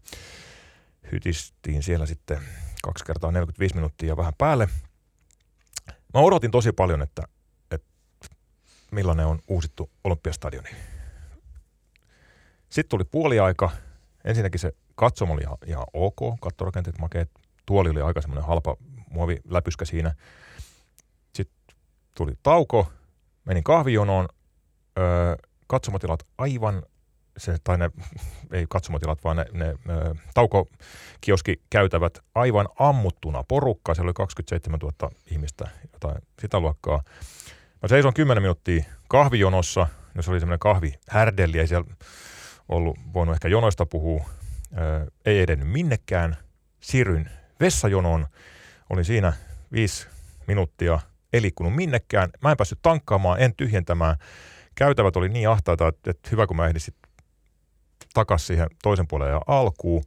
Hytistiin 1.11 1.83
siellä 1.83 2.05
sitten 2.05 2.39
kaksi 2.83 3.05
kertaa 3.05 3.31
45 3.31 3.75
minuuttia 3.75 4.09
ja 4.09 4.17
vähän 4.17 4.33
päälle. 4.37 4.69
Mä 5.87 6.19
odotin 6.19 6.51
tosi 6.51 6.71
paljon, 6.71 7.01
että, 7.01 7.23
että 7.71 7.87
millainen 8.91 9.25
on 9.25 9.39
uusittu 9.47 9.89
Olympiastadioni. 10.03 10.69
Sitten 12.69 12.89
tuli 12.89 13.03
puoliaika. 13.03 13.69
Ensinnäkin 14.25 14.59
se 14.59 14.71
katsomo 14.95 15.33
oli 15.33 15.41
ihan, 15.41 15.57
ihan 15.65 15.85
ok, 15.93 16.39
kattorakenteet 16.41 16.97
makeet. 16.97 17.29
Tuoli 17.65 17.89
oli 17.89 18.01
aika 18.01 18.21
semmoinen 18.21 18.45
halpa 18.45 18.77
muoviläpyskä 19.09 19.85
siinä. 19.85 20.15
Tuli 22.17 22.33
tauko, 22.43 22.91
menin 23.45 23.63
kahvijonoon, 23.63 24.27
öö, 24.99 25.35
katsomotilat 25.67 26.19
aivan 26.37 26.83
se, 27.37 27.57
tai 27.63 27.77
ne, 27.77 27.91
ei 28.51 28.65
katsomotilat, 28.69 29.23
vaan 29.23 29.37
ne, 29.37 29.45
ne 29.53 29.65
ö, 29.65 30.15
taukokioski 30.33 31.61
käytävät 31.69 32.19
aivan 32.35 32.67
ammuttuna 32.79 33.43
porukka. 33.47 33.93
Siellä 33.95 34.07
oli 34.09 34.13
27 34.13 34.79
000 34.79 35.11
ihmistä, 35.31 35.67
jotain 35.93 36.21
sitä 36.41 36.59
luokkaa. 36.59 37.03
Mä 37.81 37.87
seison 37.87 38.13
10 38.13 38.43
minuuttia 38.43 38.83
kahvijonossa, 39.07 39.87
jos 40.15 40.29
oli 40.29 40.39
semmoinen 40.39 40.59
kahvi 40.59 40.93
härdelli, 41.09 41.59
ei 41.59 41.67
siellä 41.67 41.93
ollut 42.69 42.97
voinut 43.13 43.33
ehkä 43.33 43.47
jonoista 43.47 43.85
puhua. 43.85 44.29
Ö, 44.77 45.11
ei 45.25 45.39
edennyt 45.41 45.69
minnekään. 45.69 46.37
Siirryin 46.79 47.29
vessajonoon. 47.59 48.27
Olin 48.89 49.05
siinä 49.05 49.33
viisi 49.71 50.07
minuuttia, 50.47 50.99
ei 51.33 51.41
liikkunut 51.41 51.75
minnekään. 51.75 52.29
Mä 52.41 52.51
en 52.51 52.57
päässyt 52.57 52.79
tankkaamaan, 52.81 53.39
en 53.39 53.55
tyhjentämään. 53.55 54.15
Käytävät 54.75 55.15
oli 55.15 55.29
niin 55.29 55.49
ahtaita, 55.49 55.87
että, 55.87 56.11
että 56.11 56.29
hyvä 56.31 56.47
kun 56.47 56.57
mä 56.57 56.67
ehdin 56.67 56.81
takaisin 58.13 58.47
siihen 58.47 58.67
toisen 58.83 59.07
puolen 59.07 59.29
ja 59.29 59.41
alkuun. 59.47 60.03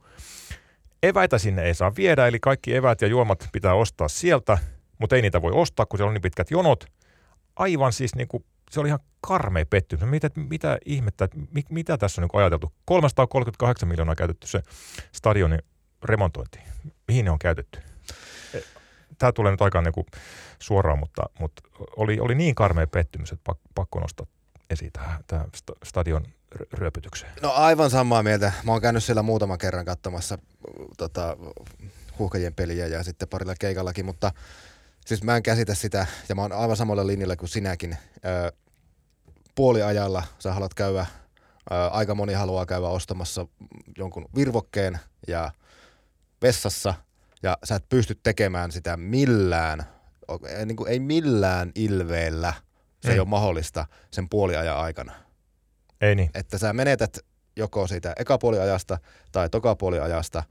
Eväitä 1.03 1.37
sinne 1.37 1.63
ei 1.63 1.73
saa 1.73 1.95
viedä, 1.97 2.27
eli 2.27 2.39
kaikki 2.39 2.75
evät 2.75 3.01
ja 3.01 3.07
juomat 3.07 3.49
pitää 3.51 3.73
ostaa 3.73 4.07
sieltä, 4.07 4.57
mutta 4.97 5.15
ei 5.15 5.21
niitä 5.21 5.41
voi 5.41 5.51
ostaa, 5.51 5.85
kun 5.85 5.99
siellä 5.99 6.09
on 6.09 6.13
niin 6.13 6.21
pitkät 6.21 6.51
jonot. 6.51 6.85
Aivan 7.55 7.93
siis 7.93 8.15
niin 8.15 8.27
kuin, 8.27 8.45
se 8.71 8.79
oli 8.79 8.87
ihan 8.87 8.99
karmea 9.21 9.65
pettymys. 9.65 10.09
Mitä, 10.09 10.29
mitä 10.35 10.77
ihmettä, 10.85 11.29
mit, 11.51 11.69
mitä 11.69 11.97
tässä 11.97 12.21
on 12.21 12.27
niin 12.27 12.41
ajateltu? 12.41 12.73
338 12.85 13.89
miljoonaa 13.89 14.15
käytetty 14.15 14.47
se 14.47 14.61
stadionin 15.11 15.59
remontointi. 16.03 16.59
Mihin 17.07 17.25
ne 17.25 17.31
on 17.31 17.39
käytetty? 17.39 17.94
Tämä 19.17 19.31
tulee 19.31 19.51
nyt 19.51 19.61
aika 19.61 19.81
niin 19.81 19.93
kuin 19.93 20.07
suoraan, 20.59 20.99
mutta, 20.99 21.23
mutta 21.39 21.61
oli, 21.97 22.19
oli 22.19 22.35
niin 22.35 22.55
karmea 22.55 22.87
pettymys, 22.87 23.31
että 23.31 23.55
pakko 23.75 23.99
nostaa 23.99 24.25
esiin 24.69 24.91
tämä 25.27 25.45
stadion 25.83 26.25
ryöpytykseen? 26.73 27.31
No 27.41 27.51
aivan 27.51 27.89
samaa 27.89 28.23
mieltä. 28.23 28.53
Mä 28.63 28.71
oon 28.71 28.81
käynyt 28.81 29.03
siellä 29.03 29.21
muutaman 29.21 29.57
kerran 29.57 29.85
katsomassa 29.85 30.37
tota, 30.97 31.37
huuhkajien 32.19 32.53
peliä 32.53 32.87
ja 32.87 33.03
sitten 33.03 33.27
parilla 33.27 33.55
keikallakin, 33.59 34.05
mutta 34.05 34.31
siis 35.05 35.23
mä 35.23 35.35
en 35.35 35.43
käsitä 35.43 35.75
sitä 35.75 36.05
ja 36.29 36.35
mä 36.35 36.41
oon 36.41 36.51
aivan 36.51 36.77
samalla 36.77 37.07
linjalla 37.07 37.35
kuin 37.35 37.49
sinäkin. 37.49 37.97
Ö, 38.25 38.51
puoliajalla 39.55 40.23
sä 40.39 40.53
haluat 40.53 40.73
käydä, 40.73 41.05
ö, 41.71 41.75
aika 41.91 42.15
moni 42.15 42.33
haluaa 42.33 42.65
käydä 42.65 42.87
ostamassa 42.87 43.47
jonkun 43.97 44.25
virvokkeen 44.35 44.99
ja 45.27 45.51
vessassa 46.41 46.93
ja 47.45 47.57
sä 47.63 47.75
et 47.75 47.89
pysty 47.89 48.19
tekemään 48.23 48.71
sitä 48.71 48.97
millään, 48.97 49.83
niin 50.65 50.75
kuin 50.75 50.89
ei 50.91 50.99
millään 50.99 51.71
ilveellä, 51.75 52.53
se 53.01 53.09
ei, 53.09 53.13
ei 53.13 53.19
ole 53.19 53.27
mahdollista 53.27 53.85
sen 54.11 54.29
puoliajan 54.29 54.77
aikana. 54.77 55.13
Ei 56.01 56.15
niin. 56.15 56.29
Että 56.33 56.57
sä 56.57 56.73
menetät 56.73 57.19
joko 57.55 57.87
siitä 57.87 58.13
ekapuoliajasta 58.17 58.97
tai 59.31 59.49
tokapuoliajasta, 59.49 60.43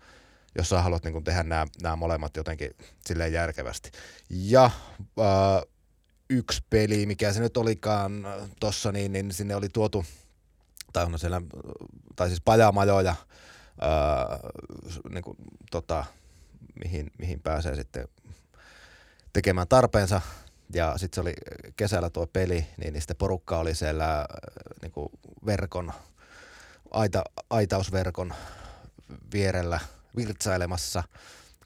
jos 0.59 0.69
sä 0.69 0.83
haluat 0.83 1.05
niin 1.05 1.25
tehdä 1.25 1.43
nämä, 1.43 1.67
nämä 1.83 1.97
molemmat 1.97 2.37
jotenkin 2.37 2.71
silleen 3.07 3.33
järkevästi. 3.33 3.91
Ja 4.31 4.65
äh, 4.65 5.63
yksi 6.31 6.63
peli, 6.71 7.07
mikä 7.07 7.33
se 7.33 7.41
nyt 7.41 7.57
olikaan 7.57 8.27
tossa, 8.61 8.93
niin, 8.93 9.13
niin 9.13 9.33
sinne 9.33 9.57
oli 9.57 9.69
tuotu, 9.69 10.05
tai 10.93 11.05
on 11.05 11.19
siellä, 11.19 11.43
tai 12.17 12.29
siis 12.29 12.41
pajamajoja, 12.45 13.11
äh, 13.11 14.39
niin 15.11 15.25
kuin, 15.25 15.37
tota, 15.71 16.05
mihin, 16.85 17.11
mihin 17.19 17.41
pääsee 17.41 17.75
sitten 17.75 18.09
tekemään 19.33 19.69
tarpeensa 19.69 20.21
ja 20.75 20.99
sitten 20.99 21.15
se 21.15 21.21
oli 21.21 21.35
kesällä 21.77 22.11
tuo 22.11 22.27
peli, 22.27 22.67
niin, 22.77 22.93
niin 22.93 23.01
sitten 23.01 23.17
porukka 23.17 23.59
oli 23.59 23.75
siellä 23.75 24.21
äh, 24.21 24.27
niin 24.83 24.93
kuin 24.93 25.09
verkon, 25.47 25.93
aita, 26.91 27.25
aitausverkon 27.51 28.35
vierellä 29.33 29.81
virtsailemassa, 30.17 31.03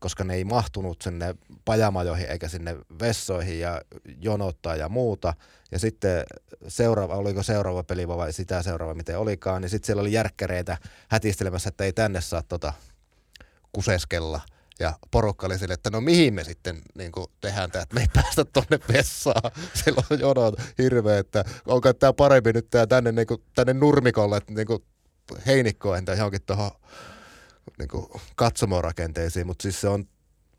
koska 0.00 0.24
ne 0.24 0.34
ei 0.34 0.44
mahtunut 0.44 1.02
sinne 1.02 1.34
pajamajoihin 1.64 2.30
eikä 2.30 2.48
sinne 2.48 2.76
vessoihin 3.00 3.60
ja 3.60 3.82
jonottaa 4.20 4.76
ja 4.76 4.88
muuta. 4.88 5.34
Ja 5.72 5.78
sitten 5.78 6.24
seuraava, 6.68 7.14
oliko 7.14 7.42
seuraava 7.42 7.82
peli 7.82 8.08
vai 8.08 8.32
sitä 8.32 8.62
seuraava, 8.62 8.94
miten 8.94 9.18
olikaan, 9.18 9.62
niin 9.62 9.70
sitten 9.70 9.86
siellä 9.86 10.00
oli 10.00 10.12
järkkäreitä 10.12 10.76
hätistelemässä, 11.08 11.68
että 11.68 11.84
ei 11.84 11.92
tänne 11.92 12.20
saa 12.20 12.42
tota 12.42 12.72
kuseskella– 13.72 14.40
ja 14.78 14.92
porukka 15.10 15.46
oli 15.46 15.58
sille, 15.58 15.74
että 15.74 15.90
no 15.90 16.00
mihin 16.00 16.34
me 16.34 16.44
sitten 16.44 16.82
niin 16.94 17.12
kuin 17.12 17.26
tehdään 17.40 17.70
tämä, 17.70 17.82
että 17.82 17.94
me 17.94 18.00
ei 18.00 18.06
päästä 18.14 18.44
tuonne 18.44 18.78
vessaan. 18.92 19.52
Silloin 19.84 20.38
on 20.38 20.52
hirveä, 20.78 21.18
että 21.18 21.44
onko 21.66 21.92
tämä 21.92 22.12
parempi 22.12 22.52
nyt 22.52 22.70
tää 22.70 22.86
tänne, 22.86 23.12
niin 23.12 23.26
kuin, 23.26 23.42
tänne 23.54 23.72
nurmikolle, 23.74 24.36
että 24.36 24.52
niin 24.52 24.66
kuin 24.66 24.84
heinikkoon 25.46 25.98
entä 25.98 26.12
johonkin 26.12 26.42
tuohon 26.46 26.70
niin 27.78 27.88
katsomorakenteisiin, 28.36 29.46
mutta 29.46 29.62
siis 29.62 29.80
se 29.80 29.88
on, 29.88 30.04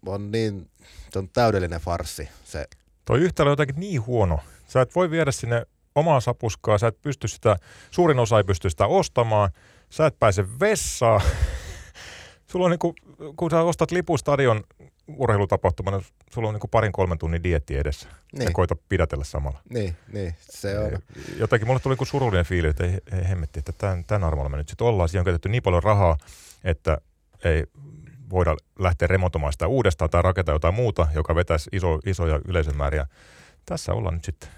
on 0.05 0.31
niin, 0.31 0.71
se 1.11 1.19
on 1.19 1.29
täydellinen 1.29 1.81
farsi 1.81 2.29
se. 2.43 2.65
Toi 3.05 3.19
yhtälö 3.19 3.49
on 3.49 3.51
jotenkin 3.51 3.79
niin 3.79 4.05
huono. 4.05 4.39
Sä 4.67 4.81
et 4.81 4.95
voi 4.95 5.11
viedä 5.11 5.31
sinne 5.31 5.65
omaa 5.95 6.21
sapuskaa, 6.21 6.77
sä 6.77 6.87
et 6.87 7.01
pysty 7.01 7.27
sitä, 7.27 7.55
suurin 7.91 8.19
osa 8.19 8.37
ei 8.37 8.43
pysty 8.43 8.69
sitä 8.69 8.87
ostamaan, 8.87 9.51
sä 9.89 10.05
et 10.05 10.19
pääse 10.19 10.59
vessaan. 10.59 11.21
Sulla 12.51 12.65
on 12.65 12.71
niin 12.71 12.79
kuin, 12.79 12.95
kun 13.35 13.51
sä 13.51 13.61
ostat 13.61 13.91
lipun 13.91 14.19
stadion 14.19 14.63
urheilutapahtumana, 15.07 16.01
sulla 16.31 16.47
on 16.47 16.53
niin 16.53 16.59
kuin 16.59 16.71
parin 16.71 16.91
kolmen 16.91 17.17
tunnin 17.17 17.43
dietti 17.43 17.77
edessä. 17.77 18.09
Niin. 18.33 18.43
Ja 18.43 18.51
koita 18.51 18.75
pidätellä 18.89 19.23
samalla. 19.23 19.59
Niin, 19.69 19.95
niin 20.13 20.35
se 20.39 20.79
on. 20.79 20.99
Jotenkin 21.37 21.67
mulle 21.67 21.79
tuli 21.79 21.95
kuin 21.95 22.07
surullinen 22.07 22.45
fiili, 22.45 22.67
että 22.67 22.83
ei, 22.83 22.97
ei 23.11 23.29
hemmetti, 23.29 23.59
että 23.59 23.71
tämän, 23.71 24.03
tämän 24.03 24.23
armoilla 24.23 24.49
me 24.49 24.57
nyt 24.57 24.69
sitten 24.69 24.87
ollaan. 24.87 25.09
Siihen 25.09 25.21
on 25.21 25.25
käytetty 25.25 25.49
niin 25.49 25.63
paljon 25.63 25.83
rahaa, 25.83 26.17
että 26.63 26.97
ei 27.43 27.63
voida 28.29 28.55
lähteä 28.79 29.07
remontoimaan 29.07 29.53
sitä 29.53 29.67
uudestaan 29.67 30.09
tai 30.09 30.21
rakentaa 30.21 30.55
jotain 30.55 30.73
muuta, 30.73 31.07
joka 31.15 31.35
vetäisi 31.35 31.69
iso, 31.73 31.99
isoja 32.05 32.39
yleisömääriä. 32.47 33.05
Tässä 33.65 33.93
ollaan 33.93 34.15
nyt 34.15 34.25
sitten. 34.25 34.49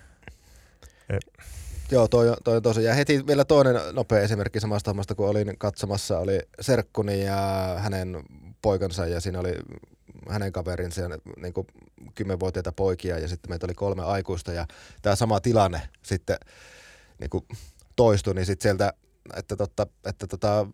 E- 1.09 1.43
Joo, 1.91 2.07
toi, 2.07 2.33
toi 2.43 2.55
on 2.55 2.61
tosi. 2.61 2.83
Ja 2.83 2.93
heti 2.93 3.27
vielä 3.27 3.45
toinen 3.45 3.75
nopea 3.93 4.19
esimerkki 4.19 4.59
samasta 4.59 4.89
hommasta, 4.89 5.15
kun 5.15 5.27
olin 5.27 5.57
katsomassa, 5.57 6.19
oli 6.19 6.39
Serkkuni 6.61 7.25
ja 7.25 7.75
hänen 7.77 8.23
poikansa 8.61 9.05
ja 9.05 9.21
siinä 9.21 9.39
oli 9.39 9.53
hänen 10.29 10.51
kaverinsa 10.51 11.01
niin 11.37 11.53
kuin 11.53 11.67
kymmenvuotiaita 12.15 12.71
poikia 12.71 13.19
ja 13.19 13.27
sitten 13.27 13.51
meitä 13.51 13.65
oli 13.65 13.73
kolme 13.73 14.03
aikuista 14.03 14.53
ja 14.53 14.65
tämä 15.01 15.15
sama 15.15 15.39
tilanne 15.39 15.81
sitten 16.03 16.37
niin 17.19 17.29
kuin 17.29 17.45
toistui, 17.95 18.33
niin 18.33 18.45
sitten 18.45 18.63
sieltä, 18.63 18.93
että, 19.35 19.55
totta, 19.55 19.87
että 20.05 20.27
tota, 20.27 20.67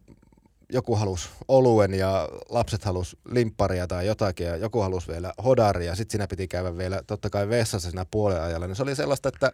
joku 0.74 0.96
halusi 0.96 1.30
oluen 1.48 1.94
ja 1.94 2.30
lapset 2.50 2.84
halusi 2.84 3.18
limpparia 3.26 3.88
tai 3.88 4.08
jotakin 4.08 4.48
ja 4.48 4.56
joku 4.56 4.80
halusi 4.80 5.08
vielä 5.08 5.34
hodaria 5.44 5.96
sitten 5.96 6.12
siinä 6.12 6.28
piti 6.28 6.48
käydä 6.48 6.78
vielä 6.78 7.04
totta 7.08 7.30
kai 7.30 7.50
vessassa 7.50 7.90
siinä 7.90 8.06
puolen 8.12 8.42
ajalla. 8.42 8.68
Niin 8.68 8.76
se 8.76 8.84
oli 8.84 8.96
sellaista, 8.96 9.30
että, 9.30 9.52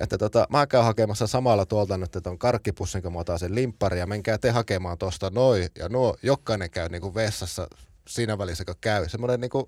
että 0.00 0.18
tota, 0.18 0.46
mä 0.50 0.66
käyn 0.66 0.84
hakemassa 0.84 1.26
samalla 1.26 1.66
tuolta 1.66 1.98
nyt 1.98 2.26
on 2.26 2.38
karkkipussin, 2.38 3.02
kun 3.02 3.12
mä 3.12 3.18
otan 3.18 3.38
sen 3.38 3.54
limppari 3.54 3.98
ja 3.98 4.06
menkää 4.06 4.38
te 4.38 4.50
hakemaan 4.50 4.98
tuosta 4.98 5.30
noin 5.30 5.68
ja 5.78 5.88
nuo, 5.88 6.16
jokainen 6.22 6.70
käy 6.70 6.88
niin 6.88 7.02
kuin 7.02 7.14
vessassa 7.14 7.68
siinä 8.08 8.38
välissä, 8.38 8.64
kun 8.64 8.74
käy. 8.80 9.08
Semmoinen 9.08 9.40
niin, 9.40 9.50
kuin, 9.50 9.66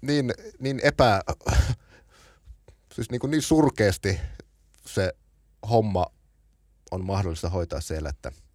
niin, 0.00 0.34
niin 0.58 0.80
epä, 0.82 1.20
siis 2.94 3.10
niin, 3.10 3.20
kuin 3.20 3.30
niin 3.30 3.42
surkeasti 3.42 4.20
se 4.86 5.12
homma 5.70 6.06
on 6.90 7.04
mahdollista 7.04 7.48
hoitaa 7.48 7.80
siellä, 7.80 8.08
että– 8.08 8.32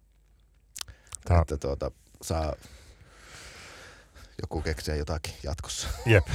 Tämä... 1.24 1.40
Että 1.40 1.56
tuota, 1.56 1.90
saa 2.22 2.52
joku 4.42 4.62
keksiä 4.62 4.94
jotakin 4.94 5.34
jatkossa. 5.42 5.88
Jep. 6.06 6.26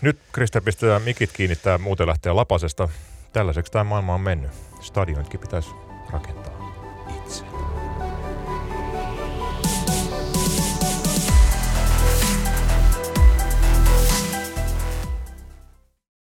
Nyt 0.00 0.18
Krista 0.32 0.60
pistetään 0.60 1.02
mikit 1.02 1.32
kiinni, 1.32 1.56
tämä 1.56 1.78
muuten 1.78 2.06
lähtee 2.06 2.32
lapasesta. 2.32 2.88
Tällaiseksi 3.32 3.72
tämä 3.72 3.84
maailma 3.84 4.14
on 4.14 4.20
mennyt. 4.20 4.50
Stadionitkin 4.80 5.40
pitäisi 5.40 5.70
rakentaa. 6.10 6.61